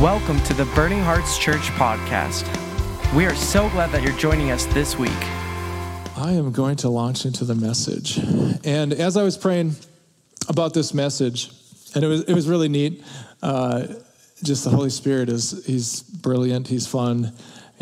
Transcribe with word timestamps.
Welcome 0.00 0.40
to 0.44 0.54
the 0.54 0.64
Burning 0.74 1.00
Hearts 1.00 1.36
Church 1.36 1.68
podcast. 1.72 2.46
We 3.14 3.26
are 3.26 3.34
so 3.34 3.68
glad 3.68 3.92
that 3.92 4.02
you're 4.02 4.16
joining 4.16 4.50
us 4.50 4.64
this 4.64 4.96
week. 4.96 5.10
I 6.16 6.32
am 6.32 6.52
going 6.52 6.76
to 6.76 6.88
launch 6.88 7.26
into 7.26 7.44
the 7.44 7.54
message. 7.54 8.16
And 8.64 8.94
as 8.94 9.18
I 9.18 9.22
was 9.22 9.36
praying 9.36 9.76
about 10.48 10.72
this 10.72 10.94
message, 10.94 11.50
and 11.94 12.02
it 12.02 12.06
was, 12.06 12.22
it 12.22 12.32
was 12.32 12.48
really 12.48 12.70
neat, 12.70 13.04
uh, 13.42 13.88
just 14.42 14.64
the 14.64 14.70
Holy 14.70 14.88
Spirit 14.88 15.28
is, 15.28 15.66
he's 15.66 16.00
brilliant, 16.02 16.66
he's 16.66 16.86
fun. 16.86 17.34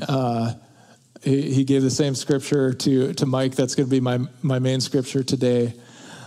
Uh, 0.09 0.55
he, 1.23 1.55
he, 1.55 1.63
gave 1.63 1.83
the 1.83 1.91
same 1.91 2.17
scripture 2.17 2.75
to, 2.75 3.13
to 3.13 3.27
Mike, 3.27 3.55
that's 3.55 3.77
going 3.77 3.89
to 3.89 3.91
be 3.93 4.01
my, 4.01 4.19
my 4.43 4.59
main 4.59 4.81
scripture 4.81 5.23
today. 5.23 5.73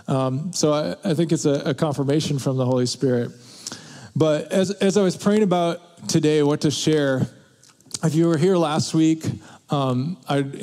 Um, 0.08 0.54
so 0.54 0.72
I, 0.72 1.10
I, 1.10 1.12
think 1.12 1.32
it's 1.32 1.44
a, 1.44 1.60
a 1.66 1.74
confirmation 1.74 2.38
from 2.38 2.56
the 2.56 2.64
Holy 2.64 2.86
Spirit. 2.86 3.30
But 4.14 4.52
as, 4.52 4.70
as 4.70 4.96
I 4.96 5.02
was 5.02 5.16
praying 5.16 5.42
about 5.42 6.08
today, 6.08 6.42
what 6.42 6.62
to 6.62 6.70
share, 6.70 7.26
if 8.02 8.14
you 8.14 8.26
were 8.26 8.36
here 8.36 8.56
last 8.56 8.94
week, 8.94 9.24
um, 9.70 10.18
I'd, 10.28 10.54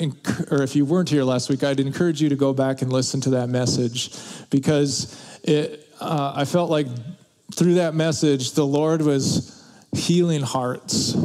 or 0.52 0.62
if 0.62 0.76
you 0.76 0.86
weren't 0.86 1.10
here 1.10 1.24
last 1.24 1.50
week, 1.50 1.64
I'd 1.64 1.80
encourage 1.80 2.22
you 2.22 2.30
to 2.30 2.36
go 2.36 2.54
back 2.54 2.82
and 2.84 2.94
listen 2.94 3.22
to 3.22 3.32
that 3.32 3.50
message 3.50 4.12
because 4.52 5.40
it, 5.44 5.88
uh, 6.00 6.34
I 6.36 6.46
felt 6.46 6.70
like 6.70 6.88
through 7.56 7.76
that 7.76 7.96
message, 7.96 8.52
the 8.52 8.66
Lord 8.66 9.02
was 9.02 9.56
healing 9.94 10.42
hearts. 10.42 11.18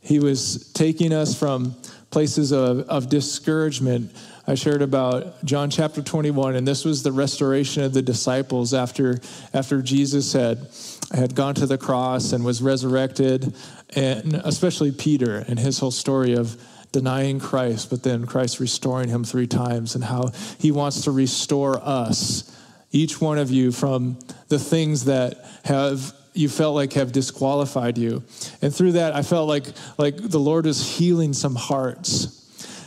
He 0.00 0.20
was 0.20 0.72
taking 0.72 1.12
us 1.12 1.38
from 1.38 1.76
places 2.10 2.52
of, 2.52 2.80
of 2.88 3.10
discouragement. 3.10 4.10
I 4.46 4.54
shared 4.54 4.80
about 4.80 5.44
John 5.44 5.68
chapter 5.68 6.00
21, 6.00 6.56
and 6.56 6.66
this 6.66 6.86
was 6.86 7.02
the 7.02 7.12
restoration 7.12 7.82
of 7.82 7.92
the 7.92 8.00
disciples 8.00 8.72
after, 8.72 9.20
after 9.52 9.82
Jesus 9.82 10.32
had 10.32 10.66
had 11.12 11.34
gone 11.34 11.54
to 11.54 11.66
the 11.66 11.78
cross 11.78 12.32
and 12.32 12.44
was 12.44 12.60
resurrected, 12.62 13.54
and 13.96 14.34
especially 14.44 14.92
Peter 14.92 15.44
and 15.48 15.58
his 15.58 15.78
whole 15.78 15.90
story 15.90 16.34
of 16.34 16.60
denying 16.92 17.38
Christ, 17.38 17.90
but 17.90 18.02
then 18.02 18.26
Christ 18.26 18.60
restoring 18.60 19.08
him 19.08 19.24
three 19.24 19.46
times, 19.46 19.94
and 19.94 20.04
how 20.04 20.32
he 20.58 20.70
wants 20.70 21.02
to 21.02 21.10
restore 21.10 21.80
us, 21.82 22.54
each 22.92 23.20
one 23.20 23.38
of 23.38 23.50
you, 23.50 23.72
from 23.72 24.18
the 24.48 24.58
things 24.58 25.04
that 25.04 25.44
have 25.64 26.14
you 26.34 26.48
felt 26.48 26.74
like 26.74 26.92
have 26.92 27.10
disqualified 27.10 27.98
you. 27.98 28.22
And 28.62 28.74
through 28.74 28.92
that, 28.92 29.14
I 29.14 29.22
felt 29.22 29.48
like 29.48 29.66
like 29.98 30.16
the 30.16 30.38
Lord 30.38 30.66
is 30.66 30.98
healing 30.98 31.32
some 31.32 31.56
hearts. 31.56 32.34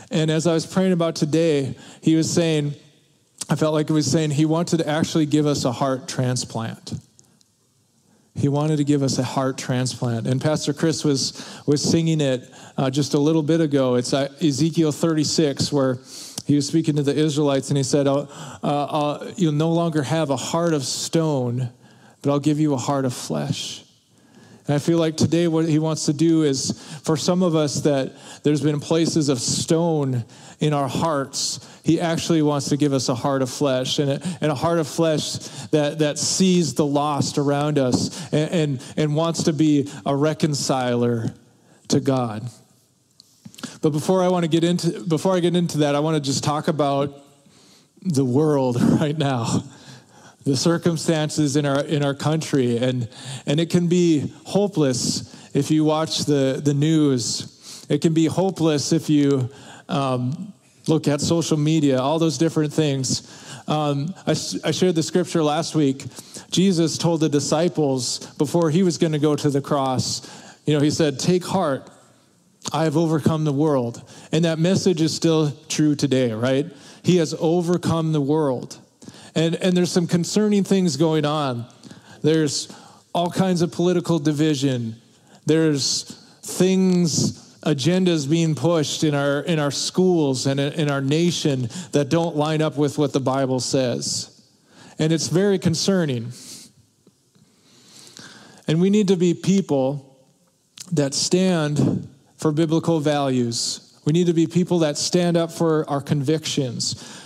And 0.10 0.32
as 0.32 0.48
I 0.48 0.54
was 0.54 0.66
praying 0.66 0.94
about 0.94 1.16
today, 1.16 1.76
he 2.02 2.16
was 2.16 2.32
saying, 2.32 2.74
I 3.50 3.56
felt 3.56 3.74
like 3.74 3.88
he 3.88 3.94
was 3.94 4.10
saying 4.10 4.32
he 4.32 4.46
wanted 4.46 4.78
to 4.78 4.88
actually 4.88 5.26
give 5.26 5.46
us 5.46 5.66
a 5.66 5.72
heart 5.72 6.08
transplant. 6.08 6.94
He 8.36 8.48
wanted 8.48 8.78
to 8.78 8.84
give 8.84 9.04
us 9.04 9.18
a 9.18 9.24
heart 9.24 9.58
transplant. 9.58 10.26
And 10.26 10.42
Pastor 10.42 10.74
Chris 10.74 11.04
was, 11.04 11.62
was 11.66 11.82
singing 11.84 12.22
it 12.22 12.50
uh, 12.78 12.90
just 12.90 13.14
a 13.14 13.20
little 13.20 13.44
bit 13.44 13.60
ago. 13.60 13.96
It's 13.96 14.14
uh, 14.14 14.30
Ezekiel 14.42 14.92
36, 14.92 15.72
where 15.72 16.00
he 16.46 16.56
was 16.56 16.68
speaking 16.68 16.96
to 16.96 17.04
the 17.04 17.16
Israelites 17.16 17.70
and 17.70 17.78
he 17.78 17.84
said, 17.84 18.08
uh, 18.08 19.32
You'll 19.36 19.52
no 19.52 19.72
longer 19.72 20.04
have 20.04 20.30
a 20.30 20.38
heart 20.38 20.74
of 20.74 20.86
stone, 20.86 21.72
but 22.22 22.32
I'll 22.32 22.40
give 22.40 22.60
you 22.60 22.74
a 22.74 22.78
heart 22.78 23.06
of 23.06 23.14
flesh. 23.14 23.84
And 24.68 24.76
I 24.76 24.80
feel 24.80 24.98
like 24.98 25.18
today 25.18 25.48
what 25.48 25.68
he 25.68 25.80
wants 25.80 26.06
to 26.06 26.14
do 26.14 26.44
is 26.44 26.72
for 27.04 27.18
some 27.18 27.42
of 27.44 27.56
us 27.56 27.82
that 27.82 28.14
there's 28.44 28.62
been 28.62 28.80
places 28.80 29.30
of 29.30 29.40
stone 29.40 30.24
in 30.60 30.74
our 30.74 30.88
hearts, 30.88 31.68
he 31.84 32.00
actually 32.00 32.44
wants 32.44 32.70
to 32.70 32.78
give 32.78 32.94
us 32.94 33.10
a 33.10 33.16
heart 33.16 33.42
of 33.42 33.50
flesh 33.50 33.98
and 33.98 34.12
a, 34.12 34.22
and 34.40 34.52
a 34.52 34.56
heart 34.56 34.78
of 34.78 34.88
flesh 34.88 35.38
that, 35.72 36.00
that 36.00 36.20
sees 36.20 36.76
the 36.76 36.86
lost 36.86 37.40
around 37.40 37.80
us 37.80 38.32
and, 38.32 38.52
and, 38.52 38.84
and 38.98 39.16
wants 39.16 39.44
to 39.44 39.54
be 39.54 39.90
a 40.06 40.16
reconciler 40.16 41.34
to 41.88 42.00
God. 42.00 42.48
But 43.82 43.90
before 43.90 44.24
I 44.24 44.28
want 44.28 44.44
to 44.44 44.50
get 44.50 44.64
into 44.64 45.02
before 45.02 45.36
I 45.36 45.40
get 45.40 45.56
into 45.56 45.80
that, 45.80 45.96
I 45.96 46.00
want 46.00 46.16
to 46.16 46.22
just 46.22 46.44
talk 46.44 46.68
about 46.68 47.20
the 48.02 48.26
world 48.26 48.82
right 49.00 49.18
now 49.18 49.64
the 50.44 50.58
circumstances 50.58 51.56
in 51.56 51.66
our 51.66 51.82
in 51.82 52.04
our 52.04 52.14
country 52.14 52.78
and 52.78 53.08
and 53.46 53.60
it 53.60 53.70
can 53.70 53.88
be 53.88 54.34
hopeless 54.44 55.38
if 55.54 55.70
you 55.70 55.84
watch 55.84 56.26
the 56.26 56.62
the 56.64 56.74
news. 56.74 57.86
It 57.90 58.02
can 58.02 58.14
be 58.14 58.26
hopeless 58.26 58.94
if 58.94 59.10
you 59.10 59.50
um, 59.90 60.54
look 60.88 61.08
at 61.08 61.22
social 61.22 61.58
media 61.58 62.00
all 62.00 62.20
those 62.20 62.38
different 62.38 62.74
things. 62.74 63.28
Um, 63.68 64.14
I, 64.26 64.32
I 64.32 64.72
shared 64.72 64.96
the 64.96 65.04
scripture 65.04 65.44
last 65.44 65.76
week. 65.76 66.06
Jesus 66.50 66.98
told 66.98 67.22
the 67.22 67.30
disciples 67.30 68.26
before 68.36 68.70
he 68.70 68.84
was 68.84 68.98
going 68.98 69.14
to 69.14 69.20
go 69.20 69.36
to 69.36 69.50
the 69.50 69.62
cross 69.62 70.28
you 70.66 70.74
know 70.74 70.82
he 70.82 70.92
said 70.92 71.18
take 71.18 71.46
heart 71.46 71.90
i 72.74 72.84
have 72.84 72.98
overcome 72.98 73.44
the 73.44 73.54
world. 73.54 74.02
And 74.32 74.46
that 74.46 74.58
message 74.58 75.02
is 75.02 75.14
still 75.14 75.52
true 75.70 75.96
today 75.96 76.32
right? 76.32 76.66
He 77.04 77.18
has 77.18 77.36
overcome 77.40 78.12
the 78.12 78.22
world 78.22 78.80
and, 79.36 79.56
and 79.56 79.76
there's 79.76 79.92
some 79.92 80.08
concerning 80.08 80.64
things 80.64 80.98
going 80.98 81.26
on. 81.26 81.66
There's 82.22 82.74
all 83.14 83.30
kinds 83.30 83.62
of 83.62 83.72
political 83.72 84.20
division. 84.20 84.96
There's 85.46 86.04
things, 86.44 87.58
agendas 87.62 88.30
being 88.30 88.56
pushed 88.56 89.04
in 89.04 89.16
our, 89.16 89.42
in 89.42 89.60
our 89.60 89.72
schools 89.72 90.48
and 90.48 90.60
in 90.60 90.90
our 90.90 91.02
nation 91.02 91.70
that 91.92 92.10
don't 92.10 92.36
line 92.36 92.62
up 92.62 92.78
with 92.78 92.98
what 92.98 93.14
the 93.14 93.20
Bible 93.20 93.60
says. 93.60 94.42
And 95.00 95.12
it's 95.12 95.28
very 95.28 95.60
concerning. 95.60 96.32
And 98.68 98.80
we 98.80 98.90
need 98.90 99.08
to 99.08 99.18
be 99.18 99.34
people 99.34 100.20
that 100.92 101.14
stand 101.14 102.08
for 102.38 102.52
biblical 102.52 103.00
values. 103.00 104.00
We 104.06 104.14
need 104.14 104.28
to 104.28 104.34
be 104.34 104.48
people 104.48 104.80
that 104.80 104.98
stand 104.98 105.38
up 105.38 105.52
for 105.52 105.90
our 105.90 106.02
convictions. 106.02 107.21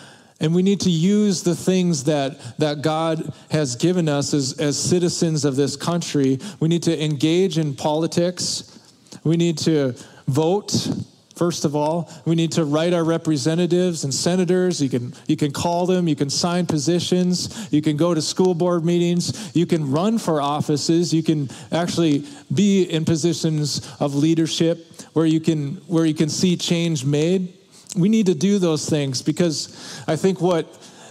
And 0.46 0.54
we 0.54 0.62
need 0.62 0.82
to 0.82 0.92
use 0.92 1.42
the 1.42 1.56
things 1.56 2.04
that, 2.04 2.38
that 2.60 2.84
God 2.84 3.34
has 3.50 3.76
given 3.76 4.08
us 4.08 4.32
as, 4.32 4.54
as 4.60 4.78
citizens 4.78 5.44
of 5.44 5.56
this 5.56 5.76
country. 5.76 6.38
We 6.60 6.68
need 6.68 6.84
to 6.84 7.04
engage 7.04 7.58
in 7.58 7.74
politics. 7.74 8.80
We 9.24 9.38
need 9.38 9.58
to 9.60 9.96
vote, 10.28 10.88
first 11.36 11.66
of 11.66 11.76
all. 11.76 12.12
We 12.26 12.36
need 12.36 12.52
to 12.52 12.64
write 12.64 12.94
our 12.94 13.04
representatives 13.04 14.04
and 14.04 14.14
senators. 14.14 14.80
You 14.80 14.90
can, 14.90 15.16
you 15.26 15.36
can 15.36 15.52
call 15.52 15.88
them, 15.88 16.08
you 16.08 16.16
can 16.16 16.30
sign 16.30 16.68
positions, 16.68 17.68
you 17.74 17.82
can 17.82 17.98
go 17.98 18.14
to 18.14 18.22
school 18.22 18.54
board 18.54 18.86
meetings, 18.86 19.56
you 19.56 19.66
can 19.66 19.92
run 19.92 20.20
for 20.20 20.44
offices, 20.44 21.12
you 21.12 21.24
can 21.24 21.50
actually 21.72 22.24
be 22.54 22.84
in 22.84 23.04
positions 23.04 23.92
of 24.00 24.14
leadership 24.14 24.86
where 25.14 25.26
you 25.26 25.40
can, 25.40 25.78
where 25.88 26.06
you 26.06 26.14
can 26.14 26.30
see 26.30 26.56
change 26.56 27.04
made 27.04 27.52
we 27.96 28.10
need 28.10 28.26
to 28.28 28.36
do 28.36 28.60
those 28.60 28.90
things 28.90 29.22
because 29.22 30.04
I 30.08 30.16
think 30.16 30.42
what, 30.42 30.68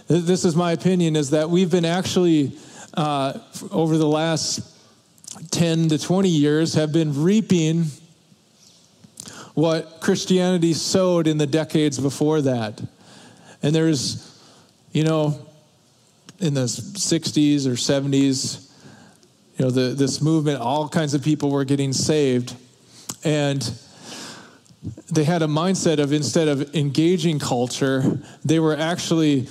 this 0.07 0.45
is 0.45 0.55
my 0.55 0.71
opinion, 0.71 1.15
is 1.15 1.31
that 1.31 1.49
we've 1.49 1.71
been 1.71 1.85
actually, 1.85 2.57
uh, 2.93 3.39
over 3.71 3.97
the 3.97 4.07
last 4.07 4.61
10 5.51 5.89
to 5.89 5.97
20 5.97 6.29
years, 6.29 6.73
have 6.75 6.91
been 6.91 7.23
reaping 7.23 7.85
what 9.53 10.01
Christianity 10.01 10.73
sowed 10.73 11.27
in 11.27 11.37
the 11.37 11.47
decades 11.47 11.97
before 11.97 12.41
that. 12.41 12.81
And 13.63 13.73
there's, 13.73 14.39
you 14.91 15.03
know, 15.03 15.47
in 16.39 16.53
the 16.53 16.65
60s 16.65 17.65
or 17.65 17.71
70s, 17.71 18.69
you 19.57 19.65
know, 19.65 19.71
the, 19.71 19.95
this 19.95 20.21
movement, 20.21 20.59
all 20.59 20.89
kinds 20.89 21.13
of 21.13 21.23
people 21.23 21.49
were 21.49 21.63
getting 21.63 21.93
saved. 21.93 22.55
And 23.23 23.63
they 25.11 25.23
had 25.23 25.41
a 25.41 25.47
mindset 25.47 25.99
of 25.99 26.13
instead 26.13 26.47
of 26.47 26.75
engaging 26.75 27.39
culture, 27.39 28.19
they 28.43 28.59
were 28.59 28.75
actually 28.75 29.47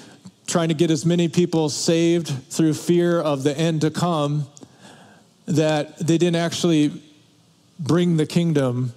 trying 0.47 0.69
to 0.69 0.75
get 0.75 0.91
as 0.91 1.06
many 1.06 1.28
people 1.28 1.69
saved 1.69 2.28
through 2.50 2.75
fear 2.75 3.21
of 3.21 3.43
the 3.43 3.56
end 3.56 3.81
to 3.81 3.91
come 3.91 4.47
that 5.47 5.99
they 5.99 6.19
didn't 6.19 6.37
actually 6.37 7.03
bring 7.79 8.17
the 8.17 8.26
kingdom 8.26 8.93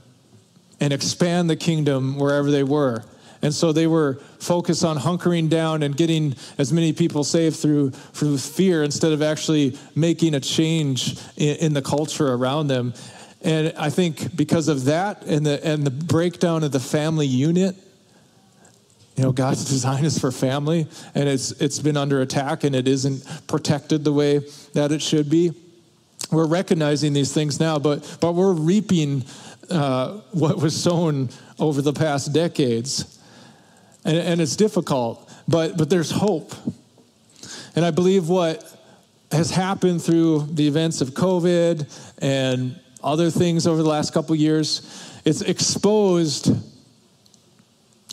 and 0.79 0.93
expand 0.93 1.49
the 1.49 1.55
kingdom 1.55 2.17
wherever 2.17 2.51
they 2.51 2.63
were. 2.63 3.03
And 3.41 3.53
so 3.53 3.71
they 3.71 3.87
were 3.87 4.15
focused 4.39 4.83
on 4.83 4.97
hunkering 4.97 5.49
down 5.49 5.83
and 5.83 5.95
getting 5.95 6.35
as 6.57 6.73
many 6.73 6.91
people 6.93 7.23
saved 7.23 7.57
through, 7.57 7.91
through 7.91 8.37
fear 8.37 8.83
instead 8.83 9.11
of 9.11 9.21
actually 9.21 9.77
making 9.95 10.33
a 10.35 10.39
change 10.39 11.19
in, 11.37 11.57
in 11.57 11.73
the 11.73 11.81
culture 11.81 12.33
around 12.33 12.67
them. 12.67 12.93
And 13.41 13.73
I 13.77 13.89
think 13.89 14.35
because 14.35 14.67
of 14.67 14.85
that 14.85 15.23
and 15.23 15.45
the, 15.45 15.65
and 15.65 15.83
the 15.83 15.91
breakdown 15.91 16.63
of 16.63 16.71
the 16.71 16.79
family 16.79 17.27
unit, 17.27 17.75
you 19.15 19.23
know, 19.23 19.31
God's 19.31 19.65
design 19.69 20.05
is 20.05 20.19
for 20.19 20.31
family, 20.31 20.87
and 21.13 21.27
it's, 21.27 21.51
it's 21.51 21.79
been 21.79 21.97
under 21.97 22.21
attack 22.21 22.63
and 22.63 22.75
it 22.75 22.87
isn't 22.87 23.25
protected 23.47 24.03
the 24.03 24.13
way 24.13 24.39
that 24.73 24.91
it 24.91 25.01
should 25.01 25.29
be. 25.29 25.51
We're 26.31 26.47
recognizing 26.47 27.13
these 27.13 27.33
things 27.33 27.59
now, 27.59 27.79
but, 27.79 28.17
but 28.19 28.33
we're 28.33 28.53
reaping 28.53 29.23
uh, 29.69 30.19
what 30.31 30.57
was 30.57 30.81
sown 30.81 31.29
over 31.59 31.81
the 31.81 31.93
past 31.93 32.33
decades. 32.33 33.19
And, 34.03 34.17
and 34.17 34.41
it's 34.41 34.55
difficult, 34.55 35.31
but, 35.47 35.77
but 35.77 35.89
there's 35.89 36.11
hope. 36.11 36.53
And 37.75 37.85
I 37.85 37.91
believe 37.91 38.27
what 38.29 38.63
has 39.31 39.51
happened 39.51 40.01
through 40.01 40.47
the 40.51 40.67
events 40.67 41.01
of 41.01 41.09
COVID 41.09 42.13
and 42.19 42.79
other 43.03 43.29
things 43.29 43.67
over 43.67 43.81
the 43.81 43.89
last 43.89 44.13
couple 44.13 44.35
years. 44.35 44.81
It's 45.25 45.41
exposed 45.41 46.55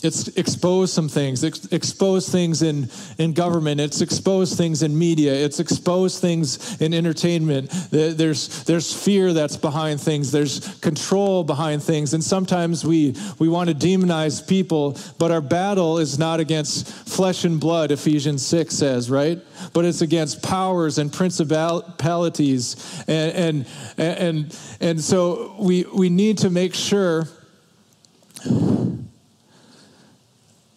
it's 0.05 0.27
exposed 0.29 0.93
some 0.93 1.09
things. 1.09 1.43
It's 1.43 1.65
exposed 1.73 2.31
things 2.31 2.61
in, 2.61 2.89
in 3.17 3.33
government. 3.33 3.81
It's 3.81 4.01
exposed 4.01 4.57
things 4.57 4.83
in 4.83 4.97
media. 4.97 5.33
It's 5.33 5.59
exposed 5.59 6.21
things 6.21 6.79
in 6.81 6.93
entertainment. 6.93 7.69
There's, 7.91 8.63
there's 8.63 8.93
fear 8.93 9.33
that's 9.33 9.57
behind 9.57 9.99
things. 9.99 10.31
There's 10.31 10.79
control 10.79 11.43
behind 11.43 11.83
things. 11.83 12.13
And 12.13 12.23
sometimes 12.23 12.85
we, 12.85 13.15
we 13.39 13.49
want 13.49 13.69
to 13.69 13.75
demonize 13.75 14.47
people, 14.47 14.97
but 15.17 15.31
our 15.31 15.41
battle 15.41 15.97
is 15.97 16.19
not 16.19 16.39
against 16.39 16.87
flesh 16.87 17.43
and 17.43 17.59
blood, 17.59 17.91
Ephesians 17.91 18.45
6 18.45 18.73
says, 18.73 19.09
right? 19.09 19.41
But 19.73 19.85
it's 19.85 20.01
against 20.01 20.43
powers 20.43 20.97
and 20.97 21.11
principalities. 21.11 23.03
And, 23.07 23.65
and, 23.97 24.17
and, 24.19 24.59
and 24.79 25.01
so 25.01 25.55
we, 25.59 25.83
we 25.85 26.09
need 26.09 26.37
to 26.39 26.49
make 26.49 26.75
sure 26.75 27.27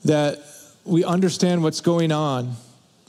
that 0.05 0.39
we 0.85 1.05
understand 1.05 1.63
what's 1.63 1.81
going 1.81 2.13
on 2.13 2.55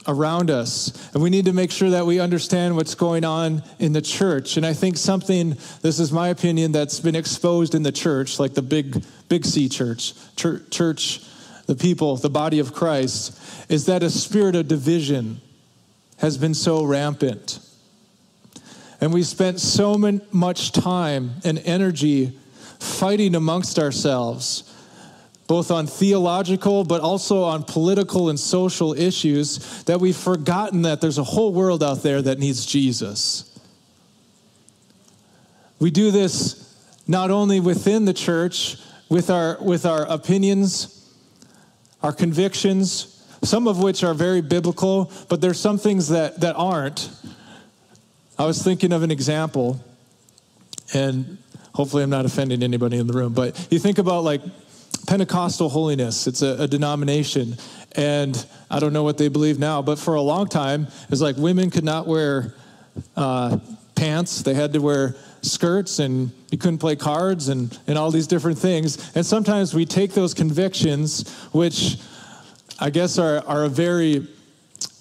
around 0.06 0.50
us. 0.50 1.12
And 1.12 1.22
we 1.22 1.30
need 1.30 1.44
to 1.46 1.52
make 1.52 1.70
sure 1.70 1.90
that 1.90 2.06
we 2.06 2.20
understand 2.20 2.76
what's 2.76 2.94
going 2.94 3.24
on 3.24 3.62
in 3.78 3.92
the 3.92 4.02
church. 4.02 4.56
And 4.56 4.64
I 4.64 4.72
think 4.72 4.96
something, 4.96 5.56
this 5.82 5.98
is 5.98 6.12
my 6.12 6.28
opinion, 6.28 6.72
that's 6.72 7.00
been 7.00 7.14
exposed 7.14 7.74
in 7.74 7.82
the 7.82 7.92
church, 7.92 8.38
like 8.38 8.54
the 8.54 8.62
big, 8.62 9.02
big 9.28 9.44
C 9.44 9.68
church, 9.68 10.14
church, 10.36 10.62
church 10.70 11.20
the 11.66 11.76
people, 11.76 12.16
the 12.16 12.30
body 12.30 12.58
of 12.58 12.72
Christ, 12.72 13.38
is 13.70 13.86
that 13.86 14.02
a 14.02 14.10
spirit 14.10 14.56
of 14.56 14.66
division 14.66 15.40
has 16.18 16.36
been 16.36 16.54
so 16.54 16.84
rampant. 16.84 17.60
And 19.00 19.12
we 19.14 19.22
spent 19.22 19.60
so 19.60 19.96
much 20.32 20.72
time 20.72 21.36
and 21.44 21.58
energy 21.60 22.38
fighting 22.78 23.34
amongst 23.34 23.78
ourselves 23.78 24.69
both 25.50 25.72
on 25.72 25.84
theological 25.84 26.84
but 26.84 27.00
also 27.00 27.42
on 27.42 27.64
political 27.64 28.28
and 28.28 28.38
social 28.38 28.94
issues, 28.94 29.82
that 29.82 29.98
we've 29.98 30.16
forgotten 30.16 30.82
that 30.82 31.00
there's 31.00 31.18
a 31.18 31.24
whole 31.24 31.52
world 31.52 31.82
out 31.82 32.04
there 32.04 32.22
that 32.22 32.38
needs 32.38 32.64
Jesus. 32.64 33.58
We 35.80 35.90
do 35.90 36.12
this 36.12 36.72
not 37.08 37.32
only 37.32 37.58
within 37.58 38.04
the 38.04 38.12
church, 38.12 38.76
with 39.08 39.28
our, 39.28 39.58
with 39.60 39.86
our 39.86 40.06
opinions, 40.06 41.12
our 42.00 42.12
convictions, 42.12 43.26
some 43.42 43.66
of 43.66 43.82
which 43.82 44.04
are 44.04 44.14
very 44.14 44.42
biblical, 44.42 45.10
but 45.28 45.40
there's 45.40 45.58
some 45.58 45.78
things 45.78 46.10
that, 46.10 46.42
that 46.42 46.54
aren't. 46.54 47.10
I 48.38 48.44
was 48.46 48.62
thinking 48.62 48.92
of 48.92 49.02
an 49.02 49.10
example, 49.10 49.84
and 50.94 51.38
hopefully 51.74 52.04
I'm 52.04 52.10
not 52.10 52.24
offending 52.24 52.62
anybody 52.62 52.98
in 52.98 53.08
the 53.08 53.14
room, 53.14 53.32
but 53.32 53.66
you 53.68 53.80
think 53.80 53.98
about 53.98 54.22
like 54.22 54.42
Pentecostal 55.10 55.68
holiness. 55.68 56.28
It's 56.28 56.40
a, 56.40 56.62
a, 56.62 56.68
denomination. 56.68 57.56
And 57.96 58.46
I 58.70 58.78
don't 58.78 58.92
know 58.92 59.02
what 59.02 59.18
they 59.18 59.26
believe 59.26 59.58
now, 59.58 59.82
but 59.82 59.98
for 59.98 60.14
a 60.14 60.20
long 60.20 60.46
time, 60.46 60.86
it's 61.08 61.20
like 61.20 61.36
women 61.36 61.68
could 61.70 61.82
not 61.82 62.06
wear 62.06 62.54
uh, 63.16 63.58
pants. 63.96 64.42
They 64.42 64.54
had 64.54 64.72
to 64.74 64.78
wear 64.78 65.16
skirts 65.42 65.98
and 65.98 66.30
you 66.52 66.58
couldn't 66.58 66.78
play 66.78 66.94
cards 66.94 67.48
and, 67.48 67.76
and 67.88 67.98
all 67.98 68.12
these 68.12 68.28
different 68.28 68.56
things. 68.56 69.10
And 69.16 69.26
sometimes 69.26 69.74
we 69.74 69.84
take 69.84 70.12
those 70.12 70.32
convictions, 70.32 71.28
which 71.46 71.96
I 72.78 72.90
guess 72.90 73.18
are, 73.18 73.44
are 73.48 73.64
a 73.64 73.68
very 73.68 74.28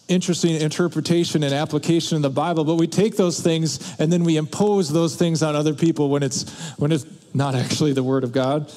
interesting 0.08 0.60
interpretation 0.60 1.44
and 1.44 1.54
application 1.54 2.16
in 2.16 2.24
the 2.24 2.32
Bible, 2.32 2.64
but 2.64 2.78
we 2.78 2.88
take 2.88 3.16
those 3.16 3.42
things 3.42 3.96
and 4.00 4.12
then 4.12 4.24
we 4.24 4.38
impose 4.38 4.92
those 4.92 5.16
things 5.16 5.44
on 5.44 5.56
other 5.56 5.76
people 5.76 6.10
when 6.10 6.24
it's 6.24 6.50
when 6.80 6.92
it's 6.92 7.06
not 7.36 7.54
actually 7.54 7.94
the 7.94 8.02
word 8.02 8.24
of 8.24 8.32
God. 8.32 8.74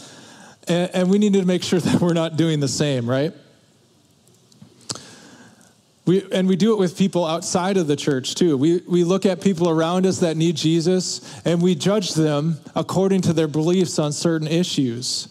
And, 0.68 0.90
and 0.94 1.10
we 1.10 1.18
need 1.18 1.34
to 1.34 1.44
make 1.44 1.62
sure 1.62 1.80
that 1.80 2.00
we're 2.00 2.12
not 2.12 2.36
doing 2.36 2.60
the 2.60 2.68
same, 2.68 3.08
right? 3.08 3.32
We, 6.04 6.24
and 6.32 6.48
we 6.48 6.56
do 6.56 6.72
it 6.72 6.78
with 6.80 6.98
people 6.98 7.24
outside 7.24 7.76
of 7.76 7.86
the 7.86 7.94
church 7.94 8.34
too. 8.34 8.56
We, 8.56 8.82
we 8.88 9.04
look 9.04 9.24
at 9.24 9.40
people 9.40 9.68
around 9.68 10.04
us 10.04 10.18
that 10.18 10.36
need 10.36 10.56
Jesus 10.56 11.40
and 11.44 11.62
we 11.62 11.76
judge 11.76 12.14
them 12.14 12.58
according 12.74 13.20
to 13.22 13.32
their 13.32 13.46
beliefs 13.46 14.00
on 14.00 14.12
certain 14.12 14.48
issues. 14.48 15.28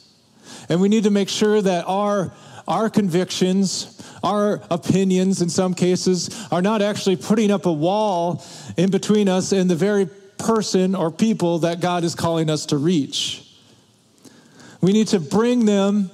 And 0.70 0.80
we 0.80 0.88
need 0.88 1.04
to 1.04 1.10
make 1.10 1.28
sure 1.28 1.62
that 1.62 1.84
our, 1.88 2.32
our 2.70 2.90
convictions, 2.90 4.02
our 4.24 4.62
opinions 4.72 5.42
in 5.42 5.50
some 5.50 5.74
cases, 5.74 6.30
are 6.52 6.62
not 6.62 6.82
actually 6.82 7.18
putting 7.18 7.52
up 7.52 7.66
a 7.66 7.74
wall 7.74 8.42
in 8.78 8.92
between 8.92 9.28
us 9.28 9.52
and 9.52 9.70
the 9.70 9.76
very 9.76 10.06
person 10.38 10.96
or 10.96 11.12
people 11.12 11.60
that 11.60 11.82
God 11.82 12.06
is 12.06 12.16
calling 12.16 12.50
us 12.50 12.68
to 12.68 12.78
reach. 12.78 13.51
We 14.82 14.94
need 14.94 15.08
to 15.10 15.20
bring 15.20 15.66
them, 15.66 16.10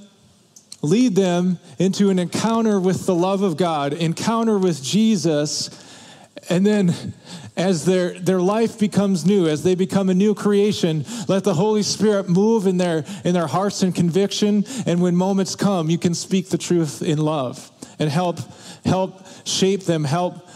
lead 0.82 1.16
them 1.16 1.60
into 1.80 2.10
an 2.10 2.20
encounter 2.20 2.80
with 2.80 3.06
the 3.06 3.16
love 3.16 3.42
of 3.42 3.58
God, 3.58 3.94
encounter 3.94 4.58
with 4.58 4.84
Jesus, 4.84 5.70
and 6.50 6.66
then 6.66 7.14
as 7.58 7.86
their, 7.86 8.18
their 8.20 8.40
life 8.40 8.78
becomes 8.78 9.26
new, 9.26 9.48
as 9.48 9.64
they 9.64 9.74
become 9.74 10.10
a 10.10 10.14
new 10.14 10.36
creation, 10.36 11.04
let 11.28 11.44
the 11.44 11.56
Holy 11.56 11.82
Spirit 11.82 12.30
move 12.30 12.68
in 12.68 12.78
their, 12.78 13.04
in 13.26 13.34
their 13.34 13.48
hearts 13.48 13.82
and 13.82 13.96
conviction. 13.96 14.64
And 14.86 15.02
when 15.02 15.16
moments 15.16 15.56
come, 15.56 15.90
you 15.90 15.98
can 15.98 16.14
speak 16.14 16.50
the 16.50 16.58
truth 16.58 17.02
in 17.02 17.18
love 17.18 17.72
and 17.98 18.12
help, 18.12 18.40
help 18.86 19.26
shape 19.46 19.84
them, 19.84 20.04
help 20.04 20.47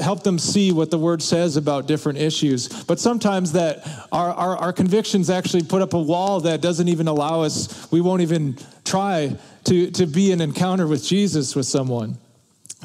help 0.00 0.22
them 0.22 0.38
see 0.38 0.72
what 0.72 0.90
the 0.90 0.98
word 0.98 1.22
says 1.22 1.56
about 1.56 1.86
different 1.86 2.18
issues. 2.18 2.68
But 2.84 3.00
sometimes 3.00 3.52
that 3.52 3.86
our, 4.12 4.32
our, 4.32 4.56
our, 4.56 4.72
convictions 4.72 5.30
actually 5.30 5.64
put 5.64 5.82
up 5.82 5.94
a 5.94 6.00
wall 6.00 6.40
that 6.40 6.60
doesn't 6.60 6.88
even 6.88 7.08
allow 7.08 7.42
us, 7.42 7.90
we 7.90 8.00
won't 8.00 8.22
even 8.22 8.56
try 8.84 9.36
to, 9.64 9.90
to 9.92 10.06
be 10.06 10.32
an 10.32 10.40
encounter 10.40 10.86
with 10.86 11.04
Jesus 11.04 11.54
with 11.54 11.66
someone. 11.66 12.18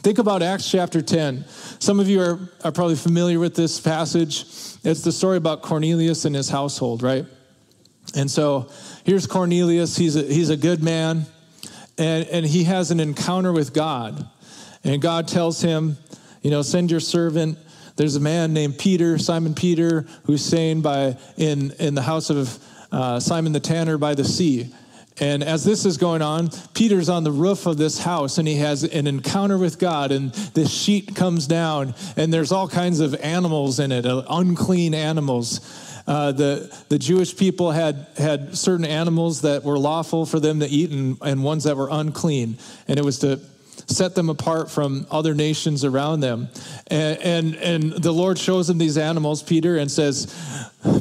Think 0.02 0.18
about 0.18 0.42
Acts 0.42 0.70
chapter 0.70 1.02
10. 1.02 1.46
Some 1.80 2.00
of 2.00 2.10
you 2.10 2.22
are, 2.22 2.40
are 2.64 2.72
probably 2.72 2.96
familiar 2.96 3.40
with 3.40 3.56
this 3.56 3.80
passage. 3.80 4.42
It's 4.84 5.02
the 5.02 5.12
story 5.12 5.38
about 5.38 5.62
Cornelius 5.62 6.26
and 6.26 6.36
his 6.36 6.50
household, 6.50 7.04
right? 7.04 7.26
And 8.16 8.30
so 8.30 8.70
here's 9.06 9.28
Cornelius. 9.28 9.96
He's 9.96 10.16
a, 10.16 10.24
he's 10.24 10.50
a 10.50 10.58
good 10.58 10.84
man, 10.84 11.26
and, 11.98 12.28
and 12.28 12.46
he 12.46 12.66
has 12.66 12.92
an 12.92 13.00
encounter 13.00 13.54
with 13.54 13.74
God. 13.74 14.28
And 14.84 15.02
God 15.02 15.28
tells 15.28 15.62
him, 15.62 15.98
you 16.44 16.52
know, 16.52 16.62
send 16.62 16.92
your 16.92 17.00
servant. 17.00 17.58
There's 17.96 18.16
a 18.16 18.20
man 18.20 18.54
named 18.54 18.78
Peter, 18.78 19.18
Simon 19.18 19.56
Peter, 19.56 20.06
who's 20.26 20.46
staying 20.46 20.82
by 20.82 21.18
in, 21.38 21.72
in 21.80 21.96
the 21.96 22.02
house 22.02 22.30
of 22.30 22.60
uh, 22.92 23.20
Simon 23.20 23.54
the 23.54 23.60
tanner 23.60 23.98
by 23.98 24.14
the 24.14 24.24
sea. 24.24 24.72
And 25.20 25.44
as 25.44 25.64
this 25.64 25.86
is 25.86 25.98
going 25.98 26.22
on, 26.22 26.50
Peter's 26.74 27.08
on 27.08 27.24
the 27.24 27.32
roof 27.32 27.68
of 27.68 27.78
this 27.78 28.00
house 28.00 28.40
and 28.40 28.48
he 28.48 28.56
has 28.56 28.84
an 28.84 29.06
encounter 29.06 29.58
with 29.58 29.78
God. 29.78 30.12
And 30.12 30.34
this 30.54 30.74
sheet 30.74 31.16
comes 31.16 31.46
down, 31.46 31.94
and 32.18 32.34
there's 32.34 32.52
all 32.52 32.68
kinds 32.68 33.00
of 33.00 33.14
animals 33.16 33.80
in 33.80 33.92
it, 33.92 34.06
uh, 34.06 34.24
unclean 34.30 34.94
animals. 34.96 35.62
Uh, 36.06 36.32
the, 36.32 36.84
the 36.90 36.98
Jewish 36.98 37.38
people 37.38 37.72
had, 37.72 38.08
had 38.18 38.58
certain 38.58 38.86
animals 38.86 39.42
that 39.42 39.64
were 39.64 39.78
lawful 39.78 40.26
for 40.26 40.40
them 40.40 40.60
to 40.60 40.68
eat 40.68 40.92
and, 40.92 41.18
and 41.22 41.44
ones 41.44 41.64
that 41.64 41.78
were 41.78 41.90
unclean. 41.90 42.58
And 42.88 43.00
it 43.00 43.06
was 43.06 43.20
to 43.20 43.40
set 43.88 44.16
them 44.16 44.30
apart 44.30 44.72
from 44.72 45.06
other 45.12 45.34
nations 45.34 45.84
around 45.84 46.22
them. 46.22 46.50
And, 46.88 47.20
and, 47.20 47.56
and 47.56 47.92
the 47.92 48.12
Lord 48.12 48.38
shows 48.38 48.68
them 48.68 48.78
these 48.78 48.98
animals, 48.98 49.44
Peter, 49.44 49.78
and 49.78 49.92
says, 49.92 50.34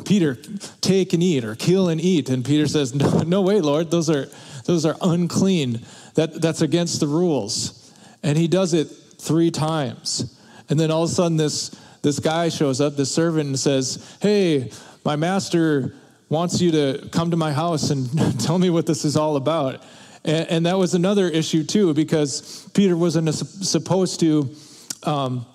Peter, 0.05 0.37
take 0.81 1.13
and 1.13 1.23
eat, 1.23 1.45
or 1.45 1.55
kill 1.55 1.89
and 1.89 2.01
eat. 2.01 2.29
And 2.29 2.45
Peter 2.45 2.67
says, 2.67 2.95
No, 2.95 3.21
no 3.21 3.43
way, 3.43 3.61
Lord, 3.61 3.91
those 3.91 4.11
are, 4.11 4.27
those 4.65 4.85
are 4.85 4.97
unclean. 5.01 5.81
That, 6.15 6.41
that's 6.41 6.61
against 6.61 7.01
the 7.01 7.07
rules. 7.07 7.93
And 8.23 8.37
he 8.37 8.49
does 8.49 8.75
it 8.75 8.85
three 9.19 9.51
times. 9.51 10.39
And 10.69 10.79
then 10.79 10.91
all 10.91 11.05
of 11.05 11.11
a 11.11 11.13
sudden, 11.13 11.37
this, 11.37 11.71
this 12.03 12.19
guy 12.19 12.49
shows 12.49 12.81
up, 12.81 12.97
this 12.97 13.13
servant, 13.13 13.49
and 13.49 13.59
says, 13.59 14.17
Hey, 14.21 14.71
my 15.05 15.17
master 15.17 15.95
wants 16.29 16.61
you 16.61 16.71
to 16.73 17.09
come 17.13 17.31
to 17.31 17.37
my 17.37 17.53
house 17.53 17.91
and 17.91 18.41
tell 18.41 18.59
me 18.59 18.71
what 18.71 18.87
this 18.87 19.05
is 19.05 19.17
all 19.17 19.37
about. 19.37 19.83
And, 20.25 20.49
and 20.49 20.67
that 20.67 20.79
was 20.79 20.95
another 20.95 21.29
issue, 21.29 21.65
too, 21.65 21.95
because 21.95 22.69
Peter 22.75 22.97
wasn't 22.97 23.35
supposed 23.35 24.21
to 24.21 24.55
um, 25.03 25.47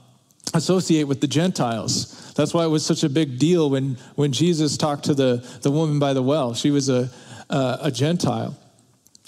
associate 0.54 1.08
with 1.08 1.22
the 1.22 1.28
Gentiles. 1.28 2.34
That's 2.34 2.54
why 2.54 2.66
it 2.66 2.70
was 2.70 2.86
such 2.86 3.04
a 3.04 3.10
big 3.10 3.40
deal 3.40 3.70
when, 3.70 3.98
when 4.16 4.32
Jesus 4.32 4.78
talked 4.78 5.06
to 5.06 5.14
the, 5.14 5.46
the 5.62 5.72
woman 5.72 6.00
by 6.00 6.14
the 6.14 6.22
well. 6.22 6.54
She 6.54 6.72
was 6.72 6.90
a, 6.90 7.10
a, 7.50 7.78
a 7.84 7.92
Gentile. 7.92 8.58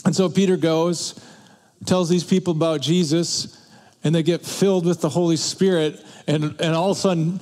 And 0.06 0.16
so 0.16 0.30
Peter 0.30 0.58
goes, 0.58 1.20
tells 1.86 2.10
these 2.10 2.24
people 2.24 2.54
about 2.54 2.82
Jesus, 2.82 3.56
and 4.04 4.14
they 4.14 4.24
get 4.24 4.46
filled 4.46 4.86
with 4.86 5.02
the 5.02 5.10
Holy 5.10 5.38
Spirit. 5.38 6.00
And, 6.28 6.60
and 6.62 6.76
all 6.76 6.92
of 6.92 6.98
a 6.98 7.00
sudden, 7.00 7.40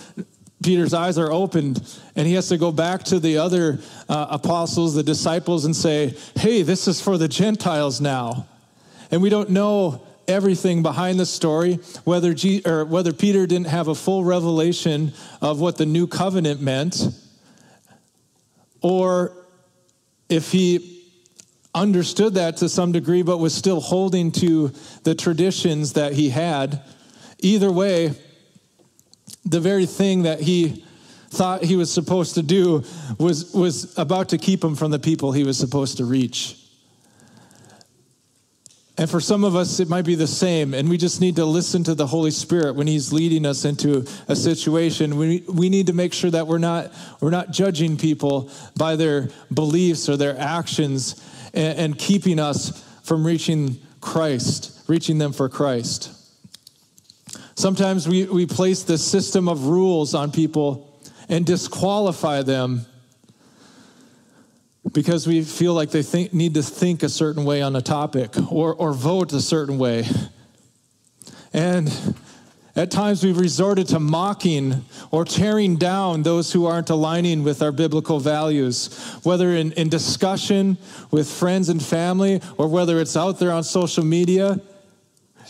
Peter's 0.64 0.94
eyes 0.94 1.18
are 1.18 1.32
opened 1.32 1.82
and 2.16 2.28
he 2.28 2.34
has 2.34 2.50
to 2.50 2.58
go 2.58 2.72
back 2.72 3.04
to 3.04 3.20
the 3.20 3.38
other 3.38 3.80
uh, 4.10 4.28
apostles, 4.32 4.96
the 4.96 5.04
disciples, 5.04 5.66
and 5.66 5.76
say, 5.76 6.16
Hey, 6.36 6.64
this 6.64 6.88
is 6.88 7.00
for 7.00 7.18
the 7.18 7.28
Gentiles 7.28 8.02
now. 8.02 8.48
And 9.12 9.22
we 9.22 9.30
don't 9.30 9.52
know 9.52 10.06
everything 10.28 10.82
behind 10.82 11.20
the 11.20 11.26
story, 11.26 11.76
whether, 12.04 12.34
G- 12.34 12.62
or 12.66 12.86
whether 12.86 13.14
Peter 13.14 13.48
didn't 13.48 13.68
have 13.68 13.88
a 13.88 13.96
full 13.96 14.24
revelation 14.24 15.14
of 15.42 15.60
what 15.60 15.78
the 15.78 15.86
new 15.86 16.08
covenant 16.08 16.62
meant. 16.62 17.08
or 18.82 19.32
if 20.30 20.52
he 20.52 20.98
understood 21.78 22.34
that 22.34 22.58
to 22.58 22.68
some 22.68 22.92
degree 22.92 23.22
but 23.22 23.38
was 23.38 23.54
still 23.54 23.80
holding 23.80 24.32
to 24.32 24.72
the 25.04 25.14
traditions 25.14 25.94
that 25.94 26.14
he 26.14 26.30
had. 26.30 26.82
Either 27.40 27.72
way, 27.72 28.14
the 29.50 29.60
very 29.60 29.86
thing 29.86 30.24
that 30.24 30.40
he 30.42 30.84
thought 31.30 31.64
he 31.64 31.76
was 31.76 31.94
supposed 31.94 32.36
to 32.36 32.44
do 32.44 32.84
was, 33.20 33.54
was 33.54 33.98
about 33.98 34.30
to 34.30 34.38
keep 34.38 34.64
him 34.64 34.76
from 34.76 34.92
the 34.92 35.00
people 35.00 35.32
he 35.32 35.44
was 35.44 35.58
supposed 35.58 35.98
to 35.98 36.06
reach. 36.06 36.58
And 39.00 39.08
for 39.08 39.20
some 39.20 39.44
of 39.44 39.56
us, 39.56 39.80
it 39.80 39.90
might 39.90 40.06
be 40.06 40.16
the 40.16 40.26
same. 40.26 40.74
And 40.74 40.90
we 40.90 40.98
just 40.98 41.22
need 41.22 41.36
to 41.36 41.46
listen 41.46 41.84
to 41.84 41.94
the 41.94 42.08
Holy 42.08 42.32
Spirit 42.32 42.76
when 42.76 42.88
He's 42.88 43.14
leading 43.14 43.46
us 43.46 43.64
into 43.64 44.08
a 44.28 44.36
situation. 44.36 45.18
We, 45.18 45.44
we 45.48 45.70
need 45.70 45.88
to 45.88 45.94
make 45.94 46.14
sure 46.14 46.32
that 46.32 46.48
we're 46.48 46.58
not, 46.58 46.92
we're 47.22 47.30
not 47.30 47.52
judging 47.52 47.98
people 47.98 48.50
by 48.76 48.96
their 48.96 49.30
beliefs 49.54 50.10
or 50.10 50.18
their 50.18 50.36
actions 50.40 51.24
and, 51.54 51.78
and 51.78 52.00
keeping 52.00 52.40
us 52.40 52.84
from 53.04 53.24
reaching 53.24 53.78
Christ, 54.02 54.84
reaching 54.88 55.20
them 55.20 55.32
for 55.32 55.48
Christ. 55.48 56.17
Sometimes 57.58 58.08
we, 58.08 58.26
we 58.26 58.46
place 58.46 58.84
this 58.84 59.04
system 59.04 59.50
of 59.50 59.66
rules 59.66 60.14
on 60.14 60.32
people 60.32 60.96
and 61.28 61.44
disqualify 61.44 62.44
them 62.44 62.86
because 64.94 65.26
we 65.26 65.42
feel 65.42 65.74
like 65.74 65.90
they 65.90 66.04
think, 66.04 66.36
need 66.36 66.54
to 66.54 66.62
think 66.62 67.02
a 67.02 67.10
certain 67.10 67.46
way 67.46 67.64
on 67.64 67.76
a 67.76 67.82
topic 67.82 68.30
or, 68.52 68.76
or 68.76 68.94
vote 68.94 69.34
a 69.34 69.42
certain 69.42 69.80
way. 69.80 70.06
And 71.52 71.92
at 72.76 72.92
times 72.92 73.24
we've 73.24 73.40
resorted 73.40 73.88
to 73.88 74.00
mocking 74.00 74.86
or 75.10 75.26
tearing 75.26 75.78
down 75.78 76.22
those 76.22 76.54
who 76.54 76.68
aren't 76.68 76.92
aligning 76.92 77.44
with 77.44 77.64
our 77.64 77.72
biblical 77.72 78.20
values, 78.20 78.96
whether 79.24 79.50
in, 79.50 79.72
in 79.72 79.90
discussion 79.90 80.78
with 81.10 81.28
friends 81.28 81.70
and 81.70 81.84
family 81.84 82.40
or 82.60 82.68
whether 82.68 83.00
it's 83.02 83.18
out 83.18 83.40
there 83.40 83.52
on 83.52 83.64
social 83.64 84.06
media. 84.06 84.62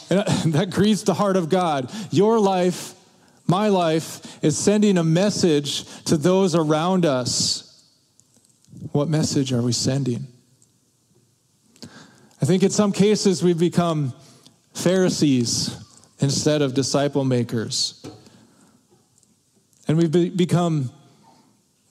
And 0.10 0.20
that 0.54 0.70
grieves 0.70 1.04
the 1.04 1.14
heart 1.14 1.38
of 1.38 1.50
God. 1.50 1.92
Your 2.12 2.40
life, 2.40 2.94
my 3.46 3.70
life, 3.70 4.44
is 4.44 4.58
sending 4.58 4.98
a 4.98 5.04
message 5.04 5.86
to 6.06 6.18
those 6.18 6.56
around 6.56 7.06
us. 7.06 7.84
What 8.92 9.10
message 9.10 9.54
are 9.54 9.62
we 9.62 9.74
sending? 9.74 10.28
I 12.42 12.46
think 12.46 12.64
in 12.64 12.70
some 12.70 12.92
cases 12.92 13.44
we've 13.44 13.60
become 13.60 14.14
Pharisees 14.74 15.76
instead 16.20 16.62
of 16.62 16.74
disciple 16.74 17.24
makers. 17.24 18.06
And 19.88 19.98
we've 19.98 20.12
be- 20.12 20.30
become 20.30 20.92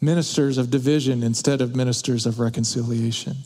ministers 0.00 0.58
of 0.58 0.70
division 0.70 1.22
instead 1.22 1.60
of 1.60 1.74
ministers 1.74 2.26
of 2.26 2.38
reconciliation. 2.38 3.36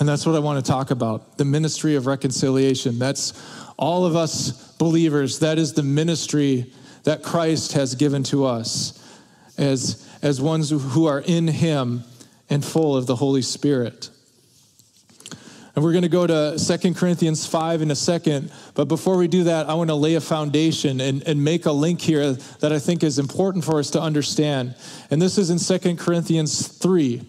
And 0.00 0.08
that's 0.08 0.24
what 0.24 0.34
I 0.34 0.38
want 0.38 0.64
to 0.64 0.68
talk 0.68 0.90
about 0.90 1.36
the 1.36 1.44
ministry 1.44 1.94
of 1.94 2.06
reconciliation. 2.06 2.98
That's 2.98 3.34
all 3.76 4.06
of 4.06 4.16
us 4.16 4.72
believers. 4.78 5.40
That 5.40 5.58
is 5.58 5.74
the 5.74 5.82
ministry 5.82 6.72
that 7.04 7.22
Christ 7.22 7.74
has 7.74 7.94
given 7.94 8.22
to 8.24 8.46
us 8.46 8.96
as, 9.58 10.08
as 10.22 10.40
ones 10.40 10.70
who 10.70 11.06
are 11.06 11.20
in 11.20 11.46
Him 11.46 12.02
and 12.48 12.64
full 12.64 12.96
of 12.96 13.06
the 13.06 13.16
Holy 13.16 13.42
Spirit. 13.42 14.08
And 15.76 15.84
we're 15.84 15.92
going 15.92 16.02
to 16.02 16.08
go 16.08 16.26
to 16.26 16.58
Second 16.58 16.96
Corinthians 16.96 17.46
5 17.46 17.82
in 17.82 17.90
a 17.90 17.94
second. 17.96 18.50
But 18.74 18.86
before 18.86 19.16
we 19.16 19.28
do 19.28 19.44
that, 19.44 19.68
I 19.68 19.74
want 19.74 19.90
to 19.90 19.94
lay 19.94 20.14
a 20.14 20.20
foundation 20.20 21.00
and, 21.00 21.22
and 21.26 21.44
make 21.44 21.66
a 21.66 21.72
link 21.72 22.00
here 22.00 22.32
that 22.32 22.72
I 22.72 22.78
think 22.78 23.04
is 23.04 23.18
important 23.18 23.64
for 23.64 23.78
us 23.78 23.90
to 23.90 24.00
understand. 24.00 24.74
And 25.10 25.20
this 25.20 25.38
is 25.38 25.50
in 25.50 25.58
Second 25.58 25.98
Corinthians 25.98 26.66
3. 26.66 27.22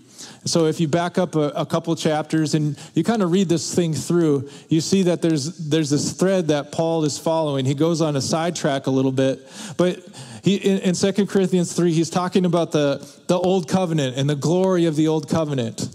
So 0.43 0.65
if 0.65 0.79
you 0.79 0.87
back 0.87 1.17
up 1.19 1.35
a, 1.35 1.49
a 1.49 1.65
couple 1.65 1.95
chapters 1.95 2.55
and 2.55 2.77
you 2.95 3.03
kind 3.03 3.21
of 3.21 3.31
read 3.31 3.47
this 3.47 3.75
thing 3.75 3.93
through, 3.93 4.49
you 4.69 4.81
see 4.81 5.03
that 5.03 5.21
there's 5.21 5.69
there's 5.69 5.91
this 5.91 6.13
thread 6.13 6.47
that 6.47 6.71
Paul 6.71 7.03
is 7.05 7.19
following. 7.19 7.65
He 7.65 7.75
goes 7.75 8.01
on 8.01 8.15
a 8.15 8.21
sidetrack 8.21 8.87
a 8.87 8.91
little 8.91 9.11
bit, 9.11 9.47
but 9.77 9.99
he 10.43 10.55
in, 10.55 10.79
in 10.79 10.95
2 10.95 11.27
Corinthians 11.27 11.73
3, 11.73 11.93
he's 11.93 12.09
talking 12.09 12.45
about 12.45 12.71
the, 12.71 13.07
the 13.27 13.37
old 13.37 13.67
covenant 13.67 14.17
and 14.17 14.29
the 14.29 14.35
glory 14.35 14.85
of 14.85 14.95
the 14.95 15.07
old 15.07 15.29
covenant. 15.29 15.87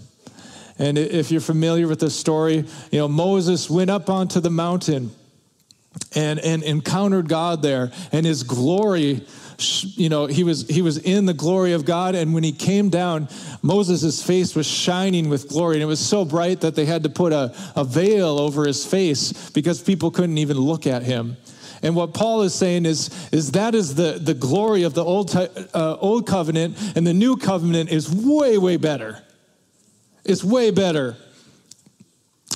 And 0.79 0.97
if 0.97 1.31
you're 1.31 1.41
familiar 1.41 1.87
with 1.87 1.99
this 1.99 2.15
story, 2.15 2.65
you 2.91 2.99
know, 2.99 3.07
Moses 3.07 3.69
went 3.69 3.89
up 3.89 4.09
onto 4.09 4.39
the 4.39 4.51
mountain 4.51 5.11
and, 6.15 6.39
and 6.39 6.61
encountered 6.63 7.27
God 7.27 7.61
there, 7.63 7.91
and 8.11 8.25
his 8.25 8.43
glory, 8.43 9.25
you 9.59 10.09
know, 10.09 10.27
he 10.27 10.43
was, 10.43 10.67
he 10.67 10.81
was 10.81 10.97
in 10.97 11.25
the 11.25 11.33
glory 11.33 11.73
of 11.73 11.85
God. 11.85 12.15
And 12.15 12.33
when 12.33 12.43
he 12.43 12.51
came 12.51 12.89
down, 12.89 13.27
Moses' 13.61 14.21
face 14.21 14.55
was 14.55 14.67
shining 14.67 15.29
with 15.29 15.47
glory, 15.49 15.75
and 15.75 15.83
it 15.83 15.87
was 15.87 15.99
so 15.99 16.25
bright 16.25 16.61
that 16.61 16.75
they 16.75 16.85
had 16.85 17.03
to 17.03 17.09
put 17.09 17.33
a, 17.33 17.55
a 17.75 17.83
veil 17.83 18.39
over 18.39 18.65
his 18.65 18.85
face 18.85 19.49
because 19.51 19.81
people 19.81 20.11
couldn't 20.11 20.37
even 20.37 20.57
look 20.57 20.85
at 20.85 21.03
him. 21.03 21.37
And 21.83 21.95
what 21.95 22.13
Paul 22.13 22.41
is 22.41 22.55
saying 22.55 22.85
is, 22.85 23.29
is 23.31 23.51
that 23.51 23.75
is 23.75 23.95
the, 23.95 24.19
the 24.19 24.33
glory 24.33 24.83
of 24.83 24.93
the 24.93 25.03
old, 25.03 25.35
uh, 25.35 25.97
old 25.99 26.27
covenant, 26.27 26.77
and 26.95 27.05
the 27.05 27.13
new 27.13 27.37
covenant 27.37 27.91
is 27.91 28.09
way, 28.13 28.57
way 28.57 28.77
better. 28.77 29.23
It's 30.25 30.43
way 30.43 30.71
better. 30.71 31.15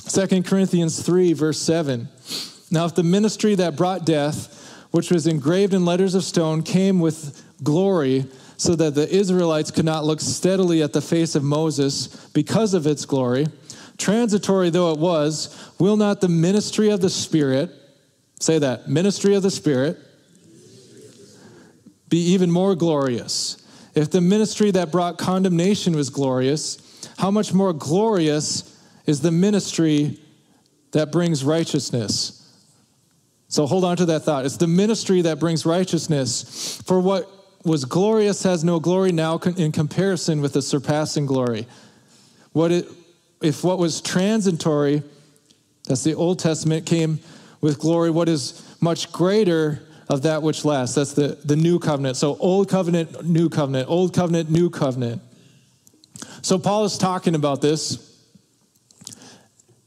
2 0.08 0.42
Corinthians 0.42 1.00
3, 1.04 1.32
verse 1.32 1.60
7. 1.60 2.08
Now, 2.70 2.86
if 2.86 2.94
the 2.94 3.02
ministry 3.02 3.54
that 3.56 3.76
brought 3.76 4.04
death, 4.04 4.61
which 4.92 5.10
was 5.10 5.26
engraved 5.26 5.74
in 5.74 5.84
letters 5.84 6.14
of 6.14 6.22
stone, 6.22 6.62
came 6.62 7.00
with 7.00 7.42
glory, 7.62 8.26
so 8.56 8.76
that 8.76 8.94
the 8.94 9.08
Israelites 9.12 9.72
could 9.72 9.84
not 9.84 10.04
look 10.04 10.20
steadily 10.20 10.82
at 10.82 10.92
the 10.92 11.00
face 11.00 11.34
of 11.34 11.42
Moses 11.42 12.08
because 12.32 12.74
of 12.74 12.86
its 12.86 13.04
glory, 13.04 13.48
transitory 13.98 14.70
though 14.70 14.92
it 14.92 14.98
was, 14.98 15.72
will 15.80 15.96
not 15.96 16.20
the 16.20 16.28
ministry 16.28 16.90
of 16.90 17.00
the 17.00 17.10
Spirit, 17.10 17.70
say 18.38 18.58
that, 18.58 18.88
ministry 18.88 19.34
of 19.34 19.42
the 19.42 19.50
Spirit, 19.50 19.98
be 22.08 22.18
even 22.18 22.50
more 22.50 22.74
glorious? 22.74 23.56
If 23.94 24.10
the 24.10 24.20
ministry 24.20 24.70
that 24.72 24.92
brought 24.92 25.18
condemnation 25.18 25.96
was 25.96 26.10
glorious, 26.10 26.78
how 27.18 27.30
much 27.30 27.52
more 27.52 27.72
glorious 27.72 28.78
is 29.06 29.22
the 29.22 29.32
ministry 29.32 30.18
that 30.92 31.10
brings 31.10 31.44
righteousness? 31.44 32.41
So 33.52 33.66
hold 33.66 33.84
on 33.84 33.98
to 33.98 34.06
that 34.06 34.20
thought. 34.20 34.46
It's 34.46 34.56
the 34.56 34.66
ministry 34.66 35.20
that 35.20 35.38
brings 35.38 35.66
righteousness. 35.66 36.80
For 36.86 36.98
what 36.98 37.30
was 37.64 37.84
glorious 37.84 38.42
has 38.44 38.64
no 38.64 38.80
glory 38.80 39.12
now 39.12 39.36
in 39.36 39.72
comparison 39.72 40.40
with 40.40 40.54
the 40.54 40.62
surpassing 40.62 41.26
glory. 41.26 41.66
What 42.52 42.72
it, 42.72 42.88
if 43.42 43.62
what 43.62 43.78
was 43.78 44.00
transitory, 44.00 45.02
that's 45.86 46.02
the 46.02 46.14
Old 46.14 46.38
Testament, 46.38 46.86
came 46.86 47.20
with 47.60 47.78
glory, 47.78 48.10
what 48.10 48.26
is 48.26 48.74
much 48.80 49.12
greater 49.12 49.82
of 50.08 50.22
that 50.22 50.42
which 50.42 50.64
lasts? 50.64 50.94
That's 50.94 51.12
the, 51.12 51.38
the 51.44 51.54
new 51.54 51.78
covenant. 51.78 52.16
So, 52.16 52.38
old 52.38 52.70
covenant, 52.70 53.26
new 53.26 53.50
covenant, 53.50 53.86
old 53.90 54.14
covenant, 54.14 54.48
new 54.48 54.70
covenant. 54.70 55.20
So 56.40 56.58
Paul 56.58 56.86
is 56.86 56.96
talking 56.96 57.34
about 57.34 57.60
this. 57.60 58.11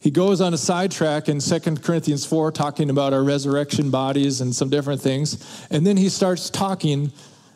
He 0.05 0.11
goes 0.11 0.39
on 0.39 0.53
a 0.53 0.57
sidetrack 0.57 1.29
in 1.29 1.39
2 1.39 1.59
Corinthians 1.77 2.27
4, 2.27 2.51
talking 2.51 2.91
about 2.91 3.11
our 3.11 3.23
resurrection 3.23 3.89
bodies 3.89 4.39
and 4.39 4.55
some 4.55 4.69
different 4.69 5.01
things. 5.01 5.67
And 5.71 5.83
then 5.83 5.97
he 5.97 6.09
starts 6.09 6.51
talking 6.51 7.11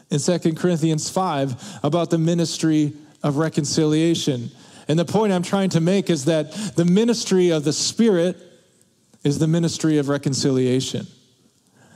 in 0.10 0.20
2 0.20 0.56
Corinthians 0.56 1.12
5 1.12 1.82
about 1.84 2.10
the 2.10 2.18
ministry 2.18 2.94
of 3.22 3.38
reconciliation. 3.38 4.50
And 4.88 4.98
the 4.98 5.06
point 5.06 5.32
I'm 5.32 5.44
trying 5.44 5.70
to 5.70 5.80
make 5.80 6.10
is 6.10 6.26
that 6.26 6.52
the 6.76 6.86
ministry 6.86 7.52
of 7.52 7.66
the 7.66 7.72
Spirit 7.72 8.36
is 9.24 9.38
the 9.38 9.48
ministry 9.48 10.00
of 10.00 10.10
reconciliation. 10.10 11.06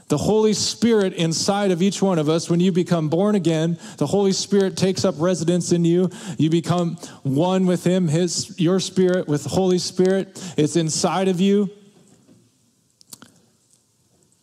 The 0.10 0.18
Holy 0.18 0.54
Spirit 0.54 1.14
inside 1.14 1.72
of 1.72 1.82
each 1.82 2.02
one 2.02 2.20
of 2.20 2.30
us, 2.30 2.50
when 2.50 2.60
you 2.60 2.72
become 2.72 3.10
born 3.10 3.36
again, 3.36 3.80
the 3.98 4.08
Holy 4.08 4.32
Spirit 4.32 4.78
takes 4.78 5.06
up 5.06 5.16
residence 5.18 5.72
in 5.72 5.86
you. 5.86 6.10
You 6.38 6.50
become 6.50 6.98
one 7.24 7.66
with 7.66 7.84
Him, 7.84 8.08
His, 8.08 8.60
your 8.60 8.80
spirit 8.80 9.28
with 9.28 9.44
the 9.44 9.50
Holy 9.50 9.80
Spirit. 9.80 10.42
It's 10.58 10.76
inside 10.76 11.28
of 11.28 11.40
you. 11.40 11.70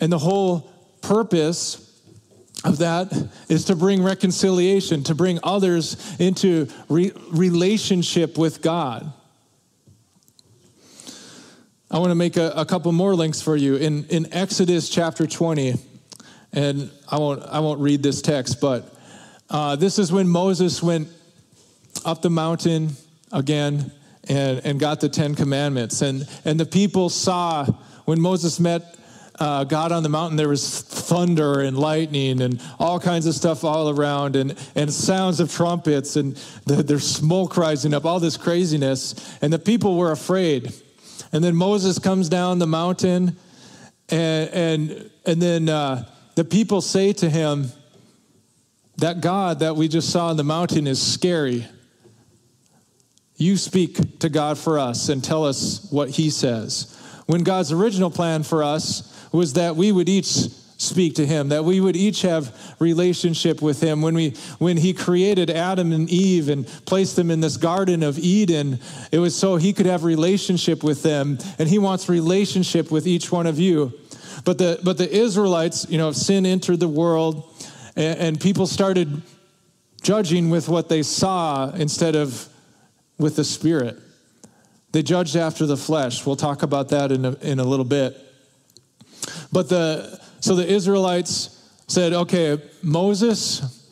And 0.00 0.10
the 0.10 0.18
whole 0.18 0.72
purpose 1.02 1.86
of 2.64 2.78
that 2.78 3.12
is 3.48 3.66
to 3.66 3.76
bring 3.76 4.02
reconciliation, 4.02 5.04
to 5.04 5.14
bring 5.14 5.38
others 5.42 6.16
into 6.18 6.68
re- 6.88 7.12
relationship 7.30 8.36
with 8.38 8.62
God. 8.62 9.12
I 11.92 11.98
want 11.98 12.12
to 12.12 12.14
make 12.14 12.36
a, 12.36 12.52
a, 12.54 12.64
couple 12.64 12.92
more 12.92 13.16
links 13.16 13.42
for 13.42 13.56
you. 13.56 13.74
In, 13.74 14.04
in 14.04 14.32
Exodus 14.32 14.88
chapter 14.88 15.26
20, 15.26 15.74
and 16.52 16.88
I 17.10 17.18
won't, 17.18 17.42
I 17.42 17.58
won't 17.58 17.80
read 17.80 18.00
this 18.00 18.22
text, 18.22 18.60
but 18.60 18.94
uh, 19.50 19.74
this 19.74 19.98
is 19.98 20.12
when 20.12 20.28
Moses 20.28 20.80
went 20.80 21.08
up 22.04 22.22
the 22.22 22.30
mountain 22.30 22.90
again 23.32 23.90
and, 24.28 24.60
and 24.64 24.78
got 24.78 25.00
the 25.00 25.08
Ten 25.08 25.34
Commandments. 25.34 26.00
And, 26.00 26.28
and 26.44 26.60
the 26.60 26.64
people 26.64 27.08
saw 27.08 27.64
when 28.04 28.20
Moses 28.20 28.60
met 28.60 28.96
uh, 29.40 29.64
God 29.64 29.90
on 29.90 30.04
the 30.04 30.08
mountain, 30.08 30.36
there 30.36 30.48
was 30.48 30.82
thunder 30.82 31.58
and 31.58 31.76
lightning 31.76 32.40
and 32.40 32.62
all 32.78 33.00
kinds 33.00 33.26
of 33.26 33.34
stuff 33.34 33.64
all 33.64 33.90
around, 33.90 34.36
and, 34.36 34.56
and 34.76 34.92
sounds 34.94 35.40
of 35.40 35.50
trumpets, 35.52 36.14
and 36.14 36.36
the, 36.66 36.84
there's 36.84 37.08
smoke 37.08 37.56
rising 37.56 37.94
up, 37.94 38.04
all 38.04 38.20
this 38.20 38.36
craziness. 38.36 39.36
And 39.42 39.52
the 39.52 39.58
people 39.58 39.96
were 39.96 40.12
afraid. 40.12 40.72
And 41.32 41.42
then 41.44 41.54
Moses 41.54 41.98
comes 41.98 42.28
down 42.28 42.58
the 42.58 42.66
mountain, 42.66 43.36
and, 44.08 44.50
and, 44.50 45.10
and 45.24 45.40
then 45.40 45.68
uh, 45.68 46.08
the 46.34 46.44
people 46.44 46.80
say 46.80 47.12
to 47.14 47.30
him, 47.30 47.70
That 48.98 49.20
God 49.20 49.60
that 49.60 49.76
we 49.76 49.88
just 49.88 50.10
saw 50.10 50.28
on 50.28 50.36
the 50.36 50.44
mountain 50.44 50.86
is 50.86 51.00
scary. 51.00 51.66
You 53.36 53.56
speak 53.56 54.18
to 54.18 54.28
God 54.28 54.58
for 54.58 54.78
us 54.78 55.08
and 55.08 55.24
tell 55.24 55.46
us 55.46 55.86
what 55.90 56.10
he 56.10 56.30
says. 56.30 56.96
When 57.26 57.42
God's 57.42 57.72
original 57.72 58.10
plan 58.10 58.42
for 58.42 58.62
us 58.62 59.06
was 59.32 59.54
that 59.54 59.76
we 59.76 59.92
would 59.92 60.08
each 60.08 60.48
speak 60.80 61.14
to 61.14 61.26
him 61.26 61.50
that 61.50 61.62
we 61.62 61.78
would 61.78 61.94
each 61.94 62.22
have 62.22 62.74
relationship 62.78 63.60
with 63.60 63.82
him. 63.82 64.00
When 64.00 64.14
we 64.14 64.30
when 64.58 64.78
he 64.78 64.94
created 64.94 65.50
adam 65.50 65.92
and 65.92 66.08
eve 66.08 66.48
and 66.48 66.66
placed 66.86 67.16
them 67.16 67.30
in 67.30 67.42
this 67.42 67.58
garden 67.58 68.02
of 68.02 68.18
eden 68.18 68.78
it 69.12 69.18
was 69.18 69.36
so 69.36 69.56
he 69.56 69.74
could 69.74 69.84
have 69.84 70.04
relationship 70.04 70.82
with 70.82 71.02
them 71.02 71.36
and 71.58 71.68
he 71.68 71.78
wants 71.78 72.08
relationship 72.08 72.90
with 72.90 73.06
each 73.06 73.30
one 73.30 73.46
of 73.46 73.58
you. 73.58 73.92
But 74.46 74.56
the 74.56 74.80
but 74.82 74.96
the 74.96 75.10
israelites 75.10 75.86
you 75.90 75.98
know 75.98 76.12
sin 76.12 76.46
entered 76.46 76.80
the 76.80 76.88
world 76.88 77.44
and, 77.94 78.18
and 78.18 78.40
people 78.40 78.66
started 78.66 79.20
judging 80.00 80.48
with 80.48 80.66
what 80.66 80.88
they 80.88 81.02
saw 81.02 81.70
instead 81.72 82.16
of 82.16 82.48
with 83.18 83.36
the 83.36 83.44
spirit. 83.44 83.98
They 84.92 85.02
judged 85.02 85.36
after 85.36 85.66
the 85.66 85.76
flesh. 85.76 86.24
We'll 86.24 86.36
talk 86.36 86.62
about 86.62 86.88
that 86.88 87.12
in 87.12 87.26
a, 87.26 87.32
in 87.42 87.60
a 87.60 87.64
little 87.64 87.84
bit. 87.84 88.16
But 89.52 89.68
the 89.68 90.19
so 90.40 90.54
the 90.54 90.66
Israelites 90.66 91.56
said, 91.86 92.12
okay, 92.12 92.58
Moses, 92.82 93.86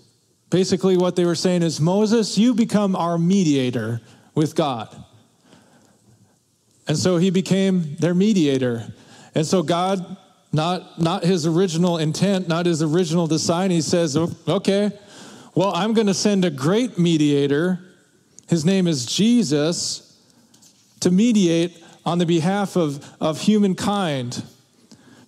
basically 0.50 0.96
what 0.96 1.16
they 1.16 1.24
were 1.24 1.34
saying 1.34 1.62
is, 1.62 1.80
Moses, 1.80 2.38
you 2.38 2.54
become 2.54 2.96
our 2.96 3.18
mediator 3.18 4.00
with 4.34 4.54
God. 4.54 5.04
And 6.86 6.96
so 6.96 7.18
he 7.18 7.30
became 7.30 7.96
their 7.96 8.14
mediator. 8.14 8.92
And 9.34 9.46
so 9.46 9.62
God, 9.62 10.16
not, 10.52 11.00
not 11.00 11.22
his 11.22 11.46
original 11.46 11.98
intent, 11.98 12.48
not 12.48 12.64
his 12.64 12.82
original 12.82 13.26
design, 13.26 13.70
he 13.70 13.82
says, 13.82 14.16
oh, 14.16 14.30
okay, 14.48 14.90
well, 15.54 15.74
I'm 15.74 15.92
going 15.92 16.06
to 16.06 16.14
send 16.14 16.44
a 16.44 16.50
great 16.50 16.98
mediator. 16.98 17.80
His 18.48 18.64
name 18.64 18.86
is 18.86 19.04
Jesus 19.04 20.18
to 21.00 21.10
mediate 21.10 21.82
on 22.06 22.18
the 22.18 22.26
behalf 22.26 22.76
of, 22.76 23.04
of 23.20 23.40
humankind. 23.40 24.42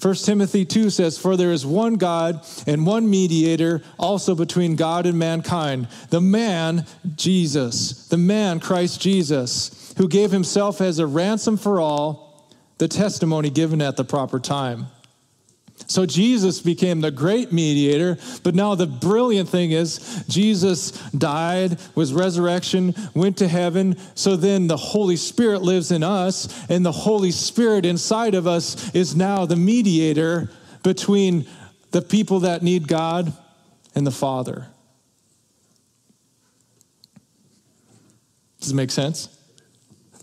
1 0.00 0.14
Timothy 0.14 0.64
2 0.64 0.88
says, 0.88 1.18
For 1.18 1.36
there 1.36 1.52
is 1.52 1.66
one 1.66 1.94
God 1.94 2.46
and 2.66 2.86
one 2.86 3.10
mediator 3.10 3.82
also 3.98 4.34
between 4.34 4.76
God 4.76 5.04
and 5.04 5.18
mankind, 5.18 5.88
the 6.08 6.22
man, 6.22 6.86
Jesus, 7.16 8.08
the 8.08 8.16
man, 8.16 8.60
Christ 8.60 9.00
Jesus, 9.00 9.92
who 9.98 10.08
gave 10.08 10.30
himself 10.30 10.80
as 10.80 10.98
a 10.98 11.06
ransom 11.06 11.58
for 11.58 11.80
all, 11.80 12.48
the 12.78 12.88
testimony 12.88 13.50
given 13.50 13.82
at 13.82 13.96
the 13.96 14.04
proper 14.04 14.40
time. 14.40 14.86
So 15.86 16.06
Jesus 16.06 16.60
became 16.60 17.00
the 17.00 17.10
great 17.10 17.52
mediator, 17.52 18.16
but 18.42 18.54
now 18.54 18.74
the 18.74 18.86
brilliant 18.86 19.48
thing 19.48 19.72
is 19.72 20.24
Jesus 20.28 20.92
died, 21.10 21.78
was 21.94 22.12
resurrection, 22.12 22.94
went 23.14 23.38
to 23.38 23.48
heaven. 23.48 23.96
So 24.14 24.36
then 24.36 24.68
the 24.68 24.76
Holy 24.76 25.16
Spirit 25.16 25.62
lives 25.62 25.90
in 25.90 26.02
us, 26.02 26.68
and 26.70 26.86
the 26.86 26.92
Holy 26.92 27.32
Spirit 27.32 27.84
inside 27.84 28.34
of 28.34 28.46
us 28.46 28.94
is 28.94 29.16
now 29.16 29.46
the 29.46 29.56
mediator 29.56 30.50
between 30.82 31.46
the 31.90 32.02
people 32.02 32.40
that 32.40 32.62
need 32.62 32.86
God 32.86 33.32
and 33.94 34.06
the 34.06 34.12
Father. 34.12 34.68
Does 38.60 38.70
it 38.70 38.76
make 38.76 38.90
sense? 38.90 39.28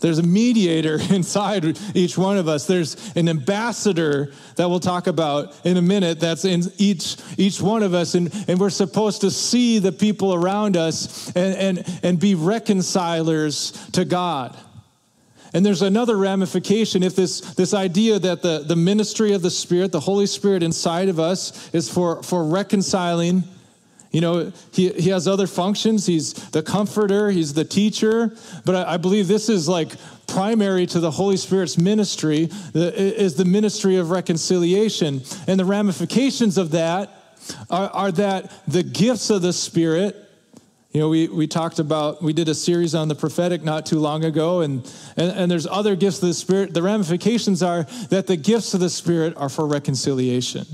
There's 0.00 0.18
a 0.18 0.22
mediator 0.22 0.98
inside 1.10 1.78
each 1.94 2.16
one 2.16 2.38
of 2.38 2.48
us. 2.48 2.66
There's 2.66 2.96
an 3.16 3.28
ambassador 3.28 4.32
that 4.56 4.68
we'll 4.68 4.80
talk 4.80 5.06
about 5.06 5.54
in 5.64 5.76
a 5.76 5.82
minute 5.82 6.20
that's 6.20 6.44
in 6.44 6.62
each, 6.78 7.16
each 7.36 7.60
one 7.60 7.82
of 7.82 7.94
us. 7.94 8.14
And, 8.14 8.32
and 8.48 8.60
we're 8.60 8.70
supposed 8.70 9.22
to 9.22 9.30
see 9.30 9.78
the 9.78 9.92
people 9.92 10.34
around 10.34 10.76
us 10.76 11.28
and, 11.34 11.78
and, 11.78 12.00
and 12.02 12.20
be 12.20 12.34
reconcilers 12.34 13.72
to 13.92 14.04
God. 14.04 14.56
And 15.54 15.64
there's 15.64 15.82
another 15.82 16.16
ramification 16.16 17.02
if 17.02 17.16
this, 17.16 17.40
this 17.40 17.72
idea 17.72 18.18
that 18.18 18.42
the, 18.42 18.64
the 18.66 18.76
ministry 18.76 19.32
of 19.32 19.40
the 19.40 19.50
Spirit, 19.50 19.92
the 19.92 20.00
Holy 20.00 20.26
Spirit 20.26 20.62
inside 20.62 21.08
of 21.08 21.18
us, 21.18 21.72
is 21.74 21.88
for, 21.88 22.22
for 22.22 22.44
reconciling 22.44 23.44
you 24.10 24.20
know, 24.20 24.52
he, 24.72 24.88
he 24.90 25.10
has 25.10 25.28
other 25.28 25.46
functions. 25.46 26.06
He's 26.06 26.32
the 26.50 26.62
comforter, 26.62 27.30
he's 27.30 27.52
the 27.54 27.64
teacher. 27.64 28.34
But 28.64 28.74
I, 28.74 28.94
I 28.94 28.96
believe 28.96 29.28
this 29.28 29.48
is 29.48 29.68
like 29.68 29.92
primary 30.26 30.86
to 30.86 31.00
the 31.00 31.10
Holy 31.10 31.36
Spirit's 31.36 31.76
ministry, 31.76 32.48
is 32.74 33.34
the 33.34 33.44
ministry 33.44 33.96
of 33.96 34.10
reconciliation. 34.10 35.22
And 35.46 35.60
the 35.60 35.64
ramifications 35.64 36.58
of 36.58 36.70
that 36.72 37.10
are, 37.70 37.90
are 37.90 38.12
that 38.12 38.52
the 38.66 38.82
gifts 38.82 39.30
of 39.30 39.42
the 39.42 39.52
Spirit, 39.52 40.16
you 40.92 41.00
know, 41.00 41.08
we, 41.10 41.28
we 41.28 41.46
talked 41.46 41.78
about, 41.78 42.22
we 42.22 42.32
did 42.32 42.48
a 42.48 42.54
series 42.54 42.94
on 42.94 43.08
the 43.08 43.14
prophetic 43.14 43.62
not 43.62 43.84
too 43.84 43.98
long 43.98 44.24
ago, 44.24 44.62
and, 44.62 44.90
and, 45.16 45.30
and 45.32 45.50
there's 45.50 45.66
other 45.66 45.96
gifts 45.96 46.22
of 46.22 46.28
the 46.28 46.34
Spirit. 46.34 46.72
The 46.72 46.82
ramifications 46.82 47.62
are 47.62 47.84
that 48.08 48.26
the 48.26 48.36
gifts 48.36 48.72
of 48.72 48.80
the 48.80 48.90
Spirit 48.90 49.34
are 49.36 49.50
for 49.50 49.66
reconciliation. 49.66 50.66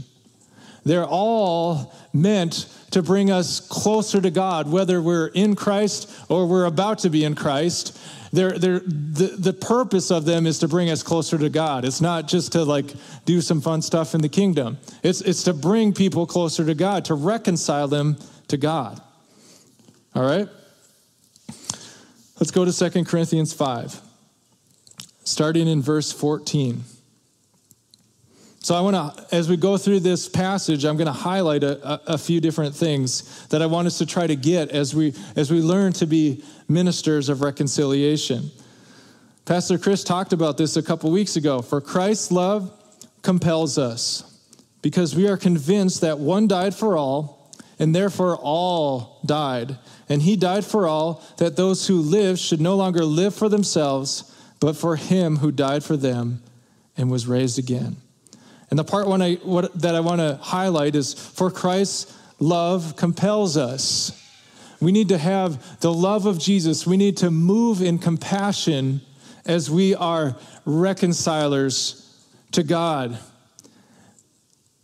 They're 0.85 1.07
all 1.07 1.94
meant 2.12 2.68
to 2.94 3.02
bring 3.02 3.28
us 3.28 3.59
closer 3.59 4.20
to 4.20 4.30
God, 4.30 4.70
whether 4.70 5.02
we're 5.02 5.26
in 5.26 5.57
Christ 5.57 6.09
or 6.28 6.46
we're 6.46 6.64
about 6.64 7.00
to 7.00 7.11
be 7.11 7.24
in 7.24 7.35
Christ. 7.35 7.98
They're, 8.33 8.57
they're, 8.57 8.78
the, 8.78 9.35
the 9.37 9.52
purpose 9.52 10.12
of 10.12 10.24
them 10.24 10.46
is 10.46 10.61
to 10.61 10.68
bring 10.68 10.88
us 10.90 11.02
closer 11.02 11.37
to 11.37 11.48
God. 11.48 11.85
It's 11.85 12.00
not 12.00 12.28
just 12.28 12.52
to 12.52 12.62
like 12.62 12.94
do 13.24 13.40
some 13.40 13.61
fun 13.61 13.83
stuff 13.83 14.14
in 14.14 14.20
the 14.20 14.28
kingdom. 14.28 14.78
It's, 15.02 15.20
it's 15.22 15.42
to 15.44 15.52
bring 15.52 15.92
people 15.92 16.24
closer 16.24 16.64
to 16.64 16.74
God, 16.74 17.04
to 17.07 17.14
reconcile 17.14 17.88
them 17.88 18.16
to 18.46 18.57
God. 18.57 19.00
All 20.14 20.22
right? 20.22 20.48
Let's 22.38 22.52
go 22.52 22.64
to 22.64 22.90
2 22.90 23.04
Corinthians 23.04 23.52
5, 23.52 24.00
starting 25.24 25.66
in 25.66 25.83
verse 25.83 26.12
14. 26.12 26.85
So 28.64 28.74
I 28.74 28.81
want 28.81 28.96
to, 28.96 29.37
as 29.37 29.50
we 29.50 29.59
go 29.59 29.77
through 29.77 30.00
this 30.00 30.27
passage, 30.27 30.87
I'm 30.87 30.96
going 30.96 31.05
to 31.05 31.12
highlight 31.12 31.62
a, 31.62 31.87
a, 31.87 32.14
a, 32.14 32.18
few 32.18 32.40
different 32.40 32.74
things 32.74 33.46
that 33.48 33.61
I 33.61 33.66
want 33.66 33.87
us 33.87 33.98
to 33.98 34.07
try 34.07 34.27
to 34.27 34.37
get 34.37 34.70
as 34.70 34.94
we 34.94 35.12
as 35.37 35.50
we 35.50 35.61
learn 35.61 35.92
to 35.92 36.07
be 36.07 36.42
ministers 36.66 37.29
of 37.29 37.42
reconciliation. 37.42 38.50
Pastor 39.44 39.77
Chris 39.77 40.03
talked 40.03 40.33
about 40.33 40.57
this 40.57 40.79
a 40.79 40.83
couple 40.83 41.11
weeks 41.11 41.37
ago. 41.37 41.61
For 41.61 41.83
Christ's 41.83 42.33
love 42.33 42.72
compels 43.20 43.77
us, 43.77 44.40
because 44.81 45.14
we 45.14 45.29
are 45.29 45.37
convinced 45.37 46.00
that 46.00 46.18
one 46.18 46.48
died 46.48 46.74
for 46.74 46.96
all, 46.96 47.53
and 47.79 47.94
therefore 47.94 48.38
all 48.38 49.20
died. 49.27 49.77
And 50.09 50.22
he 50.22 50.37
died 50.37 50.64
for 50.64 50.87
all, 50.87 51.22
that 51.37 51.57
those 51.57 51.87
who 51.87 52.00
live 52.00 52.38
should 52.38 52.62
no 52.62 52.77
longer 52.77 53.05
live 53.05 53.35
for 53.35 53.50
themselves, 53.50 54.35
but 54.59 54.74
for 54.74 54.96
him 54.96 55.37
who 55.37 55.53
died 55.53 55.85
for 55.85 55.98
them 55.98 56.42
and 56.96 57.11
was 57.11 57.27
raised 57.27 57.59
again. 57.59 57.96
And 58.74 58.78
the 58.80 58.82
part 58.82 59.06
one 59.06 59.22
I, 59.22 59.34
what, 59.34 59.72
that 59.82 59.94
I 59.94 60.00
want 60.00 60.18
to 60.18 60.37
highlight 60.42 60.96
is 60.96 61.14
for 61.14 61.48
Christ's 61.48 62.12
love 62.40 62.96
compels 62.96 63.56
us. 63.56 64.20
We 64.80 64.90
need 64.90 65.10
to 65.10 65.16
have 65.16 65.78
the 65.78 65.92
love 65.92 66.26
of 66.26 66.40
Jesus. 66.40 66.84
We 66.84 66.96
need 66.96 67.18
to 67.18 67.30
move 67.30 67.80
in 67.80 68.00
compassion 68.00 69.00
as 69.46 69.70
we 69.70 69.94
are 69.94 70.34
reconcilers 70.64 72.20
to 72.50 72.64
God. 72.64 73.16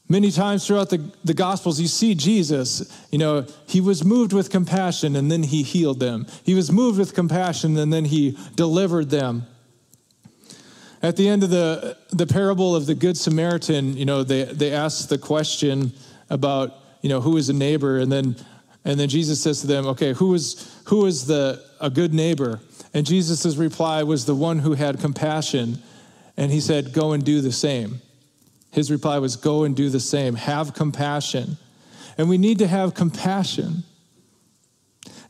Many 0.09 0.31
times 0.31 0.64
throughout 0.64 0.90
the, 0.90 1.11
the 1.24 1.35
Gospels, 1.35 1.81
you 1.81 1.88
see 1.88 2.14
Jesus, 2.14 2.96
you 3.11 3.18
know, 3.18 3.44
he 3.66 3.81
was 3.81 4.05
moved 4.05 4.33
with 4.33 4.50
compassion 4.50 5.16
and 5.16 5.33
then 5.33 5.42
he 5.42 5.64
healed 5.64 5.98
them. 5.98 6.29
He 6.44 6.55
was 6.55 6.70
moved 6.70 7.00
with 7.00 7.12
compassion 7.12 7.76
and 7.76 7.92
then 7.92 8.05
he 8.05 8.38
delivered 8.55 9.11
them. 9.11 9.48
At 11.03 11.17
the 11.17 11.29
end 11.29 11.43
of 11.43 11.51
the, 11.51 11.97
the 12.11 12.27
parable 12.27 12.77
of 12.77 12.87
the 12.87 12.95
Good 12.95 13.17
Samaritan, 13.17 13.97
you 13.97 14.05
know, 14.05 14.23
they, 14.23 14.45
they 14.45 14.73
ask 14.73 15.09
the 15.09 15.19
question 15.19 15.93
about, 16.29 16.75
you 17.01 17.09
know, 17.09 17.21
who 17.21 17.37
is 17.37 17.49
a 17.49 17.55
neighbor? 17.55 17.99
And 17.99 18.13
then, 18.13 18.37
and 18.85 19.01
then 19.01 19.09
Jesus 19.09 19.43
says 19.43 19.63
to 19.63 19.67
them, 19.67 19.87
okay, 19.87 20.13
who 20.13 20.35
is, 20.35 20.83
who 20.87 21.07
is 21.07 21.27
the, 21.27 21.65
a 21.81 21.89
good 21.89 22.13
neighbor? 22.13 22.61
And 22.93 23.07
Jesus' 23.07 23.57
reply 23.57 24.03
was 24.03 24.27
the 24.27 24.35
one 24.35 24.59
who 24.59 24.75
had 24.75 25.01
compassion. 25.01 25.83
And 26.37 26.53
he 26.53 26.61
said, 26.61 26.93
go 26.93 27.13
and 27.13 27.25
do 27.25 27.41
the 27.41 27.53
same. 27.53 28.03
His 28.71 28.91
reply 28.91 29.19
was, 29.19 29.37
go 29.37 29.65
and 29.65 29.75
do 29.75 29.89
the 29.89 30.01
same. 30.01 30.35
Have 30.35 30.75
compassion. 30.75 31.57
And 32.19 32.29
we 32.29 32.37
need 32.37 32.59
to 32.59 32.67
have 32.67 32.95
compassion 32.95 33.85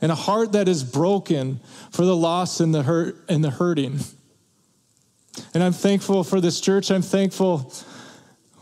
and 0.01 0.11
a 0.11 0.15
heart 0.15 0.53
that 0.53 0.67
is 0.67 0.83
broken 0.83 1.59
for 1.91 2.03
the 2.03 2.15
lost 2.15 2.59
and 2.59 2.73
the 2.73 2.83
hurt 2.83 3.23
and 3.29 3.43
the 3.43 3.51
hurting. 3.51 3.99
And 5.53 5.63
I'm 5.63 5.73
thankful 5.73 6.23
for 6.23 6.41
this 6.41 6.59
church. 6.59 6.91
I'm 6.91 7.01
thankful 7.01 7.73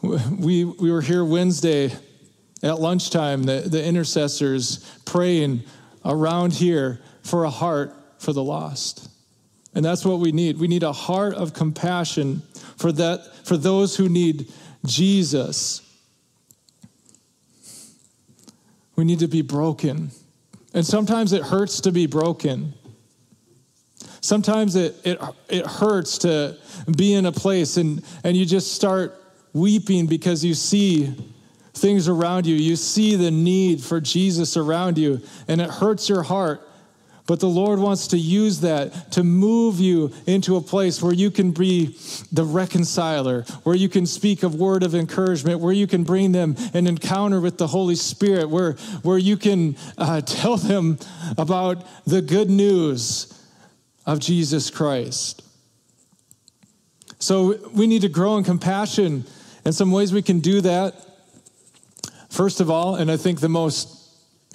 We, 0.01 0.63
we 0.63 0.91
were 0.91 1.01
here 1.01 1.25
Wednesday 1.25 1.91
at 2.63 2.79
lunchtime, 2.79 3.43
the, 3.43 3.61
the 3.61 3.83
intercessors 3.83 4.79
praying 5.05 5.63
around 6.05 6.53
here 6.53 7.01
for 7.21 7.43
a 7.43 7.49
heart 7.49 7.93
for 8.17 8.31
the 8.31 8.43
lost. 8.43 9.09
And 9.75 9.83
that's 9.83 10.05
what 10.05 10.19
we 10.19 10.31
need. 10.31 10.57
We 10.57 10.67
need 10.67 10.83
a 10.83 10.93
heart 10.93 11.33
of 11.33 11.53
compassion 11.53 12.41
for 12.77 12.91
that 12.93 13.45
for 13.45 13.57
those 13.57 13.97
who 13.97 14.07
need 14.07 14.51
Jesus. 14.85 15.81
We 18.95 19.03
need 19.03 19.19
to 19.19 19.27
be 19.27 19.41
broken. 19.41 20.11
And 20.73 20.85
sometimes 20.85 21.33
it 21.33 21.43
hurts 21.43 21.81
to 21.81 21.91
be 21.91 22.07
broken. 22.07 22.73
Sometimes 24.21 24.75
it, 24.75 24.95
it, 25.03 25.19
it 25.47 25.65
hurts 25.65 26.17
to 26.19 26.57
be 26.97 27.13
in 27.13 27.25
a 27.25 27.31
place 27.31 27.77
and, 27.77 28.03
and 28.23 28.35
you 28.35 28.45
just 28.45 28.73
start 28.73 29.15
weeping 29.53 30.07
because 30.07 30.43
you 30.43 30.53
see 30.53 31.13
things 31.73 32.07
around 32.07 32.45
you. 32.45 32.55
You 32.55 32.75
see 32.75 33.15
the 33.15 33.31
need 33.31 33.81
for 33.81 33.99
Jesus 34.01 34.57
around 34.57 34.97
you, 34.97 35.21
and 35.47 35.61
it 35.61 35.69
hurts 35.69 36.09
your 36.09 36.23
heart. 36.23 36.61
But 37.25 37.39
the 37.39 37.47
Lord 37.47 37.79
wants 37.79 38.07
to 38.07 38.17
use 38.17 38.61
that 38.61 39.11
to 39.11 39.23
move 39.23 39.79
you 39.79 40.11
into 40.25 40.55
a 40.55 40.61
place 40.61 40.99
where 40.99 41.13
you 41.13 41.29
can 41.29 41.51
be 41.51 41.95
the 42.31 42.43
reconciler, 42.43 43.43
where 43.63 43.75
you 43.75 43.87
can 43.87 44.07
speak 44.07 44.41
a 44.41 44.49
word 44.49 44.81
of 44.81 44.95
encouragement, 44.95 45.59
where 45.59 45.71
you 45.71 45.85
can 45.85 46.03
bring 46.03 46.31
them 46.31 46.55
an 46.73 46.87
encounter 46.87 47.39
with 47.39 47.59
the 47.59 47.67
Holy 47.67 47.93
Spirit, 47.93 48.49
where, 48.49 48.73
where 49.03 49.19
you 49.19 49.37
can 49.37 49.77
uh, 49.99 50.21
tell 50.25 50.57
them 50.57 50.97
about 51.37 51.85
the 52.05 52.21
good 52.21 52.49
news 52.49 53.38
of 54.05 54.19
Jesus 54.19 54.69
Christ. 54.69 55.43
So 57.19 57.57
we 57.73 57.85
need 57.87 58.01
to 58.01 58.09
grow 58.09 58.37
in 58.37 58.43
compassion, 58.43 59.25
and 59.65 59.75
some 59.75 59.91
ways 59.91 60.13
we 60.13 60.21
can 60.21 60.39
do 60.39 60.61
that. 60.61 60.95
First 62.29 62.61
of 62.61 62.69
all, 62.69 62.95
and 62.95 63.11
I 63.11 63.17
think 63.17 63.39
the 63.39 63.49
most 63.49 63.95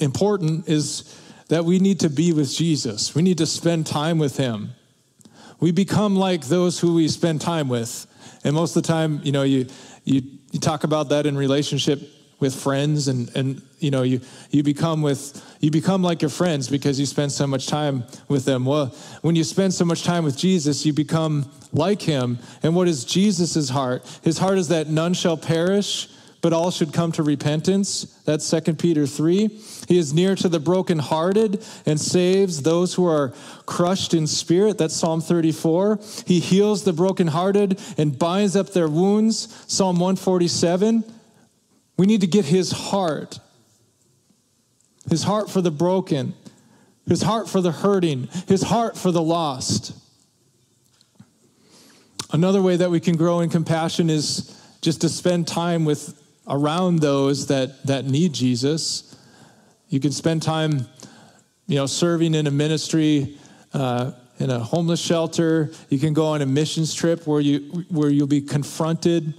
important 0.00 0.68
is 0.68 1.20
that 1.48 1.64
we 1.64 1.78
need 1.78 2.00
to 2.00 2.08
be 2.08 2.32
with 2.32 2.50
Jesus. 2.50 3.14
We 3.14 3.22
need 3.22 3.38
to 3.38 3.46
spend 3.46 3.86
time 3.86 4.18
with 4.18 4.36
him. 4.36 4.70
We 5.60 5.72
become 5.72 6.16
like 6.16 6.46
those 6.46 6.80
who 6.80 6.94
we 6.94 7.08
spend 7.08 7.40
time 7.40 7.68
with. 7.68 8.06
And 8.44 8.54
most 8.54 8.76
of 8.76 8.82
the 8.82 8.86
time, 8.86 9.20
you 9.22 9.32
know, 9.32 9.42
you, 9.42 9.66
you, 10.04 10.22
you 10.52 10.60
talk 10.60 10.84
about 10.84 11.10
that 11.10 11.26
in 11.26 11.36
relationship 11.36 12.00
with 12.40 12.54
friends 12.54 13.08
and, 13.08 13.34
and 13.36 13.62
you 13.78 13.90
know 13.90 14.02
you, 14.02 14.20
you 14.50 14.62
become 14.62 15.02
with 15.02 15.42
you 15.64 15.70
become 15.70 16.02
like 16.02 16.20
your 16.20 16.28
friends 16.28 16.68
because 16.68 17.00
you 17.00 17.06
spend 17.06 17.32
so 17.32 17.46
much 17.46 17.66
time 17.66 18.04
with 18.28 18.44
them 18.44 18.64
well 18.64 18.86
when 19.22 19.34
you 19.34 19.42
spend 19.42 19.72
so 19.72 19.84
much 19.84 20.02
time 20.02 20.24
with 20.24 20.36
jesus 20.36 20.84
you 20.84 20.92
become 20.92 21.50
like 21.72 22.02
him 22.02 22.38
and 22.62 22.76
what 22.76 22.86
is 22.86 23.04
jesus' 23.04 23.70
heart 23.70 24.04
his 24.22 24.38
heart 24.38 24.58
is 24.58 24.68
that 24.68 24.88
none 24.88 25.14
shall 25.14 25.36
perish 25.36 26.08
but 26.44 26.52
all 26.52 26.70
should 26.70 26.92
come 26.92 27.10
to 27.10 27.22
repentance. 27.22 28.02
That's 28.26 28.50
2 28.50 28.74
Peter 28.74 29.06
3. 29.06 29.48
He 29.88 29.96
is 29.96 30.12
near 30.12 30.34
to 30.34 30.46
the 30.50 30.60
brokenhearted 30.60 31.64
and 31.86 31.98
saves 31.98 32.60
those 32.60 32.92
who 32.92 33.06
are 33.06 33.32
crushed 33.64 34.12
in 34.12 34.26
spirit. 34.26 34.76
That's 34.76 34.94
Psalm 34.94 35.22
34. 35.22 36.00
He 36.26 36.40
heals 36.40 36.84
the 36.84 36.92
brokenhearted 36.92 37.80
and 37.96 38.18
binds 38.18 38.56
up 38.56 38.74
their 38.74 38.88
wounds. 38.88 39.64
Psalm 39.68 39.96
147. 39.96 41.02
We 41.96 42.04
need 42.04 42.20
to 42.20 42.26
get 42.26 42.44
his 42.44 42.72
heart. 42.72 43.38
His 45.10 45.22
heart 45.22 45.50
for 45.50 45.60
the 45.60 45.70
broken, 45.70 46.34
his 47.06 47.22
heart 47.22 47.48
for 47.48 47.60
the 47.60 47.72
hurting, 47.72 48.28
his 48.48 48.62
heart 48.62 48.96
for 48.96 49.10
the 49.10 49.22
lost. 49.22 49.92
Another 52.32 52.62
way 52.62 52.76
that 52.76 52.90
we 52.90 53.00
can 53.00 53.16
grow 53.16 53.40
in 53.40 53.50
compassion 53.50 54.10
is 54.10 54.60
just 54.80 55.02
to 55.02 55.08
spend 55.08 55.46
time 55.46 55.84
with 55.84 56.20
around 56.48 57.00
those 57.00 57.46
that, 57.46 57.86
that 57.86 58.06
need 58.06 58.32
Jesus. 58.32 59.16
You 59.88 60.00
can 60.00 60.12
spend 60.12 60.42
time, 60.42 60.86
you 61.66 61.76
know, 61.76 61.86
serving 61.86 62.34
in 62.34 62.46
a 62.46 62.50
ministry, 62.50 63.38
uh, 63.72 64.12
in 64.38 64.50
a 64.50 64.58
homeless 64.58 65.00
shelter. 65.00 65.70
You 65.90 65.98
can 65.98 66.12
go 66.12 66.26
on 66.26 66.42
a 66.42 66.46
missions 66.46 66.92
trip 66.94 67.26
where 67.26 67.40
you 67.40 67.84
where 67.88 68.10
you'll 68.10 68.26
be 68.26 68.40
confronted 68.40 69.34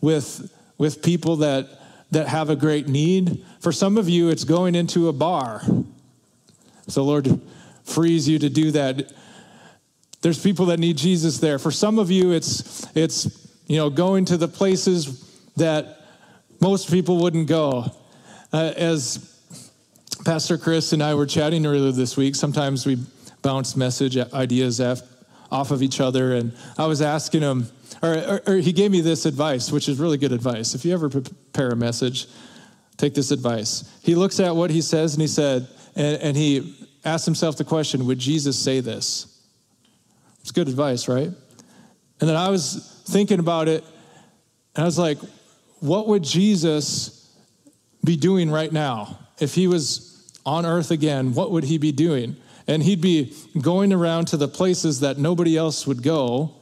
with 0.00 0.52
with 0.76 1.02
people 1.02 1.36
that 1.36 1.80
that 2.10 2.28
have 2.28 2.50
a 2.50 2.56
great 2.56 2.88
need. 2.88 3.44
For 3.60 3.72
some 3.72 3.98
of 3.98 4.08
you, 4.08 4.28
it's 4.28 4.44
going 4.44 4.74
into 4.74 5.08
a 5.08 5.12
bar. 5.12 5.62
So 6.88 7.02
Lord 7.02 7.40
frees 7.84 8.28
you 8.28 8.38
to 8.38 8.48
do 8.48 8.70
that. 8.72 9.12
There's 10.22 10.40
people 10.40 10.66
that 10.66 10.78
need 10.78 10.96
Jesus 10.96 11.38
there. 11.38 11.58
For 11.58 11.70
some 11.70 11.98
of 11.98 12.10
you, 12.10 12.32
it's 12.32 12.86
it's 12.96 13.48
you 13.66 13.76
know 13.76 13.90
going 13.90 14.24
to 14.26 14.36
the 14.36 14.48
places 14.48 15.38
that 15.56 16.00
most 16.60 16.90
people 16.90 17.18
wouldn't 17.18 17.46
go. 17.46 17.90
Uh, 18.52 18.72
as 18.76 19.30
Pastor 20.24 20.56
Chris 20.56 20.92
and 20.92 21.02
I 21.02 21.14
were 21.14 21.26
chatting 21.26 21.66
earlier 21.66 21.92
this 21.92 22.16
week, 22.16 22.36
sometimes 22.36 22.86
we 22.86 22.98
bounce 23.42 23.76
message 23.76 24.16
ideas 24.16 24.80
off 25.54 25.70
of 25.70 25.84
each 25.84 26.00
other, 26.00 26.34
and 26.34 26.52
I 26.76 26.86
was 26.86 27.00
asking 27.00 27.42
him, 27.42 27.68
or, 28.02 28.14
or, 28.14 28.40
or 28.46 28.56
he 28.56 28.72
gave 28.72 28.90
me 28.90 29.00
this 29.00 29.24
advice, 29.24 29.70
which 29.70 29.88
is 29.88 30.00
really 30.00 30.18
good 30.18 30.32
advice. 30.32 30.74
If 30.74 30.84
you 30.84 30.92
ever 30.92 31.08
prepare 31.08 31.70
a 31.70 31.76
message, 31.76 32.26
take 32.96 33.14
this 33.14 33.30
advice. 33.30 33.88
He 34.02 34.16
looks 34.16 34.40
at 34.40 34.56
what 34.56 34.70
he 34.70 34.82
says 34.82 35.14
and 35.14 35.22
he 35.22 35.28
said, 35.28 35.68
and, 35.94 36.20
and 36.20 36.36
he 36.36 36.88
asked 37.04 37.24
himself 37.24 37.56
the 37.56 37.64
question, 37.64 38.04
would 38.06 38.18
Jesus 38.18 38.58
say 38.58 38.80
this? 38.80 39.40
It's 40.40 40.50
good 40.50 40.68
advice, 40.68 41.06
right? 41.06 41.30
And 42.20 42.28
then 42.28 42.36
I 42.36 42.48
was 42.48 43.02
thinking 43.06 43.38
about 43.38 43.68
it, 43.68 43.84
and 44.74 44.82
I 44.82 44.86
was 44.86 44.98
like, 44.98 45.18
what 45.78 46.08
would 46.08 46.24
Jesus 46.24 47.32
be 48.02 48.16
doing 48.16 48.50
right 48.50 48.72
now? 48.72 49.20
If 49.38 49.54
he 49.54 49.68
was 49.68 50.32
on 50.44 50.66
earth 50.66 50.90
again, 50.90 51.32
what 51.32 51.52
would 51.52 51.64
he 51.64 51.78
be 51.78 51.92
doing? 51.92 52.36
And 52.66 52.82
he'd 52.82 53.00
be 53.00 53.34
going 53.60 53.92
around 53.92 54.26
to 54.28 54.36
the 54.36 54.48
places 54.48 55.00
that 55.00 55.18
nobody 55.18 55.56
else 55.56 55.86
would 55.86 56.02
go, 56.02 56.54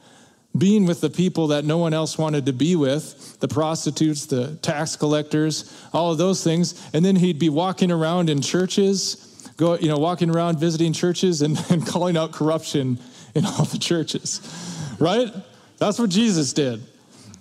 being 0.56 0.84
with 0.84 1.00
the 1.00 1.10
people 1.10 1.48
that 1.48 1.64
no 1.64 1.78
one 1.78 1.94
else 1.94 2.18
wanted 2.18 2.46
to 2.46 2.52
be 2.52 2.76
with 2.76 3.40
the 3.40 3.48
prostitutes, 3.48 4.26
the 4.26 4.56
tax 4.56 4.96
collectors, 4.96 5.72
all 5.92 6.12
of 6.12 6.18
those 6.18 6.44
things. 6.44 6.90
And 6.92 7.04
then 7.04 7.16
he'd 7.16 7.38
be 7.38 7.48
walking 7.48 7.90
around 7.90 8.28
in 8.28 8.42
churches, 8.42 9.48
go, 9.56 9.76
you 9.76 9.88
know, 9.88 9.98
walking 9.98 10.30
around 10.30 10.58
visiting 10.58 10.92
churches 10.92 11.42
and, 11.42 11.58
and 11.70 11.86
calling 11.86 12.16
out 12.16 12.32
corruption 12.32 12.98
in 13.34 13.46
all 13.46 13.64
the 13.64 13.78
churches, 13.78 14.40
right? 14.98 15.32
That's 15.78 15.98
what 15.98 16.10
Jesus 16.10 16.52
did. 16.52 16.82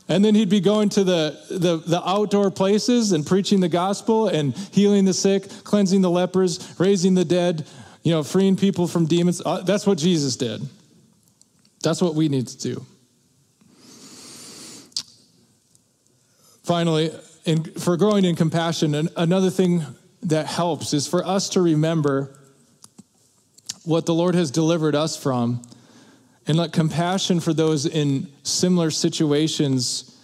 And 0.07 0.25
then 0.25 0.35
he'd 0.35 0.49
be 0.49 0.59
going 0.59 0.89
to 0.89 1.03
the, 1.03 1.39
the, 1.49 1.77
the, 1.77 2.01
outdoor 2.05 2.51
places 2.51 3.13
and 3.13 3.25
preaching 3.25 3.61
the 3.61 3.69
gospel 3.69 4.27
and 4.27 4.53
healing 4.73 5.05
the 5.05 5.13
sick, 5.13 5.47
cleansing 5.63 6.01
the 6.01 6.09
lepers, 6.09 6.75
raising 6.77 7.13
the 7.13 7.23
dead, 7.23 7.65
you 8.03 8.11
know, 8.11 8.23
freeing 8.23 8.55
people 8.55 8.87
from 8.87 9.05
demons. 9.05 9.41
Uh, 9.45 9.61
that's 9.61 9.85
what 9.85 9.97
Jesus 9.97 10.35
did. 10.35 10.61
That's 11.83 12.01
what 12.01 12.15
we 12.15 12.29
need 12.29 12.47
to 12.47 12.57
do. 12.57 12.85
Finally, 16.63 17.11
in, 17.45 17.63
for 17.63 17.97
growing 17.97 18.23
in 18.23 18.35
compassion, 18.35 19.09
another 19.15 19.49
thing 19.49 19.83
that 20.23 20.45
helps 20.45 20.93
is 20.93 21.07
for 21.07 21.25
us 21.25 21.49
to 21.49 21.61
remember 21.61 22.37
what 23.83 24.05
the 24.05 24.13
Lord 24.13 24.35
has 24.35 24.51
delivered 24.51 24.95
us 24.95 25.17
from 25.17 25.61
and 26.47 26.57
let 26.57 26.71
compassion 26.71 27.39
for 27.39 27.53
those 27.53 27.85
in 27.85 28.31
similar 28.43 28.91
situations 28.91 30.19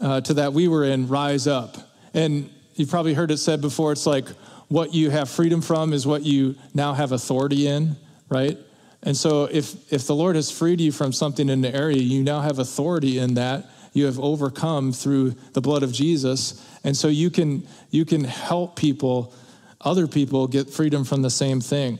uh, 0.00 0.20
to 0.22 0.34
that 0.34 0.52
we 0.52 0.68
were 0.68 0.84
in 0.84 1.08
rise 1.08 1.46
up. 1.46 1.76
And 2.14 2.50
you've 2.74 2.90
probably 2.90 3.14
heard 3.14 3.30
it 3.30 3.38
said 3.38 3.60
before 3.60 3.92
it's 3.92 4.06
like 4.06 4.26
what 4.68 4.94
you 4.94 5.10
have 5.10 5.28
freedom 5.28 5.60
from 5.60 5.92
is 5.92 6.06
what 6.06 6.24
you 6.24 6.56
now 6.74 6.92
have 6.92 7.12
authority 7.12 7.66
in, 7.66 7.96
right? 8.28 8.58
And 9.02 9.16
so 9.16 9.44
if, 9.44 9.92
if 9.92 10.06
the 10.06 10.14
Lord 10.14 10.36
has 10.36 10.50
freed 10.50 10.80
you 10.80 10.92
from 10.92 11.12
something 11.12 11.48
in 11.48 11.60
the 11.60 11.74
area, 11.74 11.98
you 11.98 12.22
now 12.22 12.40
have 12.40 12.58
authority 12.58 13.18
in 13.18 13.34
that. 13.34 13.66
You 13.92 14.06
have 14.06 14.18
overcome 14.18 14.92
through 14.92 15.30
the 15.52 15.60
blood 15.60 15.82
of 15.82 15.92
Jesus. 15.92 16.64
And 16.84 16.96
so 16.96 17.08
you 17.08 17.30
can, 17.30 17.66
you 17.90 18.04
can 18.04 18.24
help 18.24 18.76
people, 18.76 19.32
other 19.80 20.06
people, 20.06 20.46
get 20.46 20.68
freedom 20.68 21.04
from 21.04 21.22
the 21.22 21.30
same 21.30 21.60
thing. 21.60 21.98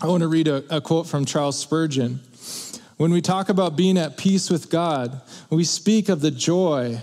I 0.00 0.06
want 0.06 0.22
to 0.22 0.28
read 0.28 0.48
a, 0.48 0.76
a 0.76 0.80
quote 0.80 1.06
from 1.06 1.24
Charles 1.24 1.58
Spurgeon. 1.58 2.20
When 2.96 3.12
we 3.12 3.20
talk 3.20 3.48
about 3.48 3.76
being 3.76 3.96
at 3.96 4.16
peace 4.16 4.50
with 4.50 4.70
God, 4.70 5.20
we 5.50 5.62
speak 5.62 6.08
of 6.08 6.20
the 6.20 6.32
joy 6.32 7.00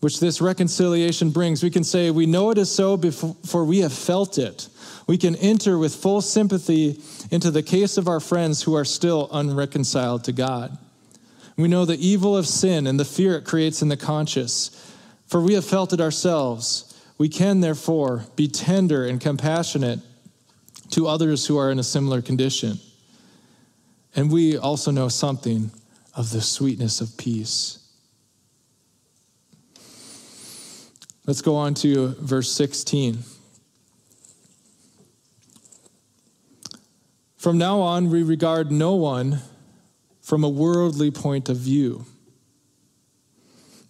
which 0.00 0.20
this 0.20 0.40
reconciliation 0.40 1.30
brings. 1.30 1.62
We 1.62 1.70
can 1.70 1.84
say, 1.84 2.10
We 2.10 2.26
know 2.26 2.50
it 2.50 2.58
is 2.58 2.70
so 2.70 2.96
for 3.46 3.64
we 3.64 3.78
have 3.80 3.92
felt 3.92 4.38
it. 4.38 4.68
We 5.06 5.18
can 5.18 5.36
enter 5.36 5.78
with 5.78 5.94
full 5.94 6.20
sympathy 6.20 7.00
into 7.30 7.50
the 7.50 7.62
case 7.62 7.96
of 7.96 8.08
our 8.08 8.20
friends 8.20 8.62
who 8.62 8.74
are 8.74 8.84
still 8.84 9.28
unreconciled 9.32 10.24
to 10.24 10.32
God. 10.32 10.76
We 11.56 11.66
know 11.66 11.84
the 11.84 12.06
evil 12.06 12.36
of 12.36 12.46
sin 12.46 12.86
and 12.86 13.00
the 13.00 13.04
fear 13.04 13.36
it 13.36 13.44
creates 13.44 13.82
in 13.82 13.88
the 13.88 13.96
conscious, 13.96 14.94
for 15.26 15.40
we 15.40 15.54
have 15.54 15.64
felt 15.64 15.92
it 15.92 16.00
ourselves. 16.00 16.94
We 17.16 17.28
can, 17.28 17.60
therefore, 17.60 18.26
be 18.36 18.46
tender 18.46 19.06
and 19.06 19.20
compassionate 19.20 19.98
to 20.90 21.08
others 21.08 21.46
who 21.46 21.58
are 21.58 21.70
in 21.70 21.78
a 21.78 21.82
similar 21.84 22.22
condition. 22.22 22.78
And 24.14 24.30
we 24.30 24.56
also 24.56 24.90
know 24.90 25.08
something 25.08 25.70
of 26.14 26.30
the 26.30 26.40
sweetness 26.40 27.00
of 27.00 27.16
peace. 27.16 27.87
Let's 31.28 31.42
go 31.42 31.56
on 31.56 31.74
to 31.74 32.14
verse 32.20 32.50
16. 32.52 33.18
From 37.36 37.58
now 37.58 37.80
on, 37.80 38.08
we 38.08 38.22
regard 38.22 38.72
no 38.72 38.94
one 38.94 39.40
from 40.22 40.42
a 40.42 40.48
worldly 40.48 41.10
point 41.10 41.50
of 41.50 41.58
view. 41.58 42.06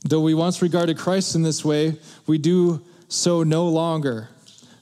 Though 0.04 0.22
we 0.22 0.34
once 0.34 0.60
regarded 0.60 0.98
Christ 0.98 1.36
in 1.36 1.44
this 1.44 1.64
way, 1.64 2.00
we 2.26 2.38
do 2.38 2.84
so 3.06 3.44
no 3.44 3.68
longer. 3.68 4.30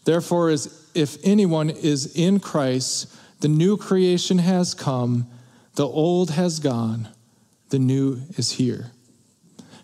Therefore, 0.07 0.49
as 0.49 0.89
if 0.95 1.19
anyone 1.23 1.69
is 1.69 2.17
in 2.17 2.41
Christ, 2.41 3.15
the 3.41 3.49
new 3.49 3.77
creation 3.77 4.39
has 4.39 4.73
come, 4.73 5.27
the 5.75 5.87
old 5.87 6.31
has 6.31 6.59
gone, 6.59 7.11
the 7.69 7.79
new 7.79 8.23
is 8.39 8.53
here. 8.53 8.93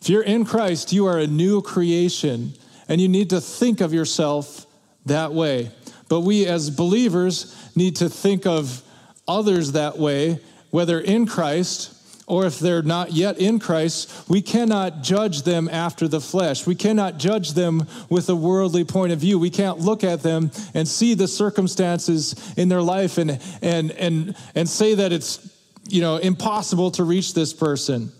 If 0.01 0.09
you're 0.09 0.23
in 0.23 0.47
Christ, 0.47 0.95
you 0.95 1.05
are 1.07 1.19
a 1.19 1.27
new 1.27 1.61
creation, 1.61 2.55
and 2.89 3.01
you 3.01 3.09
need 3.09 3.31
to 3.31 3.41
think 3.41 3.81
of 3.81 3.93
yourself 3.93 4.67
that 5.07 5.33
way. 5.33 5.71
But 6.09 6.21
we 6.21 6.47
as 6.47 6.71
believers 6.71 7.57
need 7.75 7.97
to 7.97 8.09
think 8.09 8.47
of 8.47 8.83
others 9.27 9.73
that 9.73 9.99
way, 9.99 10.41
whether 10.71 11.01
in 11.01 11.27
Christ 11.27 11.99
or 12.27 12.47
if 12.47 12.59
they're 12.59 12.83
not 12.83 13.13
yet 13.13 13.39
in 13.39 13.59
Christ, 13.59 14.29
we 14.29 14.41
cannot 14.41 15.03
judge 15.03 15.43
them 15.43 15.69
after 15.69 16.07
the 16.07 16.21
flesh. 16.21 16.67
We 16.67 16.75
cannot 16.75 17.19
judge 17.19 17.53
them 17.53 17.87
with 18.09 18.29
a 18.29 18.37
worldly 18.37 18.85
point 18.85 19.13
of 19.13 19.19
view. 19.19 19.39
We 19.39 19.51
can't 19.51 19.81
look 19.81 20.05
at 20.05 20.23
them 20.23 20.51
and 20.73 20.87
see 20.87 21.15
the 21.15 21.29
circumstances 21.29 22.55
in 22.57 22.69
their 22.69 22.81
life 22.81 23.19
and, 23.19 23.41
and, 23.61 23.91
and, 23.93 24.37
and 24.55 24.69
say 24.69 24.95
that 24.95 25.13
it's 25.13 25.47
you 25.89 26.01
know, 26.01 26.17
impossible 26.17 26.91
to 26.93 27.05
reach 27.05 27.35
this 27.35 27.53
person. 27.53 28.13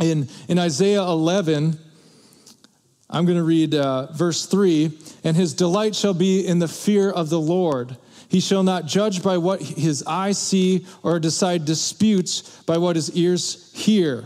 In, 0.00 0.28
in 0.48 0.58
Isaiah 0.58 1.02
11, 1.02 1.78
I'm 3.12 3.26
going 3.26 3.36
to 3.36 3.44
read 3.44 3.74
uh, 3.74 4.10
verse 4.12 4.46
3 4.46 4.90
and 5.22 5.36
his 5.36 5.52
delight 5.52 5.94
shall 5.94 6.14
be 6.14 6.46
in 6.46 6.58
the 6.58 6.68
fear 6.68 7.10
of 7.10 7.28
the 7.28 7.40
Lord. 7.40 7.96
He 8.28 8.40
shall 8.40 8.62
not 8.62 8.86
judge 8.86 9.22
by 9.22 9.36
what 9.36 9.60
his 9.60 10.02
eyes 10.04 10.38
see 10.38 10.86
or 11.02 11.20
decide 11.20 11.66
disputes 11.66 12.62
by 12.62 12.78
what 12.78 12.96
his 12.96 13.12
ears 13.12 13.70
hear. 13.74 14.24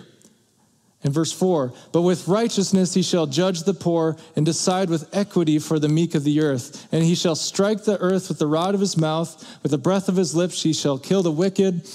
In 1.03 1.13
verse 1.13 1.33
4, 1.33 1.73
but 1.93 2.03
with 2.03 2.27
righteousness 2.27 2.95
he 2.95 3.03
shall 3.03 3.27
judge 3.27 3.63
the 3.63 3.75
poor 3.75 4.17
and 4.35 4.47
decide 4.47 4.91
with 4.91 5.09
equity 5.15 5.59
for 5.59 5.79
the 5.79 5.89
meek 5.89 6.15
of 6.15 6.25
the 6.25 6.41
earth. 6.41 6.89
And 6.93 7.05
he 7.05 7.15
shall 7.15 7.37
strike 7.37 7.85
the 7.85 7.99
earth 7.99 8.29
with 8.29 8.39
the 8.39 8.47
rod 8.47 8.75
of 8.75 8.81
his 8.81 8.97
mouth, 8.97 9.61
with 9.63 9.71
the 9.71 9.79
breath 9.79 10.09
of 10.09 10.17
his 10.17 10.35
lips 10.35 10.63
he 10.63 10.73
shall 10.73 10.99
kill 10.99 11.23
the 11.23 11.31
wicked. 11.31 11.89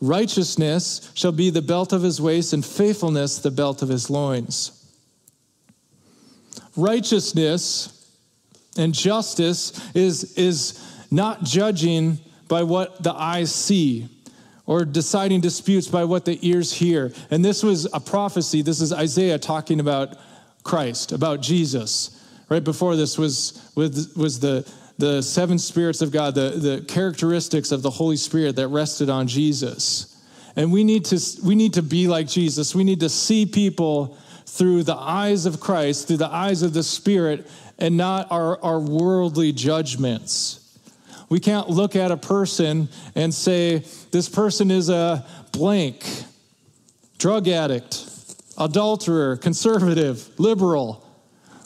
Righteousness 0.00 1.12
shall 1.14 1.32
be 1.32 1.50
the 1.50 1.62
belt 1.62 1.92
of 1.92 2.02
his 2.02 2.20
waist, 2.20 2.52
and 2.52 2.64
faithfulness 2.64 3.38
the 3.38 3.52
belt 3.52 3.82
of 3.82 3.88
his 3.88 4.10
loins. 4.10 4.75
Righteousness 6.76 7.92
and 8.76 8.94
justice 8.94 9.94
is, 9.94 10.36
is 10.36 11.06
not 11.10 11.44
judging 11.44 12.18
by 12.48 12.62
what 12.62 13.02
the 13.02 13.12
eyes 13.12 13.54
see 13.54 14.08
or 14.66 14.84
deciding 14.84 15.40
disputes 15.40 15.86
by 15.86 16.04
what 16.04 16.24
the 16.24 16.38
ears 16.46 16.72
hear. 16.72 17.12
And 17.30 17.44
this 17.44 17.62
was 17.62 17.86
a 17.92 18.00
prophecy. 18.00 18.62
This 18.62 18.80
is 18.80 18.92
Isaiah 18.92 19.38
talking 19.38 19.80
about 19.80 20.16
Christ, 20.64 21.12
about 21.12 21.40
Jesus. 21.40 22.12
Right 22.48 22.62
before 22.62 22.96
this 22.96 23.16
was, 23.16 23.70
was, 23.76 24.14
was 24.16 24.40
the, 24.40 24.70
the 24.98 25.22
seven 25.22 25.58
spirits 25.58 26.02
of 26.02 26.10
God, 26.10 26.34
the, 26.34 26.50
the 26.50 26.84
characteristics 26.86 27.70
of 27.70 27.82
the 27.82 27.90
Holy 27.90 28.16
Spirit 28.16 28.56
that 28.56 28.68
rested 28.68 29.08
on 29.08 29.28
Jesus. 29.28 30.12
And 30.56 30.72
we 30.72 30.84
need 30.84 31.04
to 31.06 31.20
we 31.44 31.54
need 31.54 31.74
to 31.74 31.82
be 31.82 32.08
like 32.08 32.26
Jesus. 32.26 32.74
We 32.74 32.82
need 32.82 33.00
to 33.00 33.10
see 33.10 33.44
people 33.44 34.16
through 34.46 34.84
the 34.84 34.94
eyes 34.94 35.44
of 35.44 35.60
Christ, 35.60 36.08
through 36.08 36.18
the 36.18 36.32
eyes 36.32 36.62
of 36.62 36.72
the 36.72 36.82
Spirit, 36.82 37.46
and 37.78 37.96
not 37.96 38.30
our, 38.30 38.62
our 38.62 38.80
worldly 38.80 39.52
judgments. 39.52 40.78
We 41.28 41.40
can't 41.40 41.68
look 41.68 41.96
at 41.96 42.10
a 42.10 42.16
person 42.16 42.88
and 43.14 43.34
say, 43.34 43.84
this 44.12 44.28
person 44.28 44.70
is 44.70 44.88
a 44.88 45.26
blank, 45.52 46.06
drug 47.18 47.48
addict, 47.48 48.08
adulterer, 48.56 49.36
conservative, 49.36 50.28
liberal. 50.38 51.04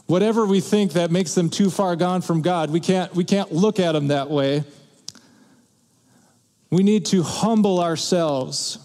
Whatever 0.06 0.46
we 0.46 0.60
think 0.60 0.94
that 0.94 1.10
makes 1.10 1.34
them 1.34 1.50
too 1.50 1.70
far 1.70 1.94
gone 1.94 2.22
from 2.22 2.40
God, 2.40 2.70
we 2.70 2.80
can't, 2.80 3.14
we 3.14 3.22
can't 3.22 3.52
look 3.52 3.78
at 3.78 3.92
them 3.92 4.08
that 4.08 4.30
way. 4.30 4.64
We 6.70 6.82
need 6.82 7.06
to 7.06 7.22
humble 7.22 7.80
ourselves, 7.80 8.78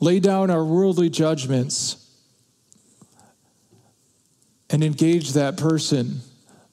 lay 0.00 0.20
down 0.20 0.50
our 0.50 0.64
worldly 0.64 1.10
judgments, 1.10 2.05
and 4.70 4.82
engage 4.82 5.32
that 5.34 5.56
person 5.56 6.20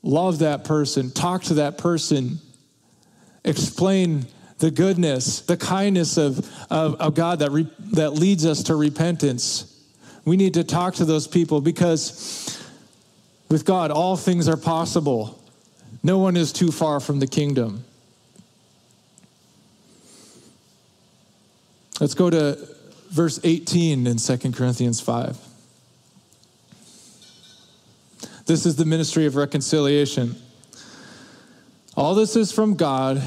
love 0.04 0.40
that 0.40 0.66
person, 0.66 1.10
talk 1.10 1.44
to 1.44 1.56
that 1.56 1.78
person, 1.78 2.40
explain 3.46 4.28
the 4.60 4.70
goodness, 4.70 5.42
the 5.42 5.58
kindness 5.58 6.18
of, 6.18 6.40
of, 6.70 6.96
of 6.96 7.16
God 7.16 7.40
that, 7.40 7.52
re, 7.52 7.68
that 7.94 8.12
leads 8.12 8.46
us 8.46 8.64
to 8.64 8.76
repentance. 8.76 9.70
We 10.26 10.38
need 10.38 10.54
to 10.54 10.64
talk 10.64 10.96
to 10.96 11.06
those 11.06 11.28
people 11.28 11.62
because 11.62 12.62
with 13.50 13.66
God, 13.66 13.92
all 13.92 14.16
things 14.16 14.48
are 14.48 14.58
possible. 14.58 15.42
No 16.04 16.20
one 16.20 16.38
is 16.38 16.52
too 16.52 16.72
far 16.72 17.00
from 17.00 17.20
the 17.20 17.28
kingdom. 17.28 17.84
Let's 22.00 22.14
go 22.14 22.30
to 22.30 22.58
verse 23.10 23.40
18 23.44 24.08
in 24.08 24.18
2 24.18 24.38
Corinthians 24.52 25.00
5. 25.00 25.38
This 28.46 28.66
is 28.66 28.76
the 28.76 28.86
ministry 28.86 29.26
of 29.26 29.36
reconciliation. 29.36 30.36
All 31.96 32.16
this 32.16 32.36
is 32.36 32.52
from 32.52 32.76
God 32.76 33.22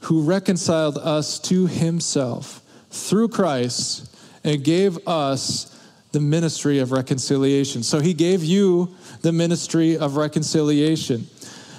who 0.00 0.22
reconciled 0.22 0.98
us 0.98 1.38
to 1.40 1.66
himself 1.66 2.62
through 2.90 3.28
Christ 3.28 4.16
and 4.42 4.64
gave 4.64 5.06
us 5.06 5.72
the 6.12 6.20
ministry 6.20 6.78
of 6.78 6.92
reconciliation. 6.92 7.82
So 7.82 8.00
he 8.00 8.14
gave 8.14 8.42
you 8.42 8.94
the 9.20 9.32
ministry 9.32 9.98
of 9.98 10.16
reconciliation. 10.16 11.28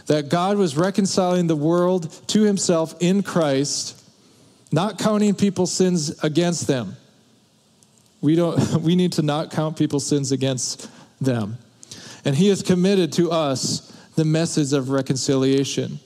That 0.05 0.29
God 0.29 0.57
was 0.57 0.77
reconciling 0.77 1.47
the 1.47 1.55
world 1.55 2.09
to 2.27 2.43
himself 2.43 2.95
in 2.99 3.23
Christ, 3.23 4.01
not 4.71 4.97
counting 4.97 5.35
people's 5.35 5.71
sins 5.71 6.23
against 6.23 6.67
them. 6.67 6.95
We 8.21 8.35
don't 8.35 8.59
we 8.81 8.95
need 8.95 9.13
to 9.13 9.21
not 9.21 9.51
count 9.51 9.77
people's 9.77 10.05
sins 10.05 10.31
against 10.31 10.89
them. 11.19 11.57
And 12.27 12.35
he 12.35 12.49
has 12.49 12.61
committed 12.61 13.13
to 13.13 13.31
us 13.31 13.89
the 14.15 14.25
message 14.25 14.73
of 14.73 14.89
reconciliation. 14.89 15.97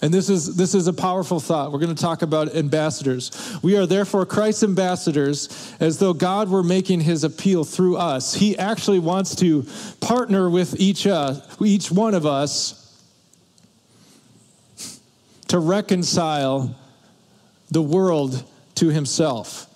And 0.00 0.14
this 0.14 0.30
is, 0.30 0.54
this 0.54 0.76
is 0.76 0.86
a 0.86 0.92
powerful 0.92 1.40
thought. 1.40 1.72
We're 1.72 1.80
going 1.80 1.92
to 1.92 2.00
talk 2.00 2.22
about 2.22 2.54
ambassadors. 2.54 3.58
We 3.60 3.76
are 3.76 3.84
therefore 3.84 4.26
Christ's 4.26 4.62
ambassadors 4.62 5.74
as 5.80 5.98
though 5.98 6.12
God 6.12 6.50
were 6.50 6.62
making 6.62 7.00
his 7.00 7.24
appeal 7.24 7.64
through 7.64 7.96
us. 7.96 8.34
He 8.34 8.56
actually 8.56 9.00
wants 9.00 9.34
to 9.36 9.66
partner 10.00 10.48
with 10.48 10.78
each, 10.78 11.04
uh, 11.04 11.40
each 11.60 11.90
one 11.90 12.14
of 12.14 12.26
us 12.26 13.02
to 15.48 15.58
reconcile 15.58 16.76
the 17.72 17.82
world 17.82 18.44
to 18.76 18.90
himself. 18.90 19.66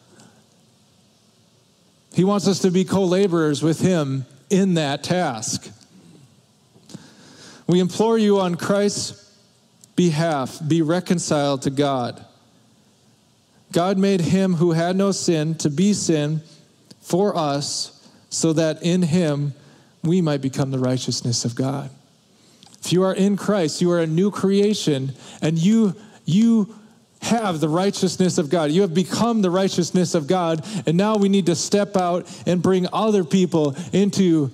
He 2.15 2.23
wants 2.23 2.47
us 2.47 2.61
to 2.61 2.71
be 2.71 2.85
co 2.85 3.03
laborers 3.03 3.61
with 3.61 3.81
him 3.81 4.25
in 4.51 4.75
that 4.75 5.03
task. 5.03 5.71
We 7.67 7.81
implore 7.81 8.19
you 8.19 8.41
on 8.41 8.55
Christ's 8.55 9.33
behalf, 9.95 10.61
be 10.67 10.81
reconciled 10.81 11.63
to 11.63 11.71
God. 11.71 12.25
God 13.73 13.99
made 13.99 14.21
him 14.21 14.55
who 14.55 14.73
had 14.73 14.97
no 14.97 15.13
sin 15.13 15.55
to 15.57 15.69
be 15.69 15.93
sin 15.93 16.41
for 17.03 17.37
us, 17.37 18.09
so 18.31 18.53
that 18.53 18.83
in 18.83 19.03
him 19.03 19.55
we 20.03 20.21
might 20.21 20.41
become 20.41 20.71
the 20.71 20.79
righteousness 20.79 21.45
of 21.45 21.55
God. 21.55 21.91
If 22.85 22.93
you 22.93 23.03
are 23.03 23.15
in 23.15 23.37
Christ, 23.37 23.83
you 23.83 23.91
are 23.91 24.01
a 24.01 24.07
new 24.07 24.31
creation, 24.31 25.13
and 25.43 25.59
you, 25.59 25.95
you 26.25 26.78
have 27.23 27.61
the 27.61 27.69
righteousness 27.69 28.39
of 28.39 28.49
God. 28.49 28.71
You 28.71 28.83
have 28.83 28.95
become 28.95 29.43
the 29.43 29.51
righteousness 29.51 30.15
of 30.15 30.27
God, 30.27 30.65
and 30.87 30.97
now 30.97 31.17
we 31.17 31.29
need 31.29 31.47
to 31.47 31.55
step 31.55 31.97
out 31.97 32.27
and 32.47 32.63
bring 32.63 32.87
other 32.93 33.25
people 33.25 33.77
into 33.93 34.51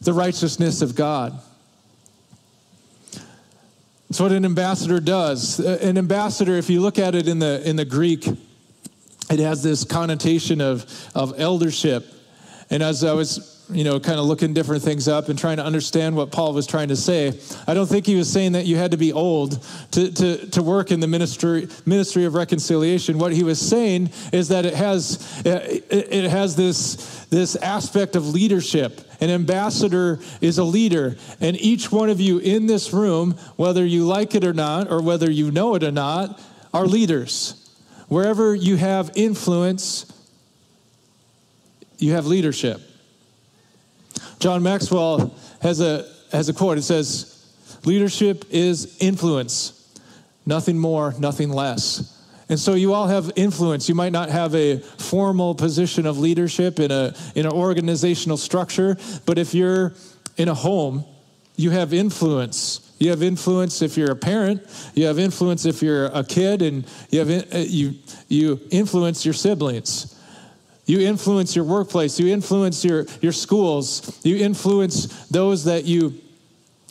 the 0.00 0.12
righteousness 0.12 0.82
of 0.82 0.94
God. 0.94 1.40
That's 4.08 4.20
what 4.20 4.32
an 4.32 4.44
ambassador 4.44 5.00
does. 5.00 5.58
Uh, 5.58 5.78
an 5.80 5.98
ambassador, 5.98 6.54
if 6.56 6.70
you 6.70 6.80
look 6.80 6.98
at 6.98 7.14
it 7.14 7.26
in 7.26 7.38
the, 7.38 7.68
in 7.68 7.76
the 7.76 7.84
Greek, 7.84 8.26
it 8.26 9.38
has 9.40 9.62
this 9.62 9.82
connotation 9.82 10.60
of, 10.60 10.84
of 11.14 11.40
eldership. 11.40 12.06
And 12.70 12.82
as 12.82 13.02
I 13.02 13.14
was 13.14 13.53
you 13.70 13.82
know, 13.82 13.98
kind 13.98 14.18
of 14.18 14.26
looking 14.26 14.52
different 14.52 14.82
things 14.82 15.08
up 15.08 15.28
and 15.28 15.38
trying 15.38 15.56
to 15.56 15.64
understand 15.64 16.14
what 16.14 16.30
Paul 16.30 16.52
was 16.52 16.66
trying 16.66 16.88
to 16.88 16.96
say, 16.96 17.38
I 17.66 17.72
don't 17.72 17.86
think 17.86 18.06
he 18.06 18.14
was 18.14 18.30
saying 18.30 18.52
that 18.52 18.66
you 18.66 18.76
had 18.76 18.90
to 18.90 18.96
be 18.96 19.12
old 19.12 19.62
to, 19.92 20.12
to, 20.12 20.46
to 20.50 20.62
work 20.62 20.90
in 20.90 21.00
the 21.00 21.06
ministry, 21.06 21.68
ministry 21.86 22.24
of 22.26 22.34
reconciliation. 22.34 23.18
What 23.18 23.32
he 23.32 23.42
was 23.42 23.58
saying 23.58 24.10
is 24.32 24.48
that 24.48 24.66
it 24.66 24.74
has, 24.74 25.42
it, 25.46 25.86
it 25.90 26.30
has 26.30 26.56
this, 26.56 27.24
this 27.30 27.56
aspect 27.56 28.16
of 28.16 28.28
leadership. 28.28 29.00
An 29.20 29.30
ambassador 29.30 30.18
is 30.42 30.58
a 30.58 30.64
leader. 30.64 31.16
And 31.40 31.58
each 31.58 31.90
one 31.90 32.10
of 32.10 32.20
you 32.20 32.38
in 32.38 32.66
this 32.66 32.92
room, 32.92 33.32
whether 33.56 33.84
you 33.84 34.04
like 34.04 34.34
it 34.34 34.44
or 34.44 34.52
not, 34.52 34.90
or 34.90 35.00
whether 35.00 35.30
you 35.30 35.50
know 35.50 35.74
it 35.74 35.82
or 35.82 35.92
not, 35.92 36.40
are 36.74 36.86
leaders. 36.86 37.60
Wherever 38.08 38.54
you 38.54 38.76
have 38.76 39.12
influence, 39.14 40.12
you 41.98 42.12
have 42.12 42.26
leadership. 42.26 42.82
John 44.38 44.62
Maxwell 44.62 45.34
has 45.62 45.80
a, 45.80 46.08
has 46.32 46.48
a 46.48 46.54
quote. 46.54 46.78
It 46.78 46.82
says, 46.82 47.30
Leadership 47.84 48.46
is 48.50 48.96
influence, 49.00 49.92
nothing 50.46 50.78
more, 50.78 51.14
nothing 51.18 51.50
less. 51.50 52.10
And 52.48 52.58
so 52.58 52.74
you 52.74 52.92
all 52.92 53.06
have 53.06 53.30
influence. 53.36 53.88
You 53.88 53.94
might 53.94 54.12
not 54.12 54.28
have 54.28 54.54
a 54.54 54.78
formal 54.78 55.54
position 55.54 56.06
of 56.06 56.18
leadership 56.18 56.78
in, 56.78 56.90
a, 56.90 57.14
in 57.34 57.46
an 57.46 57.52
organizational 57.52 58.36
structure, 58.36 58.96
but 59.24 59.38
if 59.38 59.54
you're 59.54 59.94
in 60.36 60.48
a 60.48 60.54
home, 60.54 61.04
you 61.56 61.70
have 61.70 61.94
influence. 61.94 62.80
You 62.98 63.10
have 63.10 63.22
influence 63.22 63.82
if 63.82 63.96
you're 63.96 64.10
a 64.10 64.16
parent. 64.16 64.62
You 64.94 65.06
have 65.06 65.18
influence 65.18 65.64
if 65.64 65.82
you're 65.82 66.06
a 66.06 66.24
kid, 66.24 66.62
and 66.62 66.86
you 67.10 67.18
have 67.20 67.54
uh, 67.54 67.58
you 67.58 67.94
you 68.28 68.60
influence 68.70 69.24
your 69.24 69.34
siblings. 69.34 70.13
You 70.86 71.00
influence 71.00 71.56
your 71.56 71.64
workplace. 71.64 72.20
You 72.20 72.32
influence 72.32 72.84
your, 72.84 73.06
your 73.22 73.32
schools. 73.32 74.20
You 74.22 74.36
influence 74.36 75.06
those 75.28 75.64
that 75.64 75.84
you 75.84 76.20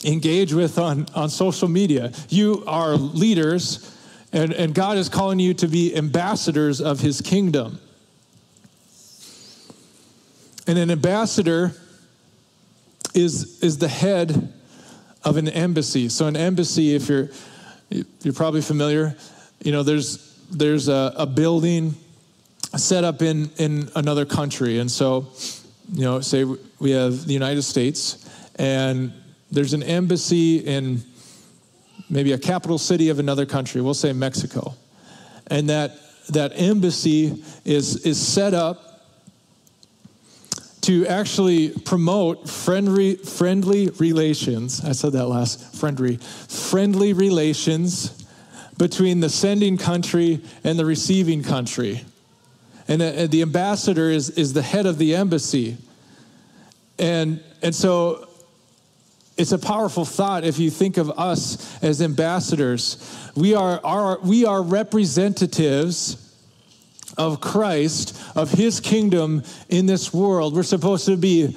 engage 0.03 0.53
with 0.53 0.77
on, 0.79 1.05
on 1.13 1.29
social 1.29 1.67
media. 1.67 2.11
You 2.29 2.63
are 2.67 2.95
leaders, 2.95 3.95
and, 4.31 4.51
and 4.53 4.73
God 4.73 4.97
is 4.97 5.09
calling 5.09 5.39
you 5.39 5.53
to 5.55 5.67
be 5.67 5.95
ambassadors 5.95 6.81
of 6.81 6.99
his 6.99 7.21
kingdom. 7.21 7.79
And 10.65 10.77
an 10.77 10.89
ambassador 10.89 11.73
is, 13.13 13.61
is 13.61 13.77
the 13.77 13.87
head 13.87 14.53
of 15.23 15.37
an 15.37 15.47
embassy. 15.49 16.09
So, 16.09 16.25
an 16.27 16.35
embassy, 16.35 16.95
if 16.95 17.09
you're, 17.09 17.29
you're 17.89 18.33
probably 18.33 18.61
familiar, 18.61 19.15
you 19.63 19.71
know, 19.71 19.83
there's, 19.83 20.35
there's 20.49 20.87
a, 20.87 21.13
a 21.15 21.25
building 21.25 21.95
set 22.77 23.03
up 23.03 23.21
in, 23.21 23.51
in 23.57 23.89
another 23.95 24.25
country. 24.25 24.79
And 24.79 24.89
so, 24.89 25.27
you 25.91 26.03
know, 26.03 26.21
say 26.21 26.43
we 26.79 26.91
have 26.91 27.25
the 27.25 27.33
United 27.33 27.63
States, 27.63 28.29
and 28.55 29.13
there's 29.51 29.73
an 29.73 29.83
embassy 29.83 30.57
in 30.57 31.03
maybe 32.09 32.31
a 32.31 32.37
capital 32.37 32.77
city 32.77 33.09
of 33.09 33.19
another 33.19 33.45
country, 33.45 33.81
we'll 33.81 33.93
say 33.93 34.13
Mexico. 34.13 34.75
And 35.47 35.69
that, 35.69 35.91
that 36.29 36.51
embassy 36.55 37.43
is, 37.65 38.05
is 38.05 38.19
set 38.19 38.53
up 38.53 38.93
to 40.81 41.07
actually 41.07 41.69
promote 41.69 42.49
friendly, 42.49 43.15
friendly 43.15 43.87
relations. 43.99 44.83
I 44.83 44.91
said 44.91 45.13
that 45.13 45.27
last, 45.27 45.75
friendly, 45.75 46.17
friendly 46.17 47.13
relations 47.13 48.25
between 48.77 49.21
the 49.21 49.29
sending 49.29 49.77
country 49.77 50.41
and 50.63 50.77
the 50.77 50.85
receiving 50.85 51.41
country. 51.41 52.03
And 52.87 53.01
uh, 53.01 53.27
the 53.27 53.41
ambassador 53.41 54.09
is, 54.09 54.29
is 54.31 54.53
the 54.53 54.61
head 54.61 54.85
of 54.85 54.97
the 54.97 55.15
embassy. 55.15 55.77
And, 56.99 57.41
and 57.61 57.73
so 57.73 58.27
it's 59.37 59.51
a 59.51 59.57
powerful 59.57 60.05
thought 60.05 60.43
if 60.43 60.59
you 60.59 60.69
think 60.69 60.97
of 60.97 61.09
us 61.11 61.81
as 61.83 62.01
ambassadors. 62.01 62.97
We 63.35 63.55
are, 63.55 63.79
are, 63.83 64.19
we 64.19 64.45
are 64.45 64.61
representatives 64.61 66.19
of 67.17 67.41
Christ, 67.41 68.19
of 68.35 68.51
his 68.51 68.79
kingdom 68.79 69.43
in 69.69 69.85
this 69.85 70.13
world. 70.13 70.55
We're 70.55 70.63
supposed 70.63 71.05
to 71.05 71.17
be 71.17 71.55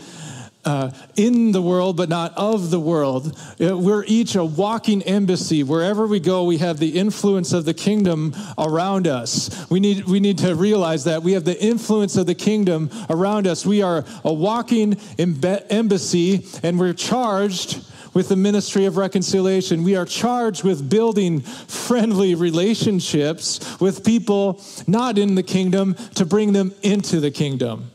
uh, 0.67 0.91
in 1.17 1.53
the 1.53 1.63
world, 1.63 1.97
but 1.97 2.09
not 2.09 2.37
of 2.37 2.71
the 2.71 2.81
world. 2.81 3.39
Uh, 3.61 3.79
we're 3.79 4.05
each 4.07 4.35
a 4.35 4.45
walking 4.45 5.03
embassy. 5.05 5.63
Wherever 5.63 6.07
we 6.07 6.21
go, 6.21 6.45
we 6.45 6.59
have 6.59 6.79
the 6.79 6.99
influence 6.99 7.53
of 7.53 7.65
the 7.65 7.73
kingdom 7.73 8.35
around 8.59 9.07
us. 9.07 9.67
We 9.71 9.81
need, 9.81 10.05
we 10.05 10.21
need 10.21 10.39
to 10.39 10.55
realize 10.55 11.05
that 11.05 11.23
we 11.23 11.33
have 11.33 11.45
the 11.45 11.59
influence 11.63 12.17
of 12.17 12.27
the 12.27 12.35
kingdom 12.35 12.91
around 13.09 13.47
us. 13.47 13.65
We 13.65 13.81
are 13.81 14.05
a 14.25 14.33
walking 14.33 14.99
embassy, 15.19 16.45
and 16.63 16.79
we're 16.79 16.95
charged 16.95 17.85
with 18.13 18.29
the 18.29 18.37
ministry 18.37 18.87
of 18.87 18.97
reconciliation. 18.97 19.85
We 19.85 19.95
are 19.95 20.07
charged 20.07 20.65
with 20.65 20.89
building 20.91 21.41
friendly 21.41 22.35
relationships 22.35 23.79
with 23.79 24.05
people 24.05 24.65
not 24.87 25.19
in 25.19 25.35
the 25.35 25.43
kingdom 25.43 25.95
to 26.15 26.25
bring 26.25 26.55
them 26.55 26.75
into 26.83 27.21
the 27.21 27.31
kingdom. 27.31 27.91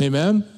Amen. 0.00 0.55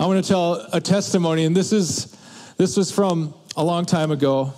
I 0.00 0.06
want 0.06 0.24
to 0.24 0.26
tell 0.26 0.66
a 0.72 0.80
testimony, 0.80 1.44
and 1.44 1.54
this 1.54 1.74
is 1.74 2.16
this 2.56 2.74
was 2.74 2.90
from 2.90 3.34
a 3.54 3.62
long 3.62 3.84
time 3.84 4.10
ago. 4.10 4.54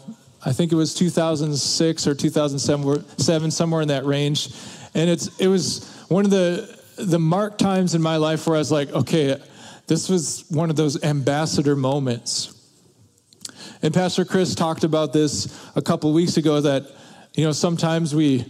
I 0.47 0.53
think 0.53 0.71
it 0.71 0.77
was 0.77 0.95
2006 0.95 2.07
or 2.07 2.15
2007, 2.15 3.51
somewhere 3.51 3.83
in 3.83 3.89
that 3.89 4.05
range. 4.05 4.51
And 4.95 5.11
it's 5.11 5.37
it 5.41 5.49
was 5.49 6.05
one 6.07 6.25
of 6.25 6.31
the 6.31 6.79
the 6.97 7.19
marked 7.19 7.59
times 7.59 7.97
in 7.97 8.03
my 8.03 8.19
life 8.19 8.47
where 8.47 8.55
I 8.55 8.61
was 8.61 8.71
like, 8.71 8.93
okay, 8.93 9.37
this 9.89 10.09
was 10.09 10.45
one 10.49 10.71
of 10.71 10.77
those 10.77 11.03
ambassador 11.03 11.75
moments. 11.75 12.55
And 13.83 13.93
Pastor 13.93 14.25
Chris 14.25 14.55
talked 14.55 14.85
about 14.85 15.13
this 15.13 15.61
a 15.75 15.83
couple 15.83 16.13
weeks 16.13 16.37
ago 16.37 16.61
that 16.61 16.85
you 17.35 17.45
know 17.45 17.51
sometimes 17.51 18.15
we 18.15 18.47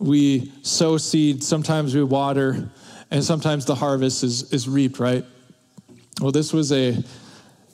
we 0.00 0.50
sow 0.62 0.96
seed, 0.96 1.44
sometimes 1.44 1.94
we 1.94 2.02
water, 2.02 2.68
and 3.12 3.22
sometimes 3.22 3.64
the 3.64 3.76
harvest 3.76 4.24
is 4.24 4.52
is 4.52 4.68
reaped, 4.68 4.98
right? 4.98 5.24
Well, 6.20 6.32
this 6.32 6.52
was 6.52 6.72
a, 6.72 7.02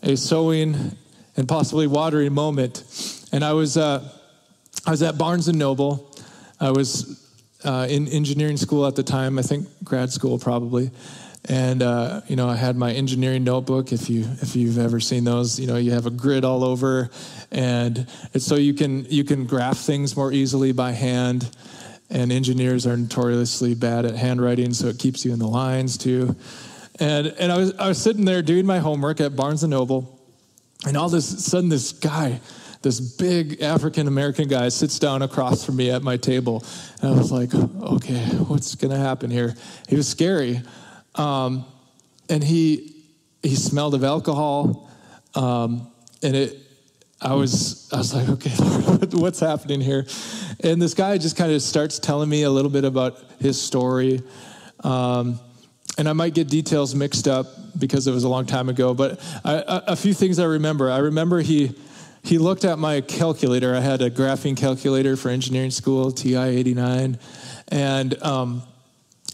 a 0.03 0.17
sowing 0.17 0.97
and 1.37 1.49
possibly 1.49 1.87
watering 1.87 2.33
moment. 2.33 2.85
And 3.33 3.45
I 3.45 3.53
was, 3.53 3.77
uh, 3.77 4.09
I 4.87 4.91
was 4.91 5.03
at 5.03 5.19
Barnes 5.19 5.49
and 5.49 5.59
Noble. 5.59 6.15
I 6.61 6.71
was 6.71 7.25
uh, 7.65 7.87
in 7.91 8.09
engineering 8.09 8.57
school 8.57 8.87
at 8.87 8.97
the 8.97 9.03
time, 9.03 9.39
I 9.39 9.43
think 9.43 9.69
grad 9.85 10.13
school 10.13 10.39
probably. 10.39 10.91
And 11.49 11.83
uh, 11.83 12.21
you 12.27 12.37
know, 12.37 12.49
I 12.49 12.57
had 12.57 12.77
my 12.77 12.93
engineering 12.93 13.45
notebook. 13.45 13.93
If 13.93 14.11
you 14.11 14.27
if 14.43 14.55
you've 14.55 14.79
ever 14.79 15.01
seen 15.01 15.25
those, 15.25 15.59
you 15.59 15.67
know, 15.67 15.77
you 15.77 15.93
have 15.93 16.05
a 16.05 16.11
grid 16.11 16.45
all 16.45 16.63
over, 16.63 17.09
and 17.51 18.07
it's 18.35 18.45
so 18.45 18.57
you 18.57 18.75
can 18.75 19.07
you 19.07 19.25
can 19.25 19.47
graph 19.47 19.79
things 19.79 20.17
more 20.17 20.33
easily 20.33 20.73
by 20.73 20.93
hand. 20.93 21.49
And 22.11 22.33
engineers 22.33 22.87
are 22.87 22.97
notoriously 22.97 23.75
bad 23.75 24.07
at 24.07 24.17
handwriting, 24.17 24.73
so 24.73 24.89
it 24.89 24.99
keeps 24.99 25.25
you 25.25 25.33
in 25.33 25.39
the 25.39 25.47
lines 25.47 25.97
too. 25.99 26.37
And, 27.01 27.29
and 27.29 27.53
I, 27.53 27.57
was, 27.57 27.75
I 27.79 27.89
was 27.89 28.01
sitting 28.01 28.25
there 28.25 28.43
doing 28.43 28.67
my 28.67 28.79
homework 28.79 29.21
at 29.21 29.37
Barnes 29.37 29.63
and 29.63 29.71
Noble, 29.71 30.21
and 30.87 30.97
all 30.97 31.07
of 31.07 31.15
a 31.15 31.21
sudden, 31.21 31.69
this 31.69 31.93
guy, 31.93 32.41
this 32.83 33.01
big 33.01 33.63
African 33.63 34.07
American 34.09 34.49
guy, 34.49 34.69
sits 34.69 34.99
down 34.99 35.23
across 35.23 35.65
from 35.65 35.77
me 35.77 35.91
at 35.91 36.03
my 36.03 36.17
table. 36.17 36.65
And 37.01 37.15
I 37.15 37.19
was 37.19 37.33
like, 37.33 37.55
okay, 37.55 38.25
what's 38.47 38.75
going 38.75 38.93
to 38.93 38.99
happen 38.99 39.31
here? 39.31 39.55
He 39.89 39.97
was 39.97 40.09
scary. 40.09 40.61
Um, 41.15 41.65
and 42.29 42.43
he, 42.45 42.95
he 43.43 43.57
smelled 43.57 43.95
of 43.95 44.05
alcohol. 44.05 44.91
Um, 45.35 45.91
and 46.23 46.37
it, 46.37 46.59
I 47.21 47.35
was, 47.35 47.89
I 47.93 47.99
was 47.99 48.15
like, 48.15 48.29
okay, 48.29 48.55
Lord, 48.59 49.15
what's 49.15 49.41
happening 49.41 49.81
here? 49.81 50.07
And 50.61 50.81
this 50.81 50.95
guy 50.95 51.19
just 51.19 51.37
kind 51.37 51.53
of 51.53 51.61
starts 51.63 51.99
telling 51.99 52.29
me 52.29 52.45
a 52.45 52.51
little 52.51 52.71
bit 52.71 52.85
about 52.85 53.19
his 53.41 53.61
story. 53.61 54.23
Um, 54.85 55.41
and 55.97 56.09
I 56.09 56.13
might 56.13 56.35
get 56.35 56.49
details 56.49 56.95
mixed 56.95 57.27
up 57.27 57.47
because 57.79 58.07
it 58.07 58.13
was 58.13 58.25
a 58.25 58.29
long 58.29 58.47
time 58.47 58.69
ago, 58.69 58.95
but 58.95 59.21
I, 59.45 59.55
a, 59.55 59.83
a 59.89 59.97
few 59.97 60.15
things 60.15 60.39
I 60.39 60.45
remember. 60.45 60.91
I 60.91 60.99
remember 60.99 61.41
he 61.41 61.75
he 62.23 62.39
looked 62.39 62.65
at 62.65 62.79
my 62.79 63.01
calculator. 63.01 63.75
I 63.75 63.81
had 63.81 64.03
a 64.03 64.11
graphing 64.11 64.57
calculator 64.57 65.17
for 65.17 65.31
engineering 65.31 65.71
school, 65.71 66.11
TI 66.11 66.37
89, 66.37 67.19
and 67.69 68.23
um, 68.23 68.63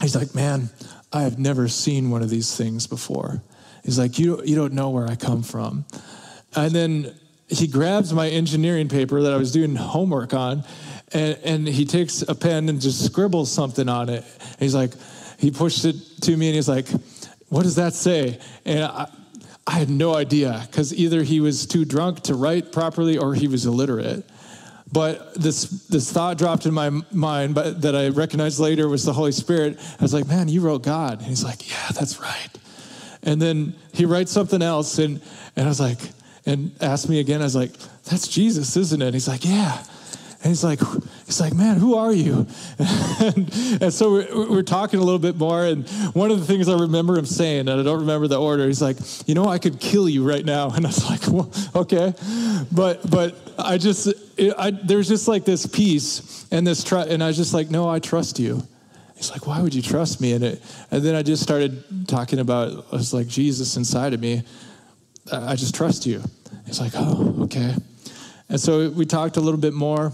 he's 0.00 0.14
like, 0.14 0.34
"Man, 0.34 0.70
I 1.12 1.22
have 1.22 1.38
never 1.38 1.68
seen 1.68 2.10
one 2.10 2.22
of 2.22 2.30
these 2.30 2.54
things 2.56 2.86
before." 2.86 3.42
He's 3.84 3.98
like, 3.98 4.18
"You 4.18 4.42
you 4.44 4.54
don't 4.54 4.74
know 4.74 4.90
where 4.90 5.06
I 5.06 5.16
come 5.16 5.42
from," 5.42 5.84
and 6.54 6.72
then 6.72 7.14
he 7.48 7.66
grabs 7.66 8.12
my 8.12 8.28
engineering 8.28 8.88
paper 8.88 9.22
that 9.22 9.32
I 9.32 9.36
was 9.36 9.52
doing 9.52 9.76
homework 9.76 10.32
on, 10.32 10.64
and, 11.12 11.38
and 11.44 11.68
he 11.68 11.84
takes 11.84 12.22
a 12.22 12.34
pen 12.34 12.68
and 12.68 12.80
just 12.80 13.04
scribbles 13.04 13.50
something 13.52 13.88
on 13.88 14.08
it. 14.08 14.24
And 14.40 14.60
he's 14.60 14.74
like 14.74 14.92
he 15.38 15.50
pushed 15.50 15.84
it 15.84 15.96
to 16.22 16.36
me 16.36 16.48
and 16.48 16.54
he's 16.56 16.68
like, 16.68 16.86
What 17.48 17.62
does 17.62 17.76
that 17.76 17.94
say? 17.94 18.38
And 18.64 18.84
I, 18.84 19.10
I 19.66 19.72
had 19.72 19.90
no 19.90 20.14
idea 20.14 20.66
because 20.70 20.92
either 20.94 21.22
he 21.22 21.40
was 21.40 21.66
too 21.66 21.84
drunk 21.84 22.20
to 22.22 22.34
write 22.34 22.72
properly 22.72 23.16
or 23.16 23.34
he 23.34 23.48
was 23.48 23.66
illiterate. 23.66 24.24
But 24.92 25.34
this, 25.34 25.64
this 25.88 26.12
thought 26.12 26.38
dropped 26.38 26.66
in 26.66 26.74
my 26.74 26.90
mind 27.10 27.54
but 27.54 27.82
that 27.82 27.96
I 27.96 28.08
recognized 28.08 28.60
later 28.60 28.88
was 28.88 29.04
the 29.04 29.12
Holy 29.12 29.32
Spirit. 29.32 29.78
I 29.98 30.02
was 30.02 30.14
like, 30.14 30.26
Man, 30.26 30.48
you 30.48 30.60
wrote 30.60 30.82
God. 30.82 31.18
And 31.18 31.28
he's 31.28 31.44
like, 31.44 31.68
Yeah, 31.68 31.88
that's 31.92 32.20
right. 32.20 32.48
And 33.22 33.40
then 33.40 33.74
he 33.92 34.04
writes 34.04 34.30
something 34.30 34.60
else, 34.60 34.98
and, 34.98 35.20
and 35.56 35.64
I 35.64 35.68
was 35.68 35.80
like, 35.80 35.98
and 36.46 36.72
asked 36.80 37.08
me 37.08 37.20
again, 37.20 37.40
I 37.40 37.44
was 37.44 37.56
like, 37.56 37.72
that's 38.04 38.28
Jesus, 38.28 38.76
isn't 38.76 39.00
it? 39.00 39.06
And 39.06 39.14
he's 39.14 39.28
like, 39.28 39.44
yeah. 39.44 39.82
And 40.44 40.50
he's 40.50 40.62
like, 40.62 40.78
he's 41.24 41.40
like, 41.40 41.54
man, 41.54 41.78
who 41.78 41.94
are 41.94 42.12
you? 42.12 42.46
and, 42.78 43.80
and, 43.80 43.90
so 43.90 44.12
we're, 44.12 44.50
we're, 44.50 44.62
talking 44.62 45.00
a 45.00 45.02
little 45.02 45.18
bit 45.18 45.36
more. 45.36 45.64
And 45.64 45.88
one 46.12 46.30
of 46.30 46.38
the 46.38 46.44
things 46.44 46.68
I 46.68 46.78
remember 46.78 47.16
him 47.16 47.24
saying, 47.24 47.60
and 47.60 47.70
I 47.70 47.82
don't 47.82 48.00
remember 48.00 48.28
the 48.28 48.38
order, 48.38 48.66
he's 48.66 48.82
like, 48.82 48.98
you 49.26 49.34
know, 49.34 49.46
I 49.46 49.58
could 49.58 49.80
kill 49.80 50.06
you 50.06 50.22
right 50.22 50.44
now. 50.44 50.70
And 50.76 50.84
I 50.84 50.90
was 50.90 51.08
like, 51.08 51.26
well, 51.28 51.50
okay. 51.74 52.12
But, 52.70 53.10
but 53.10 53.34
I 53.58 53.78
just, 53.78 54.12
I, 54.58 54.70
there's 54.70 55.08
just 55.08 55.28
like 55.28 55.46
this 55.46 55.64
peace 55.64 56.46
and 56.50 56.66
this 56.66 56.84
trust. 56.84 57.08
And 57.08 57.24
I 57.24 57.28
was 57.28 57.38
just 57.38 57.54
like, 57.54 57.70
no, 57.70 57.88
I 57.88 57.98
trust 57.98 58.38
you. 58.38 58.62
He's 59.16 59.30
like, 59.30 59.46
why 59.46 59.62
would 59.62 59.72
you 59.72 59.80
trust 59.80 60.20
me? 60.20 60.34
And, 60.34 60.44
it, 60.44 60.62
and 60.90 61.02
then 61.02 61.14
I 61.14 61.22
just 61.22 61.42
started 61.42 62.06
talking 62.06 62.38
about, 62.38 62.70
it 62.70 62.92
was 62.92 63.14
like 63.14 63.28
Jesus 63.28 63.78
inside 63.78 64.12
of 64.12 64.20
me. 64.20 64.42
I 65.32 65.56
just 65.56 65.74
trust 65.74 66.04
you. 66.04 66.22
He's 66.66 66.80
like, 66.80 66.92
oh, 66.96 67.44
okay. 67.44 67.74
And 68.50 68.60
so 68.60 68.90
we 68.90 69.06
talked 69.06 69.38
a 69.38 69.40
little 69.40 69.58
bit 69.58 69.72
more. 69.72 70.12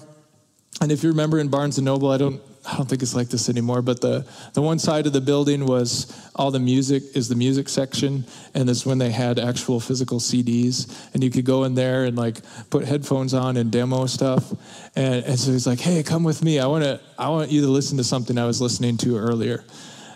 And 0.81 0.91
if 0.91 1.03
you 1.03 1.11
remember 1.11 1.39
in 1.39 1.49
Barnes 1.49 1.78
and 1.78 1.85
Noble, 1.85 2.11
I 2.11 2.16
don't 2.16 2.41
I 2.66 2.76
don't 2.76 2.87
think 2.87 3.03
it's 3.03 3.14
like 3.14 3.28
this 3.28 3.49
anymore, 3.49 3.81
but 3.81 4.03
the, 4.03 4.26
the 4.53 4.61
one 4.61 4.78
side 4.78 5.07
of 5.07 5.14
the 5.14 5.20
building 5.20 5.64
was 5.64 6.12
all 6.37 6.51
the 6.51 6.61
music 6.61 7.03
is 7.14 7.28
the 7.28 7.35
music 7.35 7.70
section, 7.70 8.26
and 8.53 8.68
it's 8.68 8.85
when 8.85 8.99
they 8.99 9.11
had 9.11 9.39
actual 9.39 9.81
physical 9.81 10.20
CDs, 10.20 11.11
and 11.14 11.24
you 11.24 11.31
could 11.31 11.47
go 11.47 11.64
in 11.64 11.74
there 11.74 12.05
and 12.05 12.18
like 12.18 12.37
put 12.68 12.85
headphones 12.85 13.33
on 13.33 13.57
and 13.57 13.72
demo 13.72 14.05
stuff. 14.05 14.53
And, 14.95 15.24
and 15.24 15.39
so 15.39 15.53
he's 15.53 15.66
like, 15.66 15.81
"Hey, 15.81 16.03
come 16.03 16.22
with 16.22 16.45
me. 16.45 16.59
I 16.59 16.66
want 16.66 16.85
to. 16.85 17.01
I 17.18 17.31
want 17.31 17.51
you 17.51 17.62
to 17.62 17.68
listen 17.68 17.97
to 17.97 18.05
something 18.05 18.37
I 18.37 18.45
was 18.45 18.61
listening 18.61 18.99
to 18.99 19.16
earlier." 19.16 19.64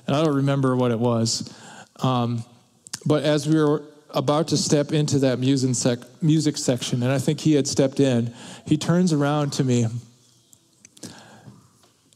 And 0.07 0.15
I 0.15 0.23
don't 0.23 0.37
remember 0.37 0.77
what 0.77 0.91
it 0.91 0.99
was, 0.99 1.51
um, 2.01 2.45
but 3.07 3.23
as 3.23 3.49
we 3.49 3.59
were 3.59 3.83
about 4.11 4.49
to 4.49 4.59
step 4.59 4.93
into 4.93 5.19
that 5.21 5.39
music, 5.39 5.75
sec- 5.75 6.23
music 6.23 6.59
section, 6.59 7.03
and 7.03 7.11
I 7.11 7.19
think 7.19 7.41
he 7.41 7.55
had 7.55 7.67
stepped 7.67 8.01
in, 8.01 8.35
he 8.67 8.77
turns 8.77 9.15
around 9.15 9.55
to 9.55 9.65
me 9.65 9.87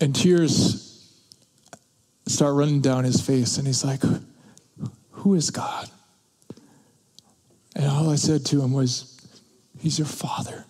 and 0.00 0.14
tears 0.14 0.88
start 2.26 2.54
running 2.54 2.80
down 2.80 3.04
his 3.04 3.20
face. 3.20 3.58
And 3.58 3.66
he's 3.66 3.84
like, 3.84 4.02
Who 5.10 5.34
is 5.34 5.50
God? 5.50 5.88
And 7.74 7.86
all 7.86 8.10
I 8.10 8.16
said 8.16 8.44
to 8.46 8.62
him 8.62 8.72
was, 8.72 9.14
He's 9.78 9.98
your 9.98 10.08
father, 10.08 10.64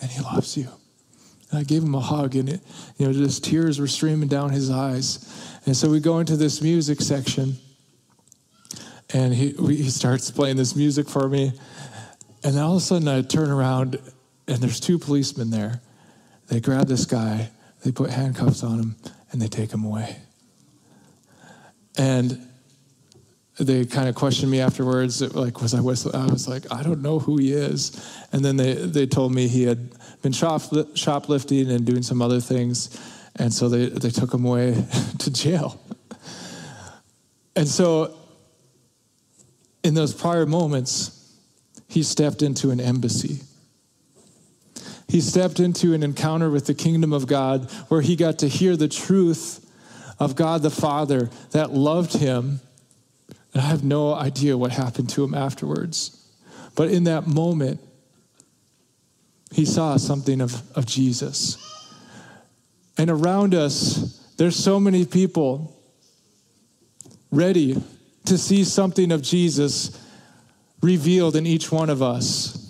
and 0.00 0.10
he 0.10 0.20
loves 0.22 0.56
you. 0.56 0.68
And 1.50 1.58
I 1.58 1.62
gave 1.62 1.82
him 1.82 1.94
a 1.94 2.00
hug, 2.00 2.34
and 2.36 2.48
it, 2.48 2.60
you 2.96 3.06
know, 3.06 3.12
just 3.12 3.44
tears 3.44 3.78
were 3.78 3.86
streaming 3.86 4.28
down 4.28 4.50
his 4.50 4.70
eyes. 4.70 5.60
And 5.66 5.76
so 5.76 5.90
we 5.90 6.00
go 6.00 6.18
into 6.18 6.36
this 6.36 6.62
music 6.62 7.00
section, 7.00 7.56
and 9.12 9.34
he, 9.34 9.50
he 9.50 9.90
starts 9.90 10.30
playing 10.30 10.56
this 10.56 10.74
music 10.74 11.08
for 11.08 11.28
me. 11.28 11.52
And 12.42 12.54
then 12.54 12.62
all 12.62 12.72
of 12.72 12.78
a 12.78 12.80
sudden, 12.80 13.08
I 13.08 13.22
turn 13.22 13.50
around, 13.50 14.00
and 14.48 14.58
there's 14.58 14.80
two 14.80 14.98
policemen 14.98 15.50
there. 15.50 15.80
They 16.48 16.60
grab 16.60 16.86
this 16.86 17.04
guy, 17.04 17.50
they 17.84 17.92
put 17.92 18.10
handcuffs 18.10 18.64
on 18.64 18.80
him 18.80 18.96
and 19.30 19.40
they 19.40 19.46
take 19.46 19.70
him 19.70 19.84
away. 19.84 20.16
And 21.96 22.48
they 23.58 23.84
kind 23.84 24.08
of 24.08 24.14
questioned 24.16 24.50
me 24.50 24.60
afterwards, 24.60 25.20
like, 25.34 25.60
was 25.60 25.74
I 25.74 25.80
whistling? 25.80 26.16
I 26.16 26.26
was 26.26 26.48
like, 26.48 26.72
I 26.72 26.82
don't 26.82 27.02
know 27.02 27.20
who 27.20 27.36
he 27.36 27.52
is. 27.52 27.92
And 28.32 28.44
then 28.44 28.56
they, 28.56 28.72
they 28.72 29.06
told 29.06 29.32
me 29.32 29.46
he 29.46 29.62
had 29.64 29.92
been 30.22 30.32
shop, 30.32 30.62
shoplifting 30.94 31.70
and 31.70 31.84
doing 31.84 32.02
some 32.02 32.20
other 32.20 32.40
things. 32.40 32.98
And 33.36 33.52
so 33.52 33.68
they, 33.68 33.90
they 33.90 34.10
took 34.10 34.32
him 34.32 34.44
away 34.44 34.84
to 35.18 35.30
jail. 35.30 35.80
And 37.54 37.68
so 37.68 38.16
in 39.84 39.94
those 39.94 40.14
prior 40.14 40.46
moments, 40.46 41.36
he 41.86 42.02
stepped 42.02 42.42
into 42.42 42.70
an 42.70 42.80
embassy 42.80 43.42
he 45.08 45.20
stepped 45.20 45.60
into 45.60 45.94
an 45.94 46.02
encounter 46.02 46.50
with 46.50 46.66
the 46.66 46.74
kingdom 46.74 47.12
of 47.12 47.26
God 47.26 47.70
where 47.88 48.00
he 48.00 48.16
got 48.16 48.38
to 48.40 48.48
hear 48.48 48.76
the 48.76 48.88
truth 48.88 49.60
of 50.18 50.36
God 50.36 50.62
the 50.62 50.70
Father 50.70 51.30
that 51.50 51.72
loved 51.72 52.14
him. 52.14 52.60
And 53.52 53.62
I 53.62 53.66
have 53.66 53.84
no 53.84 54.14
idea 54.14 54.56
what 54.56 54.72
happened 54.72 55.10
to 55.10 55.24
him 55.24 55.34
afterwards. 55.34 56.20
But 56.74 56.90
in 56.90 57.04
that 57.04 57.26
moment, 57.26 57.80
he 59.52 59.64
saw 59.64 59.96
something 59.96 60.40
of, 60.40 60.62
of 60.76 60.86
Jesus. 60.86 61.58
And 62.98 63.10
around 63.10 63.54
us, 63.54 64.20
there's 64.36 64.56
so 64.56 64.80
many 64.80 65.04
people 65.04 65.76
ready 67.30 67.80
to 68.26 68.38
see 68.38 68.64
something 68.64 69.12
of 69.12 69.22
Jesus 69.22 70.00
revealed 70.80 71.36
in 71.36 71.46
each 71.46 71.70
one 71.70 71.90
of 71.90 72.02
us. 72.02 72.63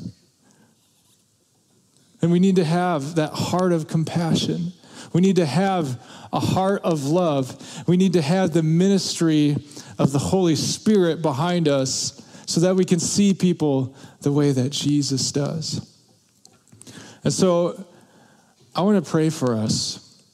And 2.25 2.33
we 2.33 2.41
need 2.41 2.57
to 2.57 2.65
have 2.65 3.17
that 3.17 3.35
heart 3.35 3.71
of 3.71 3.87
compassion. 3.87 4.73
We 5.13 5.21
need 5.21 5.37
to 5.37 5.45
have 5.45 6.03
a 6.33 6.41
heart 6.41 6.81
of 6.83 7.05
love. 7.05 7.85
We 7.87 7.99
need 7.99 8.15
to 8.15 8.23
have 8.23 8.55
the 8.55 8.63
ministry 8.63 9.59
of 9.99 10.11
the 10.11 10.19
Holy 10.19 10.57
Spirit 10.57 11.21
behind 11.21 11.69
us 11.69 12.23
so 12.47 12.63
that 12.63 12.77
we 12.77 12.87
can 12.87 12.99
see 12.99 13.35
people 13.35 13.95
the 14.23 14.33
way 14.33 14.53
that 14.53 14.71
Jesus 14.71 15.33
does. 15.33 15.87
And 17.25 17.31
so 17.31 17.85
I 18.75 18.81
want 18.81 19.05
to 19.05 19.11
pray 19.11 19.29
for 19.29 19.55
us 19.55 20.25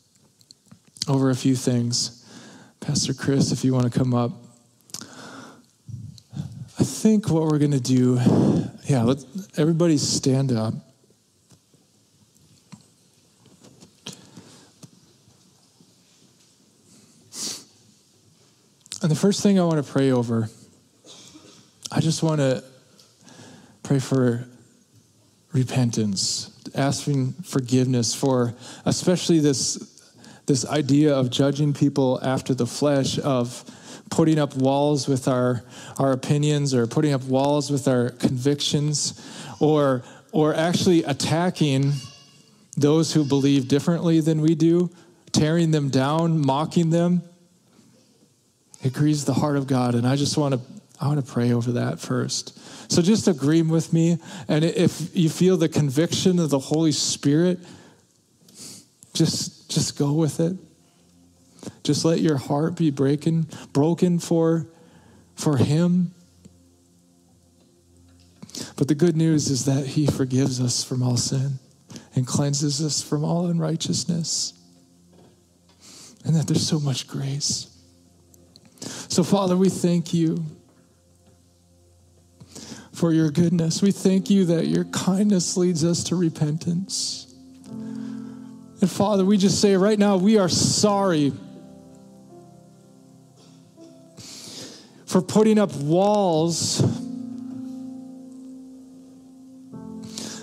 over 1.09 1.31
a 1.31 1.35
few 1.35 1.57
things. 1.57 2.25
Pastor 2.79 3.15
Chris, 3.15 3.51
if 3.51 3.65
you 3.65 3.75
want 3.75 3.93
to 3.93 3.99
come 3.99 4.15
up. 4.15 4.31
I 6.79 6.85
think 6.85 7.29
what 7.31 7.43
we're 7.51 7.59
going 7.59 7.73
to 7.73 7.81
do, 7.81 8.21
yeah, 8.85 9.03
let 9.03 9.25
everybody 9.57 9.99
stand 9.99 10.53
up. 10.53 10.73
And 19.03 19.11
the 19.11 19.17
first 19.17 19.43
thing 19.43 19.59
I 19.59 19.65
want 19.65 19.85
to 19.85 19.93
pray 19.93 20.11
over, 20.11 20.51
I 21.91 22.01
just 22.01 22.23
want 22.23 22.41
to 22.41 22.63
pray 23.83 23.99
for 23.99 24.47
repentance, 25.53 26.51
asking 26.75 27.33
forgiveness 27.43 28.15
for 28.15 28.55
especially 28.85 29.41
this, 29.41 30.13
this 30.45 30.67
idea 30.67 31.15
of 31.15 31.31
judging 31.31 31.73
people 31.73 32.21
after 32.23 32.53
the 32.53 32.67
flesh, 32.67 33.19
of 33.19 33.65
putting 34.11 34.39
up 34.39 34.55
walls 34.55 35.09
with 35.09 35.29
our, 35.29 35.63
our 35.99 36.13
opinions 36.13 36.75
or 36.75 36.87
putting 36.87 37.15
up 37.15 37.23
walls 37.23 37.71
with 37.71 37.89
our 37.89 38.11
convictions, 38.11 39.19
or, 39.61 40.03
or 40.31 40.55
actually 40.55 41.05
attacking 41.05 41.93
those 42.77 43.15
who 43.15 43.25
believe 43.25 43.67
differently 43.67 44.21
than 44.21 44.43
we 44.43 44.55
do, 44.55 44.91
tearing 45.33 45.71
them 45.71 45.89
down, 45.89 46.39
mocking 46.39 46.91
them. 46.91 47.23
It 48.83 48.93
grieves 48.93 49.25
the 49.25 49.35
heart 49.35 49.57
of 49.57 49.67
God. 49.67 49.95
And 49.95 50.07
I 50.07 50.17
just 50.17 50.37
want 50.37 50.55
to 50.55 50.61
I 51.01 51.07
want 51.07 51.25
to 51.25 51.33
pray 51.33 51.53
over 51.53 51.73
that 51.73 51.99
first. 51.99 52.59
So 52.93 53.01
just 53.01 53.27
agree 53.27 53.63
with 53.63 53.93
me. 53.93 54.19
And 54.49 54.65
if 54.65 55.17
you 55.17 55.31
feel 55.31 55.57
the 55.57 55.69
conviction 55.69 56.39
of 56.39 56.51
the 56.51 56.59
Holy 56.59 56.93
Spirit, 56.93 57.59
just 59.15 59.71
just 59.71 59.99
go 59.99 60.13
with 60.13 60.41
it. 60.41 60.57
Just 61.83 62.05
let 62.05 62.21
your 62.21 62.37
heart 62.37 62.77
be 62.77 62.91
breaking, 62.91 63.47
broken 63.73 64.19
for, 64.19 64.67
for 65.35 65.57
him. 65.57 66.13
But 68.77 68.89
the 68.89 68.95
good 68.95 69.17
news 69.17 69.51
is 69.51 69.65
that 69.65 69.87
he 69.87 70.07
forgives 70.07 70.61
us 70.61 70.85
from 70.85 71.03
all 71.03 71.17
sin 71.17 71.59
and 72.15 72.27
cleanses 72.27 72.83
us 72.83 73.03
from 73.03 73.25
all 73.25 73.47
unrighteousness. 73.47 74.55
And 76.25 76.37
that 76.37 76.47
there's 76.47 76.67
so 76.67 76.79
much 76.79 77.07
grace. 77.07 77.70
So, 79.11 79.25
Father, 79.25 79.57
we 79.57 79.69
thank 79.69 80.15
you 80.15 80.45
for 82.93 83.13
your 83.13 83.33
goodness. 83.33 83.83
We 83.83 83.91
thank 83.91 84.31
you 84.31 84.45
that 84.45 84.69
your 84.69 84.85
kindness 84.85 85.57
leads 85.57 85.85
us 85.85 86.05
to 86.05 86.17
repentance. 86.17 87.27
And 87.69 88.89
Father, 88.89 89.25
we 89.25 89.37
just 89.37 89.61
say 89.61 89.75
right 89.75 89.99
now, 89.99 90.17
we 90.17 90.39
are 90.39 90.49
sorry 90.49 91.33
for 95.07 95.21
putting 95.21 95.59
up 95.59 95.75
walls 95.75 96.81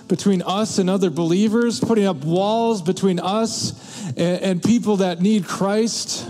between 0.08 0.42
us 0.42 0.76
and 0.76 0.90
other 0.90 1.08
believers, 1.08 1.80
putting 1.80 2.04
up 2.04 2.18
walls 2.18 2.82
between 2.82 3.18
us 3.18 4.04
and, 4.08 4.42
and 4.42 4.62
people 4.62 4.98
that 4.98 5.22
need 5.22 5.46
Christ 5.46 6.28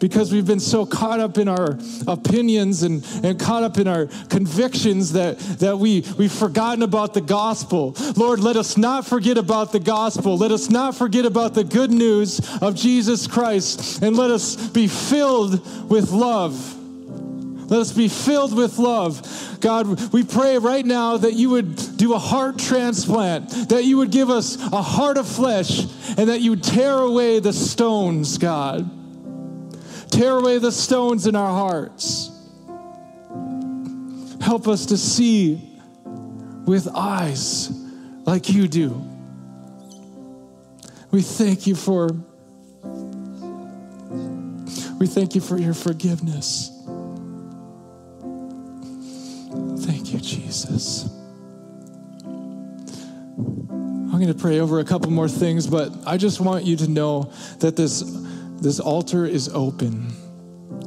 because 0.00 0.32
we've 0.32 0.46
been 0.46 0.58
so 0.58 0.84
caught 0.84 1.20
up 1.20 1.38
in 1.38 1.46
our 1.46 1.78
opinions 2.08 2.82
and, 2.82 3.06
and 3.22 3.38
caught 3.38 3.62
up 3.62 3.78
in 3.78 3.86
our 3.86 4.06
convictions 4.28 5.12
that, 5.12 5.38
that 5.60 5.78
we, 5.78 6.00
we've 6.18 6.32
forgotten 6.32 6.82
about 6.82 7.14
the 7.14 7.20
gospel. 7.20 7.94
Lord, 8.16 8.40
let 8.40 8.56
us 8.56 8.76
not 8.76 9.06
forget 9.06 9.38
about 9.38 9.72
the 9.72 9.78
gospel. 9.78 10.36
Let 10.36 10.50
us 10.50 10.70
not 10.70 10.96
forget 10.96 11.26
about 11.26 11.54
the 11.54 11.62
good 11.62 11.90
news 11.90 12.40
of 12.60 12.74
Jesus 12.74 13.26
Christ. 13.26 14.02
And 14.02 14.16
let 14.16 14.30
us 14.30 14.68
be 14.70 14.88
filled 14.88 15.88
with 15.88 16.10
love. 16.10 16.76
Let 17.70 17.80
us 17.80 17.92
be 17.92 18.08
filled 18.08 18.56
with 18.56 18.78
love. 18.78 19.58
God, 19.60 20.12
we 20.12 20.24
pray 20.24 20.58
right 20.58 20.84
now 20.84 21.18
that 21.18 21.34
you 21.34 21.50
would 21.50 21.76
do 21.96 22.14
a 22.14 22.18
heart 22.18 22.58
transplant, 22.58 23.68
that 23.68 23.84
you 23.84 23.98
would 23.98 24.10
give 24.10 24.30
us 24.30 24.56
a 24.72 24.82
heart 24.82 25.18
of 25.18 25.28
flesh, 25.28 25.82
and 26.16 26.30
that 26.30 26.40
you 26.40 26.56
tear 26.56 26.94
away 26.94 27.38
the 27.38 27.52
stones, 27.52 28.38
God. 28.38 28.90
Tear 30.10 30.38
away 30.38 30.58
the 30.58 30.72
stones 30.72 31.26
in 31.26 31.36
our 31.36 31.50
hearts. 31.50 32.30
Help 34.40 34.66
us 34.68 34.86
to 34.86 34.96
see 34.96 35.78
with 36.66 36.88
eyes 36.94 37.70
like 38.24 38.50
you 38.50 38.68
do. 38.68 39.06
We 41.10 41.22
thank 41.22 41.66
you 41.66 41.74
for 41.74 42.10
we 45.00 45.06
thank 45.06 45.34
you 45.34 45.40
for 45.40 45.58
your 45.58 45.72
forgiveness. 45.72 46.70
Thank 49.86 50.12
you, 50.12 50.20
Jesus. 50.20 51.08
I'm 53.38 54.10
going 54.10 54.26
to 54.26 54.34
pray 54.34 54.60
over 54.60 54.78
a 54.78 54.84
couple 54.84 55.10
more 55.10 55.28
things, 55.28 55.66
but 55.66 55.90
I 56.06 56.18
just 56.18 56.38
want 56.38 56.66
you 56.66 56.76
to 56.76 56.86
know 56.86 57.32
that 57.60 57.76
this, 57.76 58.02
this 58.60 58.78
altar 58.80 59.24
is 59.26 59.48
open. 59.48 60.12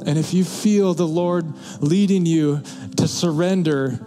And 0.06 0.18
if 0.18 0.32
you 0.34 0.44
feel 0.44 0.94
the 0.94 1.06
Lord 1.06 1.52
leading 1.80 2.26
you 2.26 2.62
to 2.96 3.08
surrender, 3.08 3.98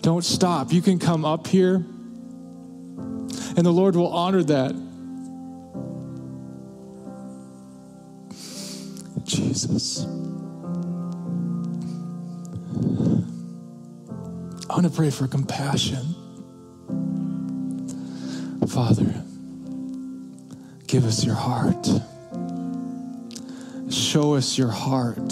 don't 0.00 0.24
stop. 0.24 0.72
You 0.72 0.82
can 0.82 0.98
come 0.98 1.24
up 1.24 1.46
here, 1.46 1.76
and 1.76 3.58
the 3.58 3.72
Lord 3.72 3.96
will 3.96 4.12
honor 4.12 4.42
that. 4.44 4.74
Jesus. 9.24 10.06
I 14.68 14.74
want 14.74 14.84
to 14.84 14.90
pray 14.90 15.10
for 15.10 15.26
compassion. 15.26 16.14
Father, 18.68 19.22
give 20.86 21.04
us 21.04 21.24
your 21.24 21.34
heart. 21.34 21.88
Show 24.16 24.32
us 24.32 24.56
your 24.56 24.70
heart. 24.70 25.30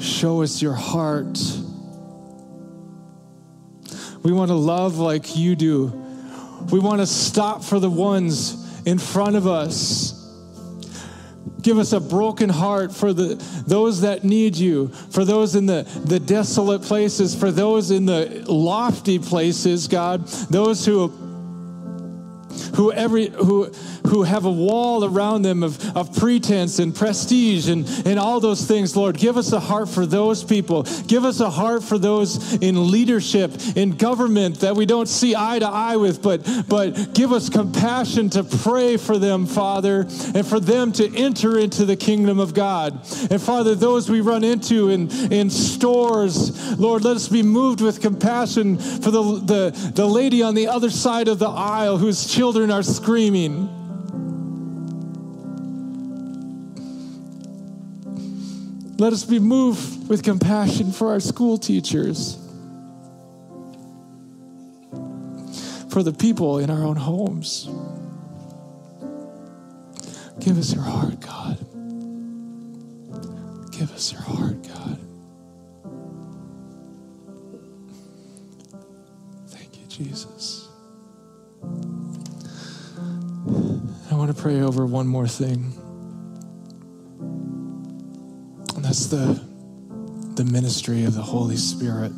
Show 0.00 0.40
us 0.40 0.62
your 0.62 0.72
heart. 0.72 1.38
We 4.22 4.32
want 4.32 4.48
to 4.48 4.54
love 4.54 4.96
like 4.96 5.36
you 5.36 5.54
do. 5.54 5.88
We 6.72 6.78
want 6.78 7.02
to 7.02 7.06
stop 7.06 7.62
for 7.62 7.80
the 7.80 7.90
ones 7.90 8.82
in 8.86 8.98
front 8.98 9.36
of 9.36 9.46
us 9.46 10.14
Give 11.60 11.78
us 11.78 11.92
a 11.92 12.00
broken 12.00 12.48
heart 12.48 12.94
for 12.94 13.12
the, 13.12 13.34
those 13.66 14.00
that 14.00 14.24
need 14.24 14.56
you, 14.56 14.88
for 14.88 15.24
those 15.24 15.54
in 15.54 15.66
the, 15.66 15.82
the 16.04 16.20
desolate 16.20 16.82
places, 16.82 17.34
for 17.34 17.50
those 17.50 17.90
in 17.90 18.06
the 18.06 18.44
lofty 18.48 19.18
places, 19.18 19.86
God, 19.86 20.26
those 20.48 20.86
who 20.86 21.12
who 22.74 22.92
every 22.92 23.28
who 23.28 23.70
who 24.08 24.22
have 24.22 24.44
a 24.44 24.50
wall 24.50 25.04
around 25.04 25.42
them 25.42 25.62
of, 25.62 25.96
of 25.96 26.14
pretense 26.16 26.78
and 26.78 26.94
prestige 26.94 27.68
and, 27.68 27.88
and 28.06 28.18
all 28.18 28.40
those 28.40 28.66
things, 28.66 28.96
Lord. 28.96 29.16
Give 29.16 29.36
us 29.36 29.52
a 29.52 29.60
heart 29.60 29.88
for 29.88 30.06
those 30.06 30.42
people. 30.44 30.84
Give 31.06 31.24
us 31.24 31.40
a 31.40 31.50
heart 31.50 31.82
for 31.82 31.98
those 31.98 32.54
in 32.54 32.90
leadership, 32.90 33.52
in 33.76 33.96
government 33.96 34.60
that 34.60 34.74
we 34.74 34.86
don't 34.86 35.08
see 35.08 35.34
eye 35.36 35.58
to 35.58 35.66
eye 35.66 35.96
with, 35.96 36.22
but, 36.22 36.46
but 36.68 37.14
give 37.14 37.32
us 37.32 37.48
compassion 37.48 38.30
to 38.30 38.44
pray 38.44 38.96
for 38.96 39.18
them, 39.18 39.46
Father, 39.46 40.00
and 40.34 40.46
for 40.46 40.60
them 40.60 40.92
to 40.92 41.16
enter 41.16 41.58
into 41.58 41.84
the 41.84 41.96
kingdom 41.96 42.38
of 42.38 42.54
God. 42.54 42.94
And 43.30 43.40
Father, 43.40 43.74
those 43.74 44.10
we 44.10 44.20
run 44.20 44.44
into 44.44 44.90
in, 44.90 45.10
in 45.32 45.50
stores, 45.50 46.78
Lord, 46.78 47.04
let 47.04 47.16
us 47.16 47.28
be 47.28 47.42
moved 47.42 47.80
with 47.80 48.00
compassion 48.00 48.78
for 48.78 49.10
the, 49.10 49.22
the, 49.22 49.92
the 49.94 50.06
lady 50.06 50.42
on 50.42 50.54
the 50.54 50.68
other 50.68 50.90
side 50.90 51.28
of 51.28 51.38
the 51.38 51.48
aisle 51.48 51.98
whose 51.98 52.26
children 52.32 52.70
are 52.70 52.82
screaming. 52.82 53.77
Let 59.00 59.12
us 59.12 59.24
be 59.24 59.38
moved 59.38 60.08
with 60.08 60.24
compassion 60.24 60.90
for 60.90 61.12
our 61.12 61.20
school 61.20 61.56
teachers, 61.56 62.36
for 65.88 66.02
the 66.02 66.12
people 66.12 66.58
in 66.58 66.68
our 66.68 66.82
own 66.82 66.96
homes. 66.96 67.68
Give 70.40 70.58
us 70.58 70.74
your 70.74 70.82
heart, 70.82 71.20
God. 71.20 71.58
Give 73.70 73.92
us 73.92 74.12
your 74.12 74.22
heart, 74.22 74.62
God. 74.66 74.98
Thank 79.46 79.78
you, 79.78 79.86
Jesus. 79.86 80.68
I 84.10 84.14
want 84.16 84.34
to 84.34 84.42
pray 84.42 84.60
over 84.60 84.84
one 84.84 85.06
more 85.06 85.28
thing. 85.28 85.77
That's 88.88 89.08
the, 89.08 89.38
the 90.36 90.44
ministry 90.46 91.04
of 91.04 91.14
the 91.14 91.20
Holy 91.20 91.58
Spirit. 91.58 92.10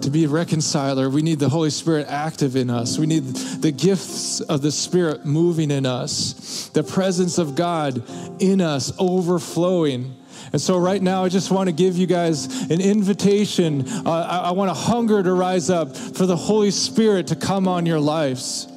To 0.00 0.10
be 0.10 0.24
a 0.24 0.28
reconciler, 0.28 1.10
we 1.10 1.20
need 1.20 1.40
the 1.40 1.50
Holy 1.50 1.68
Spirit 1.68 2.06
active 2.08 2.56
in 2.56 2.70
us. 2.70 2.96
We 2.96 3.04
need 3.04 3.24
the 3.60 3.70
gifts 3.70 4.40
of 4.40 4.62
the 4.62 4.72
Spirit 4.72 5.26
moving 5.26 5.70
in 5.70 5.84
us, 5.84 6.70
the 6.72 6.82
presence 6.82 7.36
of 7.36 7.54
God 7.54 8.02
in 8.40 8.62
us 8.62 8.90
overflowing. 8.98 10.16
And 10.52 10.60
so, 10.60 10.78
right 10.78 11.02
now, 11.02 11.22
I 11.24 11.28
just 11.28 11.50
want 11.50 11.68
to 11.68 11.74
give 11.74 11.98
you 11.98 12.06
guys 12.06 12.70
an 12.70 12.80
invitation. 12.80 13.86
Uh, 14.06 14.10
I, 14.10 14.38
I 14.38 14.50
want 14.52 14.70
to 14.70 14.74
hunger 14.74 15.22
to 15.22 15.34
rise 15.34 15.68
up 15.68 15.94
for 15.94 16.24
the 16.24 16.36
Holy 16.36 16.70
Spirit 16.70 17.26
to 17.26 17.36
come 17.36 17.68
on 17.68 17.84
your 17.84 18.00
lives. 18.00 18.68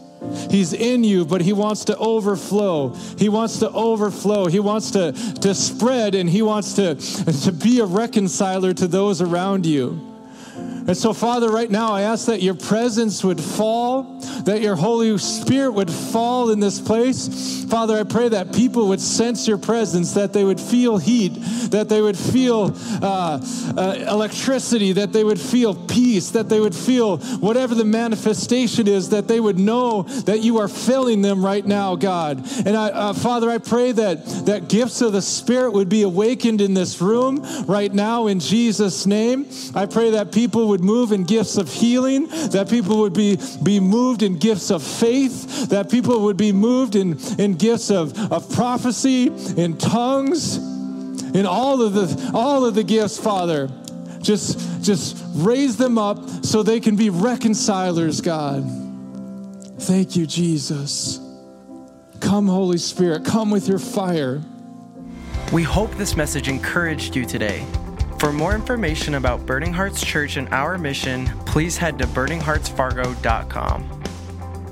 He's 0.49 0.73
in 0.73 1.03
you, 1.03 1.25
but 1.25 1.41
he 1.41 1.53
wants 1.53 1.85
to 1.85 1.97
overflow. 1.97 2.89
He 3.17 3.29
wants 3.29 3.59
to 3.59 3.69
overflow. 3.71 4.47
He 4.47 4.59
wants 4.59 4.91
to, 4.91 5.11
to 5.11 5.53
spread 5.53 6.15
and 6.15 6.29
he 6.29 6.41
wants 6.41 6.73
to, 6.73 6.95
to 6.95 7.51
be 7.51 7.79
a 7.79 7.85
reconciler 7.85 8.73
to 8.73 8.87
those 8.87 9.21
around 9.21 9.65
you. 9.65 10.06
And 10.87 10.95
so, 10.95 11.11
Father, 11.11 11.49
right 11.49 11.69
now, 11.69 11.91
I 11.91 12.03
ask 12.03 12.27
that 12.27 12.41
your 12.41 12.53
presence 12.53 13.21
would 13.21 13.41
fall, 13.41 14.03
that 14.45 14.61
your 14.61 14.77
Holy 14.77 15.17
Spirit 15.17 15.71
would 15.71 15.91
fall 15.91 16.49
in 16.49 16.61
this 16.61 16.79
place. 16.79 17.65
Father, 17.65 17.99
I 17.99 18.03
pray 18.03 18.29
that 18.29 18.53
people 18.53 18.87
would 18.87 19.01
sense 19.01 19.49
your 19.49 19.57
presence, 19.57 20.13
that 20.13 20.31
they 20.31 20.45
would 20.45 20.61
feel 20.61 20.97
heat, 20.97 21.33
that 21.71 21.89
they 21.89 22.01
would 22.01 22.17
feel 22.17 22.73
uh, 23.01 23.45
uh, 23.75 24.05
electricity, 24.07 24.93
that 24.93 25.11
they 25.11 25.25
would 25.25 25.41
feel 25.41 25.75
peace, 25.75 26.29
that 26.31 26.47
they 26.47 26.61
would 26.61 26.75
feel 26.75 27.17
whatever 27.17 27.75
the 27.75 27.83
manifestation 27.83 28.87
is, 28.87 29.09
that 29.09 29.27
they 29.27 29.41
would 29.41 29.59
know 29.59 30.03
that 30.03 30.39
you 30.39 30.59
are 30.59 30.69
filling 30.69 31.21
them 31.21 31.43
right 31.43 31.65
now, 31.65 31.97
God. 31.97 32.37
And 32.65 32.77
I, 32.77 32.87
uh, 32.87 33.13
Father, 33.13 33.49
I 33.49 33.57
pray 33.57 33.91
that, 33.91 34.25
that 34.45 34.69
gifts 34.69 35.01
of 35.01 35.11
the 35.11 35.21
Spirit 35.21 35.71
would 35.71 35.89
be 35.89 36.03
awakened 36.03 36.61
in 36.61 36.73
this 36.73 37.01
room 37.01 37.45
right 37.65 37.93
now 37.93 38.27
in 38.27 38.39
Jesus' 38.39 39.05
name. 39.05 39.47
I 39.75 39.85
pray 39.85 40.11
that 40.11 40.31
people 40.31 40.69
would 40.69 40.76
would 40.77 40.85
move 40.85 41.11
in 41.11 41.23
gifts 41.23 41.57
of 41.57 41.73
healing, 41.73 42.27
that 42.51 42.69
people 42.69 42.99
would 42.99 43.13
be, 43.13 43.39
be 43.63 43.79
moved 43.79 44.21
in 44.21 44.37
gifts 44.37 44.69
of 44.69 44.83
faith, 44.83 45.69
that 45.69 45.89
people 45.89 46.21
would 46.21 46.37
be 46.37 46.51
moved 46.51 46.95
in, 46.95 47.17
in 47.39 47.55
gifts 47.55 47.89
of, 47.89 48.31
of 48.31 48.47
prophecy, 48.51 49.27
in 49.59 49.75
tongues, 49.77 50.57
in 50.57 51.47
all 51.47 51.81
of 51.81 51.93
the 51.93 52.31
all 52.33 52.63
of 52.63 52.75
the 52.75 52.83
gifts, 52.83 53.17
Father. 53.17 53.69
Just 54.21 54.83
just 54.83 55.23
raise 55.33 55.77
them 55.77 55.97
up 55.97 56.45
so 56.45 56.61
they 56.61 56.79
can 56.79 56.95
be 56.95 57.09
reconcilers, 57.09 58.21
God. 58.21 58.63
Thank 59.79 60.15
you, 60.15 60.27
Jesus. 60.27 61.19
Come, 62.19 62.47
Holy 62.47 62.77
Spirit, 62.77 63.25
come 63.25 63.49
with 63.49 63.67
your 63.67 63.79
fire. 63.79 64.43
We 65.51 65.63
hope 65.63 65.91
this 65.95 66.15
message 66.15 66.47
encouraged 66.47 67.15
you 67.15 67.25
today. 67.25 67.65
For 68.19 68.33
more 68.33 68.55
information 68.55 69.13
about 69.13 69.45
Burning 69.45 69.71
Hearts 69.71 70.03
Church 70.03 70.37
and 70.37 70.49
our 70.49 70.79
mission, 70.79 71.27
please 71.45 71.77
head 71.77 71.99
to 71.99 72.07
burningheartsfargo.com. 72.07 74.03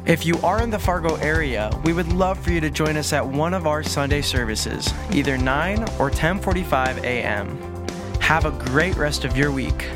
If 0.08 0.26
you 0.26 0.38
are 0.40 0.64
in 0.64 0.72
the 0.72 0.80
Fargo 0.80 1.16
area, 1.18 1.70
we 1.84 1.94
would 1.94 2.12
love 2.12 2.40
for 2.40 2.52
you 2.52 2.60
to 2.62 2.72
join 2.72 2.98
us 2.98 3.14
at 3.14 3.26
one 3.26 3.54
of 3.54 3.68
our 3.68 3.84
Sunday 3.84 4.24
services, 4.24 4.92
either 5.12 5.38
9 5.38 5.84
or 6.00 6.10
10:45 6.10 7.04
a.m. 7.04 7.58
Have 8.20 8.46
a 8.46 8.52
great 8.52 8.96
rest 8.98 9.26
of 9.26 9.38
your 9.38 9.52
week. 9.52 9.90